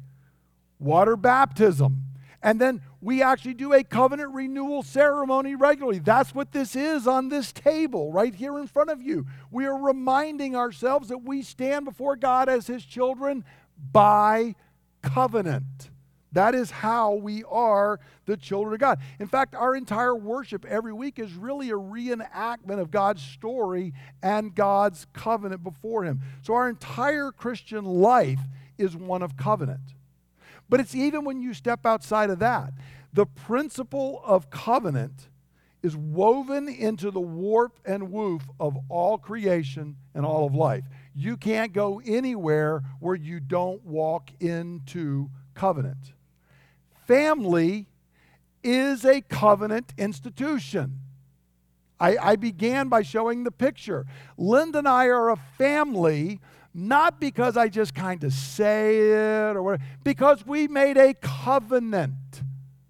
Water 0.78 1.16
baptism. 1.16 2.02
And 2.42 2.60
then 2.60 2.82
we 3.00 3.22
actually 3.22 3.54
do 3.54 3.72
a 3.72 3.82
covenant 3.82 4.34
renewal 4.34 4.82
ceremony 4.82 5.54
regularly. 5.54 5.98
That's 5.98 6.34
what 6.34 6.52
this 6.52 6.76
is 6.76 7.06
on 7.06 7.30
this 7.30 7.50
table 7.50 8.12
right 8.12 8.34
here 8.34 8.58
in 8.58 8.66
front 8.66 8.90
of 8.90 9.00
you. 9.00 9.24
We 9.50 9.64
are 9.64 9.78
reminding 9.78 10.54
ourselves 10.54 11.08
that 11.08 11.22
we 11.22 11.40
stand 11.40 11.86
before 11.86 12.16
God 12.16 12.50
as 12.50 12.66
His 12.66 12.84
children 12.84 13.42
by 13.90 14.54
covenant. 15.00 15.88
That 16.32 16.54
is 16.54 16.70
how 16.70 17.14
we 17.14 17.44
are 17.44 18.00
the 18.24 18.36
children 18.36 18.74
of 18.74 18.80
God. 18.80 18.98
In 19.18 19.26
fact, 19.26 19.54
our 19.54 19.74
entire 19.74 20.14
worship 20.14 20.64
every 20.64 20.92
week 20.92 21.18
is 21.18 21.34
really 21.34 21.70
a 21.70 21.74
reenactment 21.74 22.80
of 22.80 22.90
God's 22.90 23.22
story 23.22 23.92
and 24.22 24.54
God's 24.54 25.06
covenant 25.12 25.62
before 25.62 26.04
Him. 26.04 26.20
So 26.42 26.54
our 26.54 26.68
entire 26.68 27.32
Christian 27.32 27.84
life 27.84 28.40
is 28.78 28.96
one 28.96 29.22
of 29.22 29.36
covenant. 29.36 29.94
But 30.68 30.80
it's 30.80 30.94
even 30.94 31.24
when 31.24 31.42
you 31.42 31.52
step 31.52 31.84
outside 31.84 32.30
of 32.30 32.38
that. 32.38 32.72
The 33.12 33.26
principle 33.26 34.22
of 34.24 34.48
covenant 34.48 35.28
is 35.82 35.94
woven 35.94 36.66
into 36.66 37.10
the 37.10 37.20
warp 37.20 37.78
and 37.84 38.10
woof 38.10 38.42
of 38.58 38.78
all 38.88 39.18
creation 39.18 39.96
and 40.14 40.24
all 40.24 40.46
of 40.46 40.54
life. 40.54 40.84
You 41.14 41.36
can't 41.36 41.74
go 41.74 42.00
anywhere 42.06 42.82
where 43.00 43.16
you 43.16 43.38
don't 43.38 43.84
walk 43.84 44.30
into 44.40 45.28
covenant 45.54 46.14
family 47.06 47.86
is 48.62 49.04
a 49.04 49.20
covenant 49.20 49.92
institution. 49.98 51.00
I, 51.98 52.16
I, 52.20 52.36
began 52.36 52.88
by 52.88 53.02
showing 53.02 53.44
the 53.44 53.52
picture. 53.52 54.06
Linda 54.36 54.78
and 54.78 54.88
I 54.88 55.06
are 55.06 55.30
a 55.30 55.36
family, 55.36 56.40
not 56.74 57.20
because 57.20 57.56
I 57.56 57.68
just 57.68 57.94
kind 57.94 58.24
of 58.24 58.32
say 58.32 58.98
it 58.98 59.56
or 59.56 59.62
whatever, 59.62 59.84
because 60.02 60.44
we 60.44 60.66
made 60.66 60.96
a 60.96 61.14
covenant. 61.14 62.42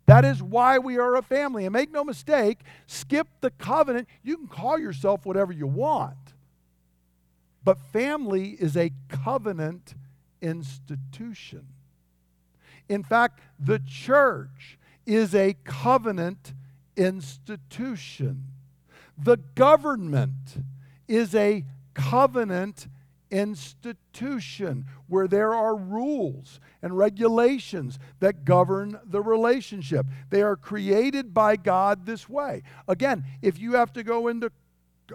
That 0.06 0.24
is 0.24 0.42
why 0.42 0.78
we 0.78 0.98
are 0.98 1.16
a 1.16 1.22
family. 1.22 1.66
And 1.66 1.72
make 1.72 1.92
no 1.92 2.04
mistake, 2.04 2.60
skip 2.86 3.28
the 3.40 3.50
covenant. 3.50 4.08
You 4.22 4.36
can 4.38 4.48
call 4.48 4.78
yourself 4.78 5.26
whatever 5.26 5.52
you 5.52 5.66
want. 5.66 6.16
But 7.64 7.78
family 7.92 8.56
is 8.58 8.76
a 8.76 8.92
covenant 9.08 9.94
institution. 10.40 11.66
In 12.88 13.02
fact, 13.02 13.40
the 13.58 13.78
church 13.78 14.78
is 15.06 15.34
a 15.34 15.54
covenant 15.64 16.54
institution. 16.96 18.44
The 19.16 19.36
government 19.54 20.56
is 21.08 21.34
a 21.34 21.64
covenant 21.94 22.88
institution 23.30 24.84
where 25.08 25.26
there 25.26 25.54
are 25.54 25.74
rules 25.74 26.60
and 26.82 26.96
regulations 26.96 27.98
that 28.20 28.44
govern 28.44 29.00
the 29.04 29.22
relationship. 29.22 30.06
They 30.28 30.42
are 30.42 30.56
created 30.56 31.32
by 31.32 31.56
God 31.56 32.04
this 32.04 32.28
way. 32.28 32.62
Again, 32.86 33.24
if 33.40 33.58
you 33.58 33.72
have 33.74 33.92
to 33.94 34.04
go 34.04 34.28
into 34.28 34.52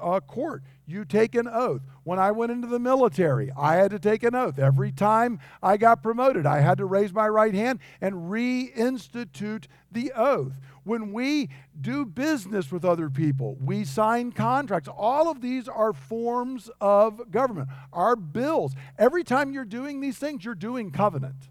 uh, 0.01 0.19
court, 0.19 0.63
you 0.87 1.03
take 1.03 1.35
an 1.35 1.47
oath. 1.47 1.81
When 2.03 2.17
I 2.17 2.31
went 2.31 2.51
into 2.51 2.67
the 2.67 2.79
military, 2.79 3.51
I 3.51 3.75
had 3.75 3.91
to 3.91 3.99
take 3.99 4.23
an 4.23 4.33
oath. 4.33 4.57
Every 4.57 4.91
time 4.93 5.39
I 5.61 5.75
got 5.75 6.01
promoted, 6.01 6.45
I 6.45 6.61
had 6.61 6.77
to 6.77 6.85
raise 6.85 7.13
my 7.13 7.27
right 7.27 7.53
hand 7.53 7.79
and 7.99 8.31
reinstitute 8.31 9.65
the 9.91 10.13
oath. 10.15 10.53
When 10.85 11.11
we 11.11 11.49
do 11.79 12.05
business 12.05 12.71
with 12.71 12.85
other 12.85 13.09
people, 13.09 13.57
we 13.59 13.83
sign 13.83 14.31
contracts. 14.31 14.87
All 14.87 15.29
of 15.29 15.41
these 15.41 15.67
are 15.67 15.91
forms 15.91 16.69
of 16.79 17.29
government. 17.29 17.67
Our 17.91 18.15
bills, 18.15 18.73
every 18.97 19.25
time 19.25 19.51
you're 19.51 19.65
doing 19.65 19.99
these 19.99 20.17
things, 20.17 20.45
you're 20.45 20.55
doing 20.55 20.91
covenant. 20.91 21.49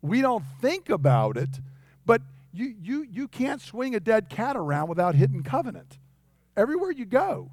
We 0.00 0.20
don't 0.20 0.44
think 0.60 0.88
about 0.88 1.36
it, 1.36 1.60
but 2.06 2.22
you, 2.52 2.76
you, 2.80 3.06
you 3.10 3.26
can't 3.26 3.60
swing 3.60 3.96
a 3.96 4.00
dead 4.00 4.28
cat 4.28 4.56
around 4.56 4.88
without 4.88 5.16
hitting 5.16 5.42
covenant. 5.42 5.98
Everywhere 6.56 6.92
you 6.92 7.06
go. 7.06 7.50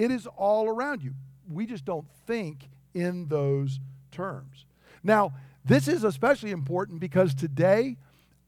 It 0.00 0.10
is 0.10 0.26
all 0.26 0.66
around 0.66 1.02
you. 1.02 1.12
We 1.46 1.66
just 1.66 1.84
don't 1.84 2.06
think 2.26 2.70
in 2.94 3.26
those 3.28 3.80
terms. 4.10 4.64
Now, 5.02 5.34
this 5.62 5.88
is 5.88 6.04
especially 6.04 6.52
important 6.52 7.00
because 7.00 7.34
today 7.34 7.98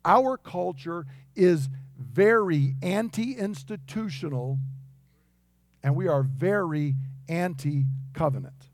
our 0.03 0.39
culture 0.39 1.05
is 1.37 1.69
very 1.99 2.75
anti 2.81 3.35
institutional 3.35 4.61
and 5.83 5.95
we 5.95 6.09
are 6.09 6.23
very 6.23 6.95
anti 7.29 7.85
covenant. 8.15 8.71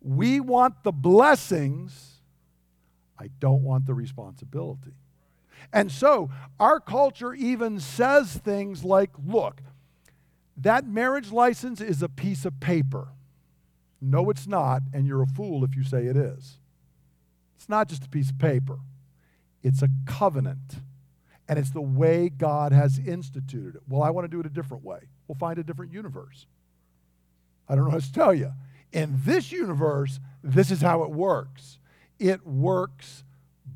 We 0.00 0.40
want 0.40 0.82
the 0.82 0.90
blessings, 0.90 2.16
I 3.20 3.30
don't 3.38 3.62
want 3.62 3.86
the 3.86 3.94
responsibility. 3.94 4.94
And 5.72 5.92
so 5.92 6.28
our 6.58 6.80
culture 6.80 7.32
even 7.32 7.78
says 7.78 8.34
things 8.34 8.82
like, 8.82 9.10
look, 9.24 9.60
that 10.56 10.86
marriage 10.86 11.32
license 11.32 11.80
is 11.80 12.02
a 12.02 12.08
piece 12.08 12.44
of 12.44 12.60
paper. 12.60 13.08
No, 14.00 14.30
it's 14.30 14.46
not, 14.46 14.82
and 14.92 15.06
you're 15.06 15.22
a 15.22 15.26
fool 15.26 15.64
if 15.64 15.76
you 15.76 15.84
say 15.84 16.06
it 16.06 16.16
is. 16.16 16.58
It's 17.56 17.68
not 17.68 17.88
just 17.88 18.04
a 18.04 18.08
piece 18.08 18.30
of 18.30 18.38
paper, 18.38 18.80
it's 19.62 19.82
a 19.82 19.88
covenant. 20.06 20.80
And 21.48 21.58
it's 21.58 21.70
the 21.70 21.82
way 21.82 22.30
God 22.30 22.72
has 22.72 22.98
instituted 22.98 23.74
it. 23.74 23.82
Well, 23.86 24.02
I 24.02 24.10
want 24.10 24.24
to 24.24 24.28
do 24.28 24.40
it 24.40 24.46
a 24.46 24.48
different 24.48 24.84
way. 24.84 25.00
We'll 25.26 25.36
find 25.36 25.58
a 25.58 25.64
different 25.64 25.92
universe. 25.92 26.46
I 27.68 27.74
don't 27.74 27.84
know 27.84 27.90
how 27.90 27.98
to 27.98 28.12
tell 28.12 28.32
you. 28.32 28.52
In 28.92 29.20
this 29.24 29.52
universe, 29.52 30.20
this 30.42 30.70
is 30.70 30.80
how 30.80 31.02
it 31.02 31.10
works 31.10 31.78
it 32.22 32.46
works 32.46 33.24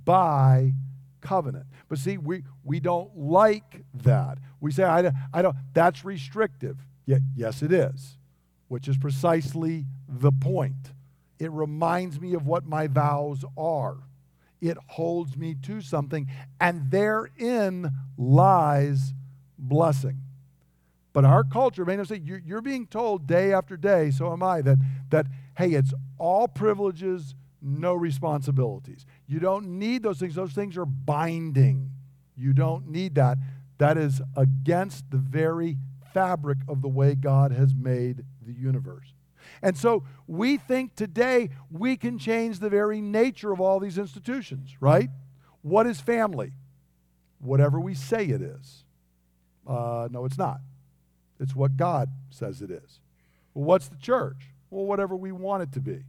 by 0.05 0.73
covenant. 1.21 1.67
But 1.89 1.99
see, 1.99 2.17
we, 2.17 2.45
we 2.65 2.79
don't 2.81 3.17
like 3.17 3.83
that. 3.95 4.39
We 4.61 4.73
say, 4.73 4.85
I, 4.85 5.11
I 5.33 5.43
don't, 5.43 5.57
that's 5.73 6.05
restrictive. 6.05 6.79
Yes, 7.07 7.63
it 7.63 7.73
is, 7.73 8.19
which 8.69 8.89
is 8.89 8.97
precisely 8.97 9.87
the 10.09 10.33
point. 10.33 10.93
It 11.39 11.51
reminds 11.53 12.21
me 12.21 12.35
of 12.35 12.47
what 12.47 12.67
my 12.67 12.87
vows 12.87 13.45
are. 13.57 13.99
It 14.61 14.79
holds 14.89 15.37
me 15.37 15.55
to 15.65 15.81
something, 15.83 16.29
and 16.61 16.91
therein 16.91 17.91
lies 18.17 19.13
blessing. 19.59 20.23
But 21.13 21.25
our 21.25 21.45
culture 21.45 21.85
may 21.85 21.97
not 21.97 22.09
say, 22.09 22.21
you're 22.25 22.63
being 22.63 22.87
told 22.87 23.27
day 23.27 23.53
after 23.53 23.77
day, 23.77 24.11
so 24.11 24.33
am 24.33 24.43
I, 24.43 24.63
that, 24.63 24.79
that, 25.11 25.27
hey, 25.57 25.73
it's 25.73 25.93
all 26.19 26.49
privileges, 26.49 27.35
no 27.63 27.95
responsibilities. 27.95 29.07
You 29.27 29.39
don't 29.39 29.79
need 29.79 30.03
those 30.03 30.19
things. 30.19 30.35
Those 30.35 30.53
things 30.53 30.77
are 30.77 30.87
binding. 30.87 31.91
You 32.37 32.53
don't 32.53 32.89
need 32.89 33.15
that. 33.15 33.39
That 33.79 33.99
is 33.99 34.23
against 34.37 35.11
the 35.11 35.19
very 35.19 35.77
fabric 36.15 36.59
of 36.69 36.83
the 36.83 36.89
way 36.89 37.15
God 37.15 37.53
has 37.53 37.75
made 37.75 38.25
the 38.47 38.53
universe. 38.53 39.13
And 39.63 39.77
so 39.77 40.05
we 40.27 40.57
think 40.57 40.95
today 40.97 41.51
we 41.71 41.97
can 41.97 42.19
change 42.19 42.59
the 42.59 42.71
very 42.71 43.01
nature 43.01 43.53
of 43.53 43.61
all 43.61 43.81
these 43.81 43.99
institutions, 43.99 44.77
right? 44.81 45.11
What 45.63 45.87
is 45.87 46.01
family? 46.01 46.53
Whatever 47.39 47.79
we 47.81 47.95
say 47.95 48.27
it 48.27 48.41
is. 48.41 48.85
Uh, 49.67 50.09
no, 50.11 50.25
it's 50.25 50.39
not. 50.39 50.61
It's 51.39 51.55
what 51.55 51.77
God 51.77 52.11
says 52.31 52.63
it 52.63 52.71
is. 52.71 53.01
Well, 53.53 53.65
what's 53.65 53.89
the 53.89 53.97
church? 53.97 54.51
Well, 54.71 54.87
whatever 54.87 55.17
we 55.17 55.33
want 55.33 55.63
it 55.63 55.73
to 55.73 55.81
be. 55.81 56.05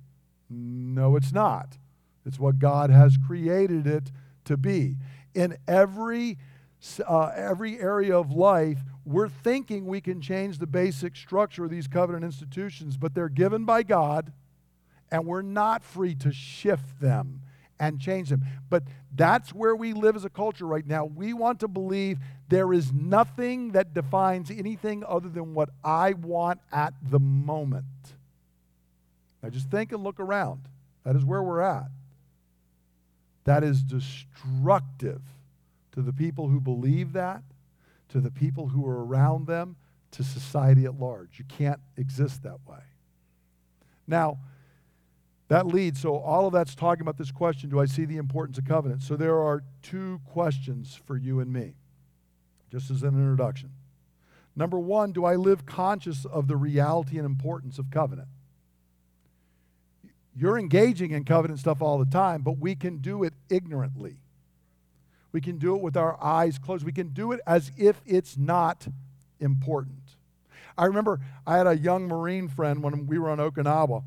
No, 0.49 1.15
it's 1.15 1.33
not. 1.33 1.77
It's 2.25 2.39
what 2.39 2.59
God 2.59 2.89
has 2.89 3.17
created 3.25 3.87
it 3.87 4.11
to 4.45 4.57
be. 4.57 4.97
In 5.33 5.57
every, 5.67 6.37
uh, 7.07 7.31
every 7.35 7.79
area 7.79 8.17
of 8.17 8.31
life, 8.31 8.79
we're 9.05 9.29
thinking 9.29 9.85
we 9.85 10.01
can 10.01 10.21
change 10.21 10.57
the 10.57 10.67
basic 10.67 11.15
structure 11.15 11.65
of 11.65 11.71
these 11.71 11.87
covenant 11.87 12.25
institutions, 12.25 12.97
but 12.97 13.13
they're 13.13 13.29
given 13.29 13.65
by 13.65 13.83
God, 13.83 14.31
and 15.11 15.25
we're 15.25 15.41
not 15.41 15.83
free 15.83 16.13
to 16.15 16.31
shift 16.31 16.99
them 16.99 17.41
and 17.79 17.99
change 17.99 18.29
them. 18.29 18.43
But 18.69 18.83
that's 19.15 19.53
where 19.53 19.75
we 19.75 19.93
live 19.93 20.15
as 20.15 20.25
a 20.25 20.29
culture 20.29 20.65
right 20.65 20.85
now. 20.85 21.05
We 21.05 21.33
want 21.33 21.59
to 21.61 21.67
believe 21.67 22.19
there 22.49 22.73
is 22.73 22.91
nothing 22.91 23.71
that 23.71 23.93
defines 23.93 24.51
anything 24.51 25.03
other 25.07 25.29
than 25.29 25.53
what 25.53 25.69
I 25.83 26.13
want 26.13 26.59
at 26.71 26.93
the 27.01 27.19
moment. 27.19 27.85
Now 29.41 29.49
just 29.49 29.69
think 29.69 29.91
and 29.91 30.03
look 30.03 30.19
around. 30.19 30.61
That 31.03 31.15
is 31.15 31.23
where 31.23 31.41
we're 31.41 31.61
at. 31.61 31.89
That 33.45 33.63
is 33.63 33.81
destructive 33.81 35.21
to 35.97 36.03
the 36.03 36.13
people 36.13 36.47
who 36.47 36.59
believe 36.59 37.13
that, 37.13 37.41
to 38.09 38.21
the 38.21 38.29
people 38.29 38.67
who 38.67 38.85
are 38.85 39.03
around 39.03 39.47
them, 39.47 39.75
to 40.11 40.23
society 40.23 40.85
at 40.85 40.99
large. 40.99 41.39
You 41.39 41.45
can't 41.45 41.79
exist 41.97 42.43
that 42.43 42.59
way. 42.67 42.83
Now, 44.05 44.37
that 45.47 45.65
leads, 45.65 45.99
so 45.99 46.17
all 46.17 46.45
of 46.45 46.53
that's 46.53 46.75
talking 46.75 47.01
about 47.01 47.17
this 47.17 47.31
question 47.31 47.71
do 47.71 47.79
I 47.79 47.87
see 47.87 48.05
the 48.05 48.17
importance 48.17 48.59
of 48.59 48.65
covenant? 48.65 49.01
So 49.01 49.15
there 49.15 49.39
are 49.39 49.63
two 49.81 50.21
questions 50.23 51.01
for 51.07 51.17
you 51.17 51.39
and 51.39 51.51
me, 51.51 51.73
just 52.71 52.91
as 52.91 53.01
an 53.01 53.15
introduction. 53.15 53.71
Number 54.55 54.77
one, 54.77 55.13
do 55.13 55.25
I 55.25 55.35
live 55.35 55.65
conscious 55.65 56.25
of 56.25 56.47
the 56.47 56.57
reality 56.57 57.17
and 57.17 57.25
importance 57.25 57.79
of 57.79 57.89
covenant? 57.89 58.27
You're 60.35 60.59
engaging 60.59 61.09
in 61.09 61.25
covenant 61.25 61.59
stuff 61.59 61.81
all 61.81 61.97
the 61.97 62.05
time, 62.05 62.43
but 62.43 62.59
we 62.59 62.75
can 62.75 62.97
do 62.99 63.23
it 63.23 63.33
ignorantly. 63.49 64.19
We 65.31 65.41
can 65.41 65.57
do 65.57 65.75
it 65.75 65.81
with 65.81 65.97
our 65.97 66.21
eyes 66.23 66.57
closed. 66.57 66.85
We 66.85 66.91
can 66.91 67.09
do 67.09 67.31
it 67.31 67.41
as 67.45 67.71
if 67.77 68.01
it's 68.05 68.37
not 68.37 68.87
important. 69.39 70.15
I 70.77 70.85
remember 70.85 71.19
I 71.45 71.57
had 71.57 71.67
a 71.67 71.77
young 71.77 72.07
Marine 72.07 72.47
friend 72.47 72.83
when 72.83 73.07
we 73.07 73.19
were 73.19 73.29
on 73.29 73.39
Okinawa 73.39 74.03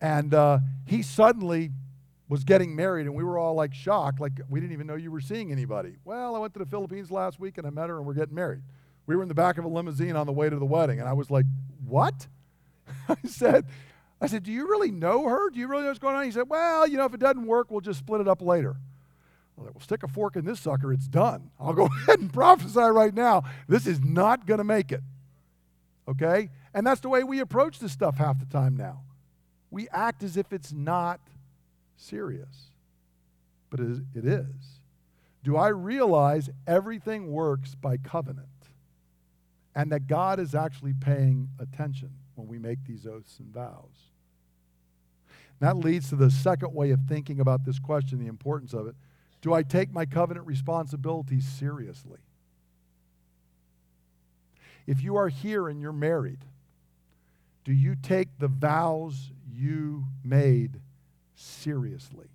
and 0.00 0.32
uh, 0.32 0.58
he 0.86 1.02
suddenly 1.02 1.70
was 2.28 2.44
getting 2.44 2.74
married, 2.76 3.06
and 3.06 3.14
we 3.14 3.24
were 3.24 3.38
all 3.38 3.54
like 3.54 3.74
shocked, 3.74 4.20
like 4.20 4.32
we 4.48 4.60
didn't 4.60 4.72
even 4.72 4.86
know 4.86 4.94
you 4.94 5.10
were 5.10 5.20
seeing 5.20 5.50
anybody. 5.52 5.96
Well, 6.04 6.36
I 6.36 6.38
went 6.38 6.52
to 6.54 6.58
the 6.58 6.66
Philippines 6.66 7.10
last 7.10 7.40
week 7.40 7.58
and 7.58 7.66
I 7.66 7.70
met 7.70 7.88
her, 7.88 7.98
and 7.98 8.06
we're 8.06 8.14
getting 8.14 8.34
married. 8.34 8.62
We 9.06 9.16
were 9.16 9.22
in 9.22 9.28
the 9.28 9.34
back 9.34 9.58
of 9.58 9.64
a 9.64 9.68
limousine 9.68 10.16
on 10.16 10.26
the 10.26 10.32
way 10.32 10.48
to 10.48 10.56
the 10.56 10.64
wedding, 10.64 11.00
and 11.00 11.08
I 11.08 11.12
was 11.12 11.30
like, 11.30 11.44
"What?" 11.84 12.28
I 13.08 13.16
said, 13.26 13.66
"I 14.20 14.26
said, 14.26 14.44
do 14.44 14.52
you 14.52 14.68
really 14.68 14.90
know 14.90 15.28
her? 15.28 15.50
Do 15.50 15.58
you 15.58 15.66
really 15.66 15.82
know 15.82 15.88
what's 15.88 15.98
going 15.98 16.14
on?" 16.14 16.24
He 16.24 16.30
said, 16.30 16.48
"Well, 16.48 16.86
you 16.86 16.96
know, 16.96 17.04
if 17.04 17.14
it 17.14 17.20
doesn't 17.20 17.46
work, 17.46 17.70
we'll 17.70 17.80
just 17.80 17.98
split 17.98 18.20
it 18.20 18.28
up 18.28 18.40
later." 18.40 18.76
"Well, 19.60 19.80
stick 19.80 20.02
a 20.02 20.08
fork 20.08 20.36
in 20.36 20.44
this 20.44 20.60
sucker. 20.60 20.92
It's 20.92 21.08
done. 21.08 21.50
I'll 21.58 21.72
go 21.72 21.86
ahead 22.02 22.20
and 22.20 22.32
prophesy 22.32 22.80
right 22.80 23.14
now. 23.14 23.44
This 23.68 23.86
is 23.86 24.00
not 24.00 24.46
going 24.46 24.58
to 24.58 24.64
make 24.64 24.92
it." 24.92 25.02
Okay, 26.08 26.50
and 26.74 26.86
that's 26.86 27.00
the 27.00 27.08
way 27.08 27.22
we 27.22 27.40
approach 27.40 27.78
this 27.78 27.92
stuff 27.92 28.16
half 28.16 28.38
the 28.38 28.46
time 28.46 28.76
now 28.76 29.02
we 29.70 29.88
act 29.90 30.22
as 30.22 30.36
if 30.36 30.52
it's 30.52 30.72
not 30.72 31.20
serious. 31.96 32.70
But 33.70 33.80
it 33.80 34.24
is. 34.24 34.80
Do 35.44 35.56
I 35.56 35.68
realize 35.68 36.50
everything 36.66 37.30
works 37.30 37.74
by 37.74 37.96
covenant? 37.96 38.48
And 39.74 39.92
that 39.92 40.08
God 40.08 40.40
is 40.40 40.54
actually 40.54 40.92
paying 40.92 41.48
attention 41.60 42.10
when 42.34 42.48
we 42.48 42.58
make 42.58 42.84
these 42.86 43.06
oaths 43.06 43.38
and 43.38 43.52
vows? 43.52 44.10
that 45.60 45.76
leads 45.76 46.08
to 46.08 46.16
the 46.16 46.30
second 46.30 46.74
way 46.74 46.90
of 46.90 47.00
thinking 47.06 47.38
about 47.38 47.66
this 47.66 47.78
question, 47.78 48.18
the 48.18 48.26
importance 48.26 48.72
of 48.72 48.86
it. 48.86 48.94
Do 49.40 49.54
I 49.54 49.62
take 49.62 49.92
my 49.92 50.06
covenant 50.06 50.46
responsibilities 50.46 51.46
seriously? 51.46 52.20
If 54.86 55.02
you 55.02 55.16
are 55.16 55.28
here 55.28 55.68
and 55.68 55.80
you're 55.80 55.92
married, 55.92 56.44
do 57.64 57.72
you 57.72 57.94
take 57.94 58.28
the 58.38 58.48
vows 58.48 59.30
you 59.50 60.04
made 60.24 60.80
seriously? 61.34 62.28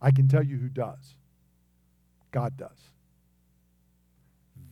I 0.00 0.10
can 0.10 0.28
tell 0.28 0.42
you 0.42 0.56
who 0.56 0.68
does. 0.68 1.14
God 2.30 2.56
does. 2.56 2.78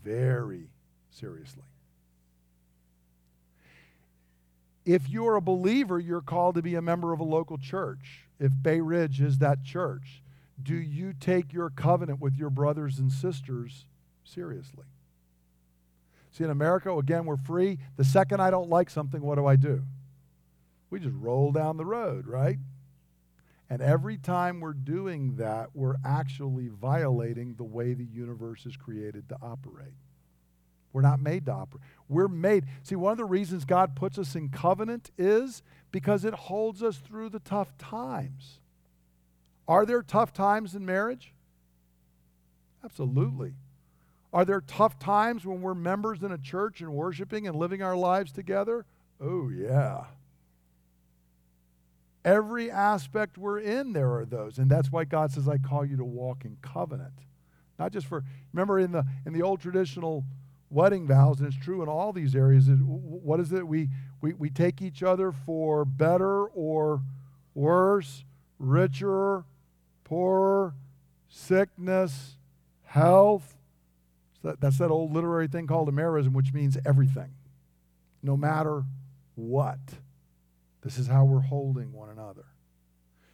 Very 0.03 0.71
seriously. 1.11 1.63
If 4.87 5.09
you're 5.09 5.37
a 5.37 5.43
believer, 5.43 6.01
you're 6.01 6.23
called 6.23 6.57
to 6.57 6.63
be 6.63 6.75
a 6.75 6.83
member 6.83 7.13
of 7.13 7.21
a 7.21 7.25
local 7.25 7.59
church. 7.59 8.27
If 8.41 8.51
Bay 8.61 8.81
Ridge 8.81 9.21
is 9.21 9.39
that 9.39 9.63
church, 9.63 10.23
do 10.63 10.75
you 10.75 11.13
take 11.19 11.53
your 11.53 11.71
covenant 11.71 12.21
with 12.21 12.37
your 12.37 12.51
brothers 12.51 12.99
and 12.99 13.11
sisters 13.11 13.87
seriously? 14.25 14.85
See, 16.33 16.45
in 16.45 16.51
America, 16.51 16.97
again, 16.97 17.25
we're 17.25 17.37
free. 17.37 17.79
The 17.97 18.05
second 18.05 18.41
I 18.41 18.51
don't 18.51 18.69
like 18.69 18.91
something, 18.91 19.21
what 19.21 19.35
do 19.37 19.47
I 19.47 19.57
do? 19.57 19.83
We 20.91 21.01
just 21.01 21.17
roll 21.17 21.53
down 21.53 21.77
the 21.77 21.85
road, 21.85 22.27
right? 22.27 22.59
And 23.69 23.81
every 23.81 24.17
time 24.17 24.61
we're 24.61 24.73
doing 24.73 25.37
that, 25.37 25.71
we're 25.75 25.97
actually 26.05 26.69
violating 26.69 27.55
the 27.55 27.65
way 27.65 27.95
the 27.95 28.05
universe 28.05 28.67
is 28.67 28.77
created 28.77 29.29
to 29.29 29.37
operate. 29.41 29.95
We're 30.93 31.03
not 31.03 31.21
made 31.21 31.47
to 31.47 31.53
operate. 31.53 31.85
We're 32.09 32.29
made. 32.29 32.65
See, 32.83 32.97
one 32.97 33.13
of 33.13 33.19
the 33.19 33.25
reasons 33.25 33.65
God 33.65 33.95
puts 33.95 34.19
us 34.19 34.35
in 34.35 34.49
covenant 34.49 35.13
is 35.17 35.63
because 35.93 36.25
it 36.25 36.35
holds 36.35 36.83
us 36.83 36.99
through 36.99 37.29
the 37.29 37.39
tough 37.39 37.77
times. 37.79 38.60
Are 39.71 39.87
there 39.87 40.03
tough 40.03 40.33
times 40.33 40.75
in 40.75 40.85
marriage? 40.85 41.33
Absolutely. 42.85 43.53
Are 44.33 44.45
there 44.45 44.63
tough 44.63 44.99
times 44.99 45.47
when 45.47 45.63
we're 45.63 45.77
members 45.77 46.25
in 46.25 46.33
a 46.33 46.39
church 46.39 46.81
and 46.81 46.93
worshiping 46.93 47.47
and 47.47 47.55
living 47.55 47.81
our 47.81 47.95
lives 47.95 48.33
together? 48.33 48.85
Oh, 49.21 49.49
yeah. 49.49 50.07
Every 52.25 52.69
aspect 52.69 53.39
we're 53.39 53.61
in, 53.61 53.93
there 53.93 54.13
are 54.17 54.25
those. 54.25 54.59
And 54.59 54.69
that's 54.69 54.91
why 54.91 55.05
God 55.05 55.31
says, 55.31 55.49
I 55.49 55.59
call 55.59 55.85
you 55.85 55.97
to 55.99 56.05
walk 56.05 56.45
in 56.45 56.57
covenant. 56.63 57.15
Not 57.79 57.93
just 57.93 58.09
for, 58.09 58.25
remember 58.53 58.81
in 58.81 58.91
the, 58.91 59.05
in 59.25 59.33
the 59.33 59.43
old 59.43 59.61
traditional 59.61 60.25
wedding 60.69 61.07
vows, 61.07 61.39
and 61.39 61.47
it's 61.47 61.57
true 61.57 61.81
in 61.81 61.89
all 61.89 62.13
these 62.13 62.35
areas, 62.35 62.67
what 62.69 63.39
is 63.39 63.53
it? 63.53 63.65
We, 63.65 63.89
we, 64.21 64.33
we 64.33 64.51
take 64.51 64.83
each 64.83 65.05
other 65.05 65.31
for 65.31 65.85
better 65.85 66.47
or 66.47 67.03
worse, 67.55 68.25
richer, 68.59 69.45
poorer, 70.11 70.75
sickness, 71.29 72.37
health. 72.83 73.57
That's 74.43 74.79
that 74.79 74.91
old 74.91 75.13
literary 75.13 75.47
thing 75.47 75.69
called 75.69 75.89
a 75.89 75.93
merism, 75.93 76.33
which 76.33 76.53
means 76.53 76.77
everything, 76.85 77.31
no 78.23 78.37
matter 78.37 78.83
what. 79.37 79.79
This 80.83 80.99
is 80.99 81.07
how 81.07 81.25
we're 81.25 81.41
holding 81.41 81.93
one 81.93 82.09
another. 82.09 82.47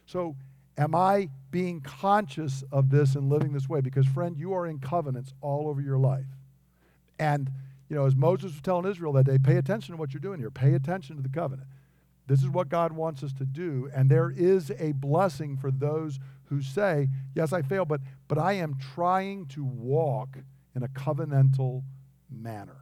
So, 0.05 0.35
am 0.77 0.93
I 0.93 1.29
being 1.49 1.81
conscious 1.81 2.63
of 2.71 2.91
this 2.91 3.15
and 3.15 3.27
living 3.27 3.53
this 3.53 3.67
way? 3.67 3.81
Because, 3.81 4.05
friend, 4.05 4.37
you 4.37 4.53
are 4.53 4.67
in 4.67 4.77
covenants 4.77 5.33
all 5.41 5.67
over 5.67 5.81
your 5.81 5.97
life. 5.97 6.27
And, 7.17 7.49
you 7.89 7.95
know, 7.95 8.05
as 8.05 8.15
Moses 8.15 8.51
was 8.51 8.61
telling 8.61 8.85
Israel 8.85 9.13
that 9.13 9.25
day, 9.25 9.39
pay 9.39 9.55
attention 9.55 9.95
to 9.95 9.99
what 9.99 10.13
you're 10.13 10.21
doing 10.21 10.39
here. 10.39 10.51
Pay 10.51 10.75
attention 10.75 11.15
to 11.15 11.23
the 11.23 11.29
covenant. 11.29 11.69
This 12.27 12.43
is 12.43 12.49
what 12.49 12.69
God 12.69 12.91
wants 12.91 13.23
us 13.23 13.33
to 13.33 13.45
do. 13.45 13.89
And 13.95 14.11
there 14.11 14.29
is 14.29 14.71
a 14.77 14.91
blessing 14.91 15.57
for 15.57 15.71
those 15.71 16.19
who 16.49 16.61
say, 16.61 17.07
Yes, 17.35 17.53
I 17.53 17.61
fail, 17.61 17.85
but, 17.85 18.01
but 18.27 18.37
I 18.37 18.53
am 18.53 18.77
trying 18.95 19.45
to 19.47 19.63
walk 19.63 20.37
in 20.75 20.83
a 20.83 20.87
covenantal 20.87 21.83
manner. 22.29 22.77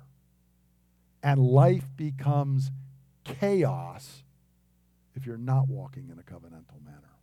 And 1.24 1.40
life 1.40 1.86
becomes 1.96 2.72
chaos 3.24 4.24
if 5.16 5.26
you're 5.26 5.38
not 5.38 5.68
walking 5.68 6.10
in 6.12 6.20
a 6.20 6.24
covenantal 6.24 6.84
manner. 6.84 7.16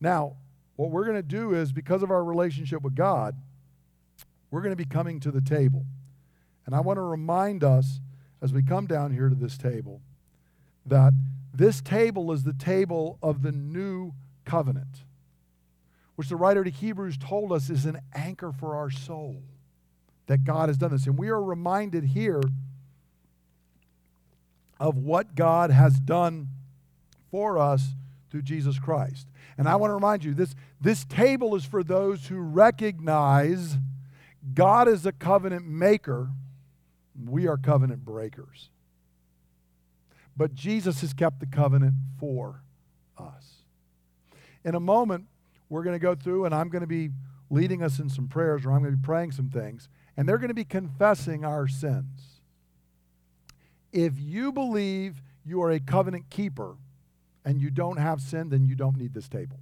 Now, 0.00 0.36
what 0.76 0.90
we're 0.90 1.04
going 1.04 1.16
to 1.16 1.22
do 1.22 1.54
is 1.54 1.72
because 1.72 2.02
of 2.02 2.10
our 2.10 2.24
relationship 2.24 2.82
with 2.82 2.94
God, 2.94 3.36
we're 4.50 4.60
going 4.60 4.72
to 4.72 4.76
be 4.76 4.84
coming 4.84 5.20
to 5.20 5.30
the 5.30 5.40
table. 5.40 5.84
And 6.66 6.74
I 6.74 6.80
want 6.80 6.96
to 6.96 7.02
remind 7.02 7.64
us 7.64 8.00
as 8.40 8.52
we 8.52 8.62
come 8.62 8.86
down 8.86 9.12
here 9.12 9.28
to 9.28 9.34
this 9.34 9.58
table 9.58 10.00
that 10.86 11.12
this 11.52 11.80
table 11.80 12.32
is 12.32 12.44
the 12.44 12.52
table 12.52 13.18
of 13.22 13.42
the 13.42 13.52
new 13.52 14.12
covenant, 14.48 15.04
which 16.16 16.28
the 16.28 16.36
writer 16.36 16.64
to 16.64 16.70
Hebrews 16.70 17.18
told 17.18 17.52
us 17.52 17.70
is 17.70 17.84
an 17.84 18.00
anchor 18.14 18.52
for 18.52 18.74
our 18.74 18.90
soul, 18.90 19.42
that 20.26 20.44
God 20.44 20.68
has 20.68 20.78
done 20.78 20.90
this. 20.90 21.06
And 21.06 21.18
we 21.18 21.28
are 21.28 21.42
reminded 21.42 22.04
here 22.04 22.40
of 24.80 24.96
what 24.96 25.34
God 25.34 25.70
has 25.70 25.98
done 26.00 26.48
for 27.30 27.58
us 27.58 27.88
through 28.30 28.42
Jesus 28.42 28.78
Christ. 28.78 29.26
And 29.56 29.68
I 29.68 29.76
want 29.76 29.90
to 29.90 29.94
remind 29.94 30.24
you 30.24 30.34
this, 30.34 30.54
this 30.80 31.04
table 31.04 31.54
is 31.54 31.64
for 31.64 31.82
those 31.82 32.26
who 32.26 32.38
recognize 32.38 33.76
God 34.54 34.88
is 34.88 35.04
a 35.04 35.12
covenant 35.12 35.66
maker, 35.66 36.30
we 37.26 37.46
are 37.46 37.56
covenant 37.56 38.04
breakers. 38.04 38.70
But 40.36 40.54
Jesus 40.54 41.00
has 41.00 41.12
kept 41.12 41.40
the 41.40 41.46
covenant 41.46 41.94
for 42.18 42.62
us. 43.18 43.57
In 44.64 44.74
a 44.74 44.80
moment, 44.80 45.26
we're 45.68 45.82
going 45.82 45.94
to 45.94 46.00
go 46.00 46.14
through, 46.14 46.44
and 46.44 46.54
I'm 46.54 46.68
going 46.68 46.82
to 46.82 46.86
be 46.86 47.10
leading 47.50 47.82
us 47.82 47.98
in 47.98 48.08
some 48.08 48.28
prayers, 48.28 48.64
or 48.64 48.72
I'm 48.72 48.80
going 48.80 48.92
to 48.92 48.98
be 48.98 49.04
praying 49.04 49.32
some 49.32 49.48
things, 49.48 49.88
and 50.16 50.28
they're 50.28 50.38
going 50.38 50.48
to 50.48 50.54
be 50.54 50.64
confessing 50.64 51.44
our 51.44 51.66
sins. 51.68 52.40
If 53.92 54.18
you 54.18 54.52
believe 54.52 55.22
you 55.44 55.62
are 55.62 55.70
a 55.70 55.80
covenant 55.80 56.28
keeper 56.30 56.76
and 57.44 57.60
you 57.60 57.70
don't 57.70 57.96
have 57.96 58.20
sin, 58.20 58.50
then 58.50 58.64
you 58.64 58.74
don't 58.74 58.96
need 58.96 59.14
this 59.14 59.28
table. 59.28 59.58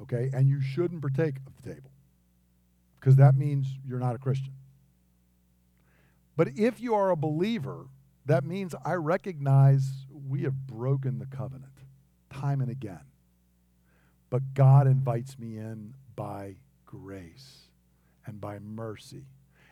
Okay? 0.00 0.30
And 0.32 0.48
you 0.48 0.60
shouldn't 0.60 1.00
partake 1.00 1.36
of 1.46 1.62
the 1.62 1.74
table 1.74 1.90
because 2.98 3.16
that 3.16 3.36
means 3.36 3.68
you're 3.86 4.00
not 4.00 4.16
a 4.16 4.18
Christian. 4.18 4.54
But 6.36 6.48
if 6.56 6.80
you 6.80 6.94
are 6.94 7.10
a 7.10 7.16
believer, 7.16 7.86
that 8.26 8.44
means 8.44 8.74
I 8.84 8.94
recognize 8.94 10.06
we 10.28 10.42
have 10.42 10.66
broken 10.66 11.18
the 11.18 11.26
covenant 11.26 11.72
time 12.30 12.60
and 12.60 12.70
again. 12.70 13.00
But 14.32 14.54
God 14.54 14.86
invites 14.86 15.38
me 15.38 15.58
in 15.58 15.92
by 16.16 16.54
grace 16.86 17.68
and 18.24 18.40
by 18.40 18.60
mercy. 18.60 19.26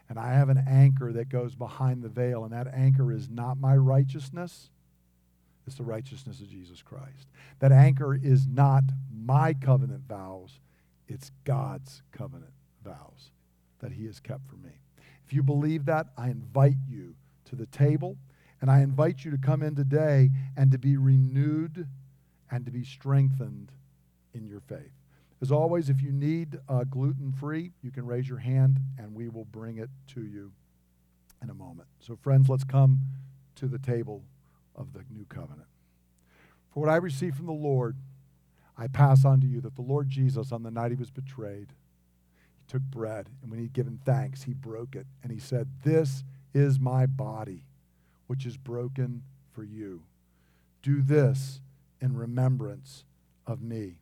And 0.07 0.19
I 0.19 0.35
have 0.35 0.51
an 0.51 0.63
anchor 0.69 1.15
that 1.15 1.31
goes 1.31 1.55
behind 1.55 2.03
the 2.03 2.11
veil, 2.11 2.45
and 2.45 2.53
that 2.53 2.67
anchor 2.75 3.11
is 3.11 3.31
not 3.31 3.59
my 3.59 3.75
righteousness, 3.75 4.69
it's 5.67 5.77
the 5.77 5.83
righteousness 5.83 6.41
of 6.41 6.51
Jesus 6.51 6.83
Christ. 6.83 7.29
That 7.61 7.73
anchor 7.73 8.15
is 8.15 8.47
not 8.47 8.83
my 9.11 9.55
covenant 9.55 10.03
vows, 10.07 10.61
it's 11.09 11.31
God's 11.45 12.03
covenant 12.13 12.53
vows 12.85 13.31
that 13.79 13.93
He 13.93 14.05
has 14.05 14.21
kept 14.21 14.47
for 14.47 14.57
me. 14.57 14.73
If 15.27 15.33
you 15.33 15.43
believe 15.43 15.87
that, 15.87 16.09
I 16.19 16.29
invite 16.29 16.77
you 16.87 17.15
to 17.47 17.57
the 17.57 17.65
table. 17.65 18.19
And 18.61 18.71
I 18.71 18.83
invite 18.83 19.25
you 19.25 19.31
to 19.31 19.39
come 19.39 19.63
in 19.63 19.75
today 19.75 20.29
and 20.55 20.71
to 20.71 20.77
be 20.77 20.99
renewed 20.99 21.89
and 22.51 22.67
to 22.67 22.71
be 22.71 22.85
strengthened 22.85 23.73
in 24.35 24.47
your 24.47 24.61
faith. 24.61 24.93
As 25.43 25.51
always, 25.51 25.89
if 25.89 26.03
you 26.03 26.13
need 26.13 26.59
uh, 26.69 26.85
gluten 26.85 27.33
free, 27.33 27.73
you 27.83 27.91
can 27.91 28.05
raise 28.05 28.29
your 28.29 28.39
hand 28.39 28.79
and 28.99 29.15
we 29.15 29.29
will 29.29 29.47
bring 29.47 29.79
it 29.79 29.89
to 30.09 30.21
you 30.21 30.53
in 31.43 31.49
a 31.49 31.55
moment. 31.55 31.89
So, 32.01 32.17
friends, 32.17 32.49
let's 32.49 32.65
come 32.65 33.01
to 33.57 33.67
the 33.67 33.79
table 33.79 34.23
of 34.77 34.93
the 34.93 35.03
new 35.11 35.25
covenant. 35.29 35.69
For 36.73 36.81
what 36.81 36.89
I 36.91 36.97
received 36.97 37.37
from 37.37 37.47
the 37.47 37.53
Lord, 37.53 37.97
I 38.77 38.87
pass 38.87 39.25
on 39.25 39.41
to 39.41 39.47
you 39.47 39.61
that 39.63 39.77
the 39.77 39.83
Lord 39.83 40.09
Jesus, 40.09 40.53
on 40.53 40.63
the 40.63 40.71
night 40.71 40.91
he 40.91 40.97
was 40.97 41.11
betrayed, 41.11 41.69
he 42.59 42.65
took 42.67 42.83
bread, 42.83 43.29
and 43.43 43.51
when 43.51 43.59
he 43.59 43.67
had 43.67 43.73
given 43.73 43.99
thanks, 44.05 44.45
he 44.45 44.53
broke 44.53 44.95
it, 44.95 45.07
and 45.23 45.33
he 45.33 45.39
said, 45.39 45.69
This 45.85 46.23
is 46.55 46.79
my 46.79 47.07
body 47.07 47.65
which 48.27 48.47
is 48.47 48.57
broken 48.57 49.23
for 49.53 49.65
you. 49.65 50.03
Do 50.83 51.03
this 51.03 51.61
in 52.01 52.17
remembrance 52.17 53.05
of 53.47 53.61
me. 53.61 54.00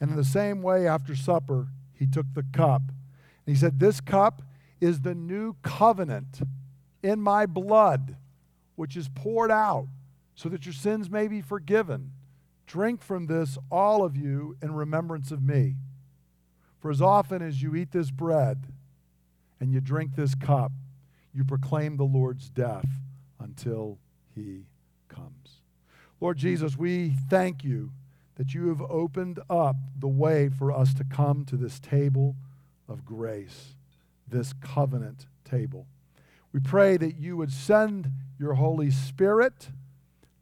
And 0.00 0.10
in 0.10 0.16
the 0.16 0.24
same 0.24 0.62
way, 0.62 0.86
after 0.86 1.14
supper, 1.14 1.68
he 1.92 2.06
took 2.06 2.26
the 2.34 2.44
cup. 2.52 2.82
And 3.46 3.54
he 3.54 3.58
said, 3.58 3.78
This 3.78 4.00
cup 4.00 4.42
is 4.80 5.00
the 5.00 5.14
new 5.14 5.56
covenant 5.62 6.42
in 7.02 7.20
my 7.20 7.46
blood, 7.46 8.16
which 8.76 8.96
is 8.96 9.08
poured 9.08 9.50
out 9.50 9.88
so 10.34 10.48
that 10.48 10.66
your 10.66 10.72
sins 10.72 11.08
may 11.08 11.28
be 11.28 11.40
forgiven. 11.40 12.12
Drink 12.66 13.02
from 13.02 13.26
this, 13.26 13.58
all 13.70 14.04
of 14.04 14.16
you, 14.16 14.56
in 14.62 14.74
remembrance 14.74 15.30
of 15.30 15.42
me. 15.42 15.76
For 16.80 16.90
as 16.90 17.00
often 17.00 17.40
as 17.40 17.62
you 17.62 17.74
eat 17.74 17.92
this 17.92 18.10
bread 18.10 18.66
and 19.60 19.72
you 19.72 19.80
drink 19.80 20.16
this 20.16 20.34
cup, 20.34 20.72
you 21.32 21.44
proclaim 21.44 21.96
the 21.96 22.04
Lord's 22.04 22.48
death 22.48 22.88
until 23.40 23.98
he 24.34 24.66
comes. 25.08 25.60
Lord 26.20 26.36
Jesus, 26.36 26.76
we 26.76 27.14
thank 27.28 27.64
you 27.64 27.90
that 28.36 28.54
you 28.54 28.68
have 28.68 28.82
opened 28.82 29.40
up 29.48 29.76
the 29.98 30.08
way 30.08 30.48
for 30.48 30.72
us 30.72 30.92
to 30.94 31.04
come 31.04 31.44
to 31.44 31.56
this 31.56 31.78
table 31.78 32.36
of 32.88 33.04
grace, 33.04 33.76
this 34.28 34.52
covenant 34.52 35.26
table. 35.44 35.86
We 36.52 36.60
pray 36.60 36.96
that 36.96 37.16
you 37.16 37.36
would 37.36 37.52
send 37.52 38.10
your 38.38 38.54
Holy 38.54 38.90
Spirit 38.90 39.68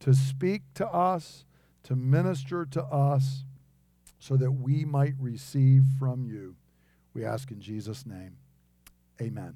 to 0.01 0.15
speak 0.15 0.63
to 0.75 0.87
us, 0.87 1.45
to 1.85 1.97
minister 1.97 2.67
to 2.67 2.83
us, 2.85 3.45
so 4.19 4.37
that 4.37 4.53
we 4.53 4.85
might 4.85 5.15
receive 5.19 5.85
from 5.99 6.25
you. 6.25 6.57
We 7.15 7.25
ask 7.25 7.51
in 7.51 7.61
Jesus' 7.61 8.07
name. 8.07 8.37
Amen. 9.21 9.55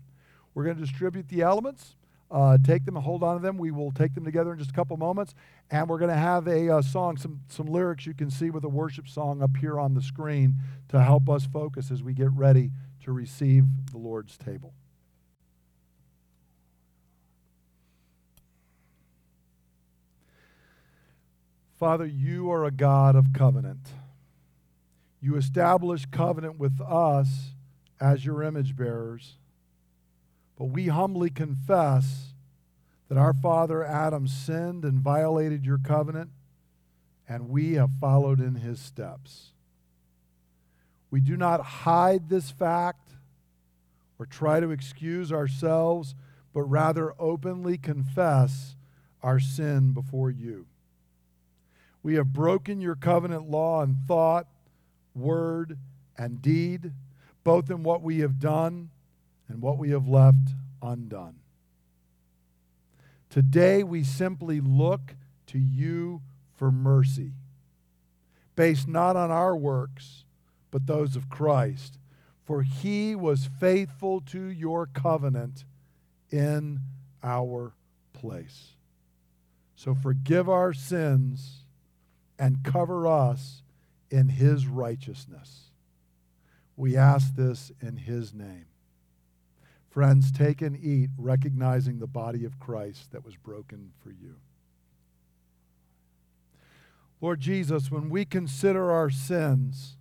We're 0.54 0.64
going 0.64 0.76
to 0.76 0.82
distribute 0.82 1.28
the 1.28 1.42
elements. 1.42 1.94
Uh, 2.30 2.58
take 2.64 2.84
them 2.84 2.96
and 2.96 3.04
hold 3.04 3.22
on 3.22 3.36
to 3.36 3.42
them. 3.42 3.58
We 3.58 3.70
will 3.70 3.92
take 3.92 4.14
them 4.14 4.24
together 4.24 4.52
in 4.52 4.58
just 4.58 4.70
a 4.70 4.74
couple 4.74 4.96
moments. 4.96 5.34
And 5.70 5.88
we're 5.88 5.98
going 5.98 6.10
to 6.10 6.16
have 6.16 6.46
a, 6.46 6.68
a 6.68 6.78
uh, 6.78 6.82
song, 6.82 7.16
some, 7.16 7.40
some 7.48 7.66
lyrics 7.66 8.06
you 8.06 8.14
can 8.14 8.30
see 8.30 8.50
with 8.50 8.64
a 8.64 8.68
worship 8.68 9.08
song 9.08 9.42
up 9.42 9.56
here 9.56 9.80
on 9.80 9.94
the 9.94 10.02
screen 10.02 10.56
to 10.88 11.02
help 11.02 11.28
us 11.28 11.46
focus 11.46 11.90
as 11.90 12.02
we 12.02 12.14
get 12.14 12.30
ready 12.30 12.70
to 13.02 13.12
receive 13.12 13.64
the 13.90 13.98
Lord's 13.98 14.36
table. 14.36 14.74
Father, 21.78 22.06
you 22.06 22.50
are 22.50 22.64
a 22.64 22.70
God 22.70 23.16
of 23.16 23.32
covenant. 23.34 23.88
You 25.20 25.36
establish 25.36 26.06
covenant 26.06 26.58
with 26.58 26.80
us 26.80 27.50
as 28.00 28.24
your 28.24 28.42
image 28.42 28.76
bearers. 28.76 29.36
But 30.56 30.66
we 30.66 30.86
humbly 30.86 31.28
confess 31.28 32.32
that 33.08 33.18
our 33.18 33.34
father 33.34 33.84
Adam 33.84 34.26
sinned 34.26 34.84
and 34.84 35.00
violated 35.00 35.64
your 35.64 35.78
covenant, 35.78 36.30
and 37.28 37.48
we 37.48 37.74
have 37.74 37.90
followed 38.00 38.40
in 38.40 38.56
his 38.56 38.80
steps. 38.80 39.52
We 41.10 41.20
do 41.20 41.36
not 41.36 41.60
hide 41.60 42.28
this 42.28 42.50
fact 42.50 43.10
or 44.18 44.26
try 44.26 44.60
to 44.60 44.70
excuse 44.70 45.32
ourselves, 45.32 46.14
but 46.52 46.62
rather 46.62 47.14
openly 47.18 47.78
confess 47.78 48.76
our 49.22 49.38
sin 49.38 49.92
before 49.92 50.30
you. 50.30 50.66
We 52.02 52.14
have 52.14 52.32
broken 52.32 52.80
your 52.80 52.94
covenant 52.94 53.50
law 53.50 53.82
in 53.82 53.96
thought, 54.06 54.46
word, 55.14 55.78
and 56.16 56.40
deed, 56.40 56.92
both 57.44 57.70
in 57.70 57.82
what 57.82 58.02
we 58.02 58.20
have 58.20 58.38
done 58.38 58.90
and 59.48 59.60
what 59.60 59.78
we 59.78 59.90
have 59.90 60.08
left 60.08 60.50
undone. 60.82 61.36
Today, 63.36 63.82
we 63.82 64.02
simply 64.02 64.62
look 64.62 65.14
to 65.48 65.58
you 65.58 66.22
for 66.54 66.72
mercy, 66.72 67.34
based 68.54 68.88
not 68.88 69.14
on 69.14 69.30
our 69.30 69.54
works, 69.54 70.24
but 70.70 70.86
those 70.86 71.16
of 71.16 71.28
Christ. 71.28 71.98
For 72.44 72.62
he 72.62 73.14
was 73.14 73.50
faithful 73.60 74.22
to 74.22 74.46
your 74.46 74.86
covenant 74.86 75.66
in 76.30 76.80
our 77.22 77.74
place. 78.14 78.76
So 79.74 79.94
forgive 79.94 80.48
our 80.48 80.72
sins 80.72 81.66
and 82.38 82.64
cover 82.64 83.06
us 83.06 83.62
in 84.10 84.30
his 84.30 84.66
righteousness. 84.66 85.72
We 86.74 86.96
ask 86.96 87.34
this 87.34 87.70
in 87.82 87.98
his 87.98 88.32
name. 88.32 88.64
Friends, 89.96 90.30
take 90.30 90.60
and 90.60 90.76
eat, 90.76 91.08
recognizing 91.16 92.00
the 92.00 92.06
body 92.06 92.44
of 92.44 92.60
Christ 92.60 93.12
that 93.12 93.24
was 93.24 93.34
broken 93.34 93.92
for 94.04 94.10
you. 94.10 94.34
Lord 97.22 97.40
Jesus, 97.40 97.90
when 97.90 98.10
we 98.10 98.26
consider 98.26 98.90
our 98.90 99.08
sins, 99.08 99.96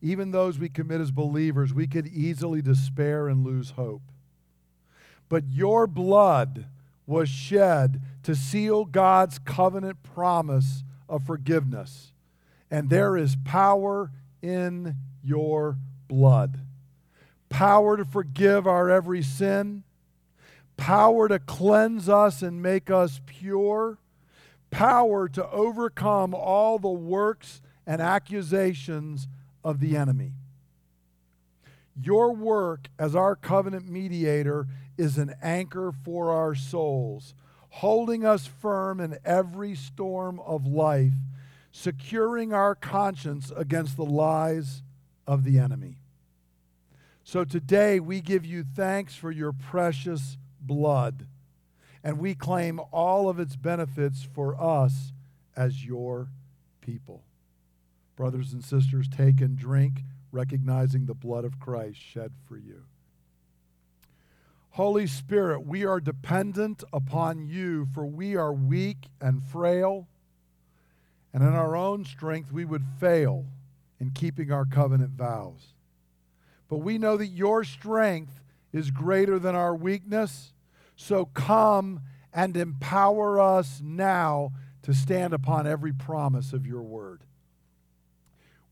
even 0.00 0.30
those 0.30 0.58
we 0.58 0.70
commit 0.70 1.02
as 1.02 1.10
believers, 1.10 1.74
we 1.74 1.86
could 1.86 2.06
easily 2.06 2.62
despair 2.62 3.28
and 3.28 3.44
lose 3.44 3.72
hope. 3.72 4.00
But 5.28 5.44
your 5.50 5.86
blood 5.86 6.64
was 7.06 7.28
shed 7.28 8.00
to 8.22 8.34
seal 8.34 8.86
God's 8.86 9.38
covenant 9.38 10.02
promise 10.02 10.82
of 11.10 11.26
forgiveness. 11.26 12.14
And 12.70 12.88
there 12.88 13.18
is 13.18 13.36
power 13.44 14.12
in 14.40 14.96
your 15.22 15.76
blood 16.08 16.60
power 17.48 17.96
to 17.96 18.04
forgive 18.04 18.66
our 18.66 18.90
every 18.90 19.22
sin, 19.22 19.84
power 20.76 21.28
to 21.28 21.38
cleanse 21.38 22.08
us 22.08 22.42
and 22.42 22.62
make 22.62 22.90
us 22.90 23.20
pure, 23.26 23.98
power 24.70 25.28
to 25.28 25.48
overcome 25.50 26.34
all 26.34 26.78
the 26.78 26.88
works 26.88 27.60
and 27.86 28.00
accusations 28.00 29.28
of 29.64 29.80
the 29.80 29.96
enemy. 29.96 30.32
Your 32.00 32.32
work 32.32 32.88
as 32.98 33.16
our 33.16 33.34
covenant 33.34 33.88
mediator 33.88 34.66
is 34.96 35.18
an 35.18 35.34
anchor 35.42 35.92
for 35.92 36.30
our 36.30 36.54
souls, 36.54 37.34
holding 37.70 38.24
us 38.24 38.46
firm 38.46 39.00
in 39.00 39.18
every 39.24 39.74
storm 39.74 40.38
of 40.40 40.66
life, 40.66 41.14
securing 41.72 42.52
our 42.52 42.74
conscience 42.74 43.52
against 43.56 43.96
the 43.96 44.04
lies 44.04 44.82
of 45.26 45.44
the 45.44 45.58
enemy. 45.58 45.98
So 47.28 47.44
today 47.44 48.00
we 48.00 48.22
give 48.22 48.46
you 48.46 48.64
thanks 48.64 49.14
for 49.14 49.30
your 49.30 49.52
precious 49.52 50.38
blood, 50.62 51.26
and 52.02 52.18
we 52.18 52.34
claim 52.34 52.80
all 52.90 53.28
of 53.28 53.38
its 53.38 53.54
benefits 53.54 54.22
for 54.22 54.58
us 54.58 55.12
as 55.54 55.84
your 55.84 56.28
people. 56.80 57.24
Brothers 58.16 58.54
and 58.54 58.64
sisters, 58.64 59.08
take 59.14 59.42
and 59.42 59.58
drink, 59.58 60.04
recognizing 60.32 61.04
the 61.04 61.12
blood 61.12 61.44
of 61.44 61.60
Christ 61.60 61.98
shed 62.00 62.32
for 62.46 62.56
you. 62.56 62.84
Holy 64.70 65.06
Spirit, 65.06 65.66
we 65.66 65.84
are 65.84 66.00
dependent 66.00 66.82
upon 66.94 67.46
you, 67.46 67.86
for 67.92 68.06
we 68.06 68.36
are 68.36 68.54
weak 68.54 69.10
and 69.20 69.44
frail, 69.44 70.08
and 71.34 71.42
in 71.42 71.52
our 71.52 71.76
own 71.76 72.06
strength 72.06 72.50
we 72.50 72.64
would 72.64 72.86
fail 72.98 73.44
in 74.00 74.12
keeping 74.12 74.50
our 74.50 74.64
covenant 74.64 75.10
vows. 75.10 75.74
But 76.68 76.78
we 76.78 76.98
know 76.98 77.16
that 77.16 77.28
your 77.28 77.64
strength 77.64 78.42
is 78.72 78.90
greater 78.90 79.38
than 79.38 79.54
our 79.54 79.74
weakness, 79.74 80.52
so 80.96 81.26
come 81.26 82.00
and 82.32 82.56
empower 82.56 83.40
us 83.40 83.80
now 83.82 84.52
to 84.82 84.94
stand 84.94 85.32
upon 85.32 85.66
every 85.66 85.92
promise 85.92 86.52
of 86.52 86.66
your 86.66 86.82
word. 86.82 87.22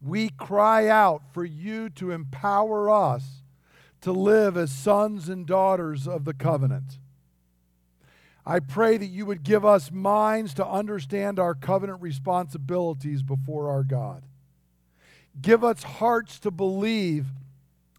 We 0.03 0.29
cry 0.29 0.89
out 0.89 1.23
for 1.33 1.45
you 1.45 1.89
to 1.91 2.11
empower 2.11 2.91
us 2.91 3.43
to 4.03 4.13
live 4.13 4.57
as 4.57 4.71
sons 4.71 5.29
and 5.29 5.47
daughters 5.47 6.07
of 6.07 6.25
the 6.25 6.35
covenant. 6.35 6.99
I 8.45 8.61
pray 8.61 8.97
that 8.97 9.07
you 9.07 9.27
would 9.27 9.43
give 9.43 9.65
us 9.65 9.91
minds 9.91 10.55
to 10.55 10.67
understand 10.67 11.41
our 11.41 11.55
covenant 11.55 12.01
responsibilities 12.01 13.23
before 13.23 13.69
our 13.69 13.83
God. 13.83 14.23
Give 15.43 15.65
us 15.65 15.83
hearts 15.83 16.39
to 16.41 16.53
believe 16.53 17.27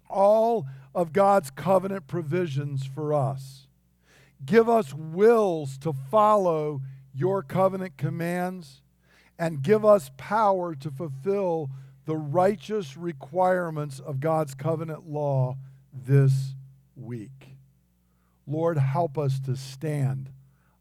all 0.10 0.66
of 0.94 1.14
God's 1.14 1.52
covenant 1.52 2.08
provisions 2.08 2.86
for 2.86 3.14
us. 3.14 3.68
Give 4.46 4.70
us 4.70 4.94
wills 4.94 5.78
to 5.80 5.94
follow 5.94 6.82
your 7.14 7.42
covenant 7.42 7.98
commands 7.98 8.82
and 9.40 9.62
give 9.62 9.86
us 9.86 10.12
power 10.18 10.76
to 10.76 10.92
fulfill 10.92 11.70
the 12.06 12.16
righteous 12.18 12.96
requirements 12.96 14.00
of 14.00 14.20
God's 14.20 14.54
covenant 14.54 15.10
law 15.10 15.58
this 15.94 16.54
week. 16.96 17.56
Lord, 18.48 18.78
help 18.78 19.18
us 19.18 19.40
to 19.42 19.56
stand 19.56 20.30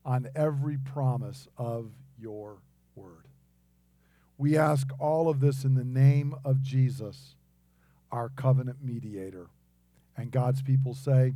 on 0.04 0.28
every 0.36 0.78
promise 0.78 1.48
of 1.58 1.90
your 2.18 2.58
word. 2.94 3.26
We 4.38 4.56
ask 4.56 4.88
all 4.98 5.28
of 5.28 5.40
this 5.40 5.64
in 5.64 5.74
the 5.74 5.84
name 5.84 6.34
of 6.44 6.62
Jesus, 6.62 7.34
our 8.16 8.30
covenant 8.30 8.78
mediator. 8.82 9.48
And 10.16 10.30
God's 10.30 10.62
people 10.62 10.94
say, 10.94 11.34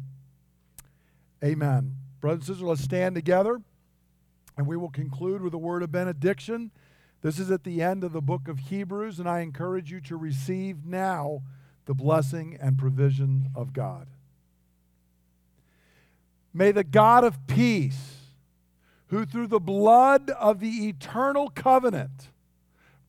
Amen. 1.45 1.97
Brothers 2.21 2.49
and 2.49 2.57
sisters, 2.57 2.69
let's 2.69 2.83
stand 2.83 3.15
together 3.15 3.61
and 4.57 4.67
we 4.67 4.77
will 4.77 4.91
conclude 4.91 5.43
with 5.43 5.55
a 5.55 5.59
word 5.59 5.83
of 5.83 5.91
benediction. 5.91 6.71
This 7.23 7.39
is 7.39 7.51
at 7.51 7.65
the 7.65 7.83
end 7.83 8.05
of 8.05 8.13
the 8.13 8.21
book 8.21 8.47
of 8.47 8.59
Hebrews, 8.59 9.19
and 9.19 9.29
I 9.29 9.41
encourage 9.41 9.91
you 9.91 10.01
to 10.03 10.17
receive 10.17 10.85
now 10.85 11.43
the 11.87 11.95
blessing 11.95 12.59
and 12.61 12.77
provision 12.77 13.49
of 13.55 13.73
God. 13.73 14.07
May 16.53 16.73
the 16.73 16.85
God 16.85 17.25
of 17.25 17.47
peace, 17.47 18.17
who 19.07 19.25
through 19.25 19.47
the 19.47 19.61
blood 19.61 20.31
of 20.31 20.61
the 20.61 20.89
eternal 20.89 21.49
covenant 21.49 22.29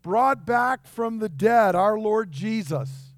brought 0.01 0.45
back 0.45 0.87
from 0.87 1.19
the 1.19 1.29
dead 1.29 1.75
our 1.75 1.99
Lord 1.99 2.31
Jesus, 2.31 3.10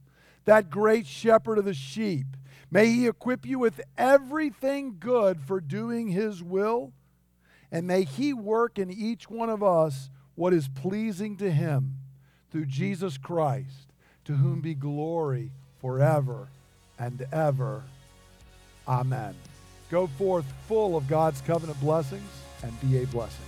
that 0.46 0.70
great 0.70 1.08
shepherd 1.08 1.58
of 1.58 1.66
the 1.66 1.74
sheep, 1.74 2.26
may 2.70 2.88
he 2.88 3.08
equip 3.08 3.46
you 3.46 3.60
with 3.60 3.82
everything 3.98 4.98
good 5.00 5.40
for 5.42 5.60
doing 5.60 6.10
his 6.10 6.44
will, 6.44 6.94
and 7.72 7.88
may 7.88 8.04
he 8.04 8.34
work 8.34 8.78
in 8.78 8.92
each 8.92 9.30
one 9.30 9.50
of 9.50 9.64
us 9.64 10.10
what 10.36 10.54
is 10.54 10.68
pleasing 10.68 11.38
to 11.38 11.52
him 11.52 11.96
through 12.52 12.66
Jesus 12.66 13.18
Christ 13.18 13.88
to 14.26 14.34
whom 14.34 14.62
be 14.62 14.74
glory 14.74 15.52
forever 15.82 16.48
and 17.00 17.26
ever. 17.32 17.84
Amen. 18.88 19.36
Go 19.90 20.08
forth 20.08 20.46
full 20.68 20.96
of 20.96 21.08
God's 21.08 21.42
covenant 21.42 21.80
blessings 21.80 22.30
and 22.64 22.80
be 22.82 23.04
a 23.04 23.08
blessing. 23.08 23.46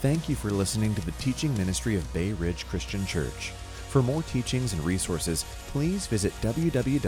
Thank 0.00 0.28
you 0.28 0.34
for 0.34 0.50
listening 0.50 0.94
to 0.94 1.04
the 1.04 1.12
teaching 1.12 1.56
ministry 1.58 1.94
of 1.94 2.10
Bay 2.14 2.32
Ridge 2.32 2.66
Christian 2.66 3.04
Church. 3.04 3.52
For 3.90 4.02
more 4.02 4.22
teachings 4.22 4.72
and 4.72 4.82
resources, 4.84 5.44
please 5.66 6.06
visit 6.06 6.32
www.brcc.church. 6.42 7.00